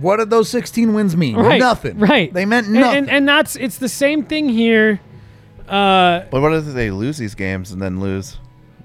what 0.00 0.16
did 0.16 0.28
those 0.28 0.48
16 0.48 0.92
wins 0.92 1.16
mean? 1.16 1.36
Right. 1.36 1.60
Nothing. 1.60 1.98
Right. 1.98 2.32
They 2.32 2.44
meant 2.44 2.68
nothing. 2.68 2.98
And, 2.98 3.10
and, 3.10 3.28
that's, 3.28 3.54
it's 3.54 3.78
the 3.78 3.88
same 3.88 4.24
thing 4.24 4.48
here. 4.48 5.00
Uh, 5.68 6.24
But 6.30 6.40
what 6.40 6.52
if 6.52 6.64
they 6.64 6.90
lose 6.90 7.16
these 7.16 7.36
games 7.36 7.70
and 7.70 7.80
then 7.80 8.00
lose 8.00 8.38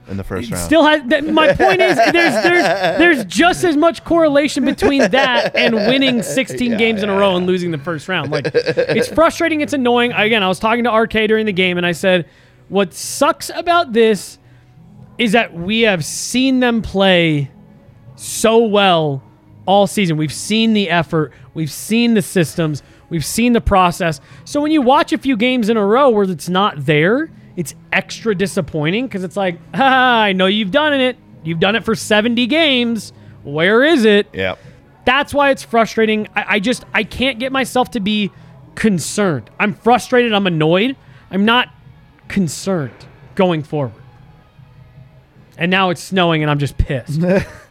in 0.07 0.17
the 0.17 0.23
first 0.23 0.51
round? 0.51 0.63
Still 0.63 0.85
has 0.85 1.01
that, 1.07 1.25
my 1.25 1.53
point 1.53 1.81
is 1.81 1.95
there's 2.11 2.43
there's 2.43 2.63
there's 2.99 3.25
just 3.25 3.63
as 3.63 3.75
much 3.75 4.03
correlation 4.03 4.65
between 4.65 5.09
that 5.09 5.55
and 5.55 5.73
winning 5.73 6.21
16 6.21 6.77
games 6.77 7.01
in 7.01 7.09
a 7.09 7.17
row 7.17 7.35
and 7.37 7.47
losing 7.47 7.71
the 7.71 7.79
first 7.79 8.07
round. 8.07 8.29
Like 8.29 8.51
it's 8.53 9.07
frustrating, 9.07 9.61
it's 9.61 9.73
annoying. 9.73 10.11
Again, 10.11 10.43
I 10.43 10.47
was 10.47 10.59
talking 10.59 10.83
to 10.83 10.91
RK 10.91 11.13
during 11.27 11.47
the 11.47 11.53
game 11.53 11.77
and 11.77 11.87
I 11.87 11.93
said, 11.93 12.29
What 12.69 12.93
sucks 12.93 13.49
about 13.49 13.93
this 13.93 14.37
is 15.17 15.31
that 15.31 15.55
we 15.55 15.81
have 15.81 16.05
seen 16.05 16.59
them 16.59 16.83
play 16.83 17.49
so 18.16 18.59
well 18.59 19.24
all 19.66 19.88
season. 19.88 20.18
We've 20.18 20.34
seen 20.34 20.74
the 20.74 20.89
effort, 20.89 21.32
we've 21.53 21.72
seen 21.72 22.13
the 22.13 22.22
systems, 22.22 22.84
we've 23.09 23.26
seen 23.26 23.53
the 23.53 23.61
process. 23.61 24.22
So 24.43 24.61
when 24.61 24.72
you 24.72 24.82
watch 24.82 25.13
a 25.13 25.18
few 25.18 25.38
games 25.38 25.70
in 25.70 25.78
a 25.78 25.86
row 25.86 26.09
where 26.09 26.30
it's 26.30 26.49
not 26.49 26.86
there, 26.86 27.30
it's 27.55 27.74
extra 27.91 28.36
disappointing 28.36 29.07
because 29.07 29.24
it's 29.24 29.38
like, 29.38 29.59
ah, 29.74 30.22
I 30.22 30.34
know 30.34 30.45
you've 30.45 30.72
done 30.72 30.93
it. 30.93 31.18
You've 31.43 31.59
done 31.59 31.76
it 31.76 31.86
for 31.86 31.95
70 31.95 32.47
games. 32.47 33.13
Where 33.43 33.84
is 33.84 34.05
it? 34.05 34.28
Yeah. 34.34 34.55
That's 35.05 35.34
why 35.34 35.51
it's 35.51 35.63
frustrating. 35.63 36.28
I, 36.36 36.45
I 36.55 36.59
just 36.59 36.84
I 36.93 37.03
can't 37.03 37.39
get 37.39 37.51
myself 37.51 37.91
to 37.91 37.99
be 37.99 38.32
concerned. 38.74 39.49
I'm 39.59 39.74
frustrated. 39.74 40.34
I'm 40.34 40.47
annoyed. 40.47 40.95
I'm 41.30 41.45
not 41.45 41.70
concerned 42.28 43.05
going 43.36 43.61
forward. 43.63 43.93
And 45.57 45.72
now 45.72 45.89
it's 45.89 46.01
snowing, 46.01 46.41
and 46.41 46.51
I'm 46.51 46.59
just 46.59 46.78
pissed. 46.78 47.22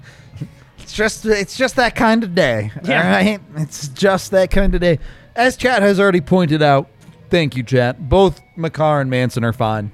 It's 0.84 0.92
just 0.92 1.24
it's 1.24 1.56
just 1.56 1.76
that 1.76 1.94
kind 1.96 2.22
of 2.22 2.34
day. 2.34 2.70
Yeah. 2.84 3.02
All 3.02 3.10
right? 3.10 3.40
It's 3.56 3.88
just 3.88 4.32
that 4.32 4.50
kind 4.50 4.74
of 4.74 4.82
day. 4.82 4.98
As 5.34 5.56
Chat 5.56 5.80
has 5.80 5.98
already 5.98 6.20
pointed 6.20 6.60
out, 6.62 6.90
thank 7.30 7.56
you, 7.56 7.62
Chat. 7.62 8.06
Both 8.10 8.40
Makar 8.54 9.00
and 9.00 9.08
Manson 9.08 9.44
are 9.44 9.54
fine. 9.54 9.90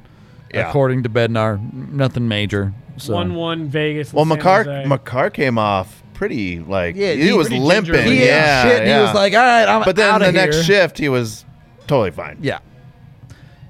Yeah. 0.52 0.68
According 0.68 1.04
to 1.04 1.08
Bednar, 1.08 1.60
nothing 1.92 2.26
major. 2.26 2.74
So 2.96 3.14
One 3.14 3.34
one 3.36 3.68
Vegas. 3.68 4.12
Well, 4.12 4.24
San 4.26 4.36
Makar 4.36 4.84
Makar 4.86 5.30
came 5.30 5.58
off 5.58 6.02
pretty 6.12 6.58
like 6.58 6.96
Yeah, 6.96 7.12
he, 7.12 7.28
he- 7.28 7.32
was 7.32 7.50
limping. 7.52 7.94
gingerly. 7.94 8.16
he 8.18 8.26
yeah, 8.26 8.62
shit. 8.68 8.86
yeah. 8.86 8.96
He 8.98 9.02
was 9.04 9.14
like, 9.14 9.32
"All 9.32 9.38
right, 9.38 9.68
I'm 9.68 9.84
but 9.84 9.94
then 9.94 10.12
outta 10.12 10.24
the 10.26 10.32
next 10.32 10.64
shift 10.64 10.98
he 10.98 11.08
was 11.08 11.44
totally 11.86 12.10
fine. 12.10 12.38
Yeah. 12.42 12.58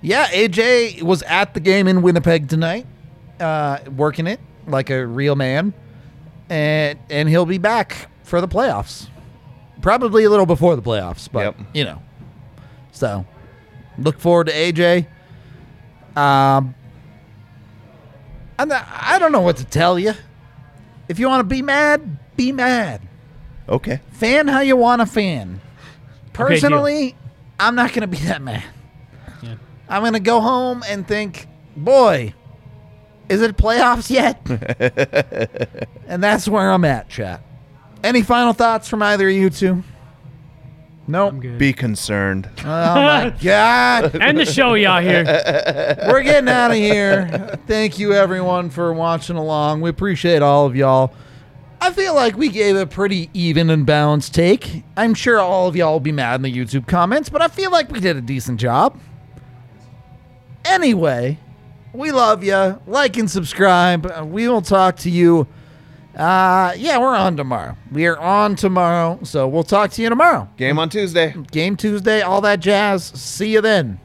Yeah, 0.01 0.27
AJ 0.29 1.03
was 1.03 1.23
at 1.25 1.53
the 1.53 1.61
game 1.61 1.87
in 1.87 2.01
Winnipeg 2.01 2.49
tonight, 2.49 2.87
uh, 3.39 3.79
working 3.95 4.27
it 4.27 4.41
like 4.67 4.89
a 4.89 5.07
real 5.07 5.37
man. 5.37 5.75
And 6.51 6.99
and 7.09 7.29
he'll 7.29 7.47
be 7.47 7.59
back 7.59 8.09
for 8.25 8.41
the 8.41 8.49
playoffs. 8.49 9.07
Probably 9.81 10.25
a 10.25 10.31
little 10.31 10.45
before 10.47 10.77
the 10.77 10.83
playoffs, 10.83 11.29
but 11.33 11.45
Yep. 11.45 11.57
you 11.73 11.85
know. 11.85 12.03
So 12.93 13.25
look 13.97 14.19
forward 14.19 14.49
to 14.49 14.53
AJ. 14.53 15.07
Um 16.17 16.75
I'm 18.59 18.69
not, 18.69 18.87
I 18.91 19.19
don't 19.19 19.33
know 19.33 19.41
what 19.41 19.57
to 19.59 19.65
tell 19.65 19.99
you. 19.99 20.13
If 21.09 21.19
you 21.19 21.29
want 21.29 21.41
to 21.41 21.45
be 21.45 21.63
mad, 21.63 22.19
be 22.37 22.53
mad. 22.53 23.01
Okay. 23.69 24.01
Fan 24.11 24.49
how 24.49 24.61
you 24.61 24.77
want 24.77 25.01
to 25.01 25.07
fan. 25.07 25.55
deal. 25.55 25.61
Personally, 26.35 27.17
I'm 27.59 27.75
not 27.75 27.91
going 27.95 28.03
to 28.03 28.07
be 28.07 28.19
that 28.27 28.43
mad. 28.43 28.63
Yeah. 29.43 29.55
I'm 29.89 30.03
going 30.03 30.13
to 30.13 30.21
go 30.21 30.41
home 30.43 30.83
and 30.89 31.09
think, 31.09 31.47
boy, 31.75 32.35
is 33.31 33.41
it 33.43 33.57
playoffs 33.57 34.11
yet? 34.11 34.41
and 36.09 36.23
that's 36.23 36.49
where 36.49 36.73
I'm 36.73 36.85
at, 36.85 37.09
chat. 37.09 37.43
Any 38.03 38.23
final 38.23 38.53
thoughts 38.53 38.89
from 38.89 39.03
either 39.03 39.29
of 39.29 39.35
you 39.35 39.51
two? 39.51 39.85
Nope. 41.07 41.33
I'm 41.33 41.41
good. 41.41 41.59
Be 41.59 41.73
concerned. 41.73 42.49
Oh 42.59 42.63
my 42.63 43.35
God. 43.43 44.15
End 44.17 44.39
the 44.39 44.45
show, 44.45 44.75
y'all 44.75 45.01
here. 45.01 45.25
We're 46.09 46.23
getting 46.23 46.49
out 46.49 46.71
of 46.71 46.77
here. 46.77 47.59
Thank 47.67 47.99
you, 47.99 48.13
everyone, 48.13 48.71
for 48.71 48.93
watching 48.93 49.37
along. 49.37 49.81
We 49.81 49.91
appreciate 49.91 50.43
all 50.43 50.67
of 50.67 50.77
y'all. 50.77 51.13
I 51.81 51.93
feel 51.93 52.15
like 52.15 52.37
we 52.37 52.49
gave 52.49 52.77
a 52.77 52.87
pretty 52.87 53.31
even 53.33 53.71
and 53.71 53.87
balanced 53.87 54.35
take. 54.35 54.85
I'm 54.97 55.15
sure 55.15 55.39
all 55.39 55.67
of 55.67 55.75
y'all 55.77 55.93
will 55.93 56.01
be 56.01 56.13
mad 56.13 56.37
in 56.37 56.43
the 56.43 56.53
YouTube 56.53 56.87
comments, 56.87 57.29
but 57.29 57.41
I 57.41 57.49
feel 57.49 57.71
like 57.71 57.91
we 57.91 58.01
did 58.01 58.17
a 58.17 58.21
decent 58.21 58.61
job. 58.61 58.99
Anyway, 60.65 61.39
we 61.93 62.13
love 62.13 62.43
you. 62.45 62.81
Like 62.87 63.17
and 63.17 63.31
subscribe. 63.31 64.07
Uh, 64.07 64.25
We 64.25 64.49
will 64.49 64.63
talk 64.63 64.97
to 64.99 65.11
you. 65.11 65.47
Uh, 66.17 66.73
yeah, 66.77 66.99
we're 66.99 67.15
on 67.15 67.37
tomorrow. 67.37 67.77
We 67.93 68.07
are 68.07 68.19
on 68.19 68.57
tomorrow, 68.57 69.21
so 69.23 69.47
we'll 69.47 69.63
talk 69.63 69.93
to 69.93 70.03
you 70.03 70.09
tomorrow. 70.09 70.49
Game 70.57 70.79
on 70.79 70.89
Tuesday. 70.89 71.35
Game 71.53 71.77
Tuesday, 71.77 72.21
all 72.23 72.41
that 72.41 72.61
jazz. 72.61 73.05
See 73.05 73.53
you 73.53 73.61
then. 73.61 74.01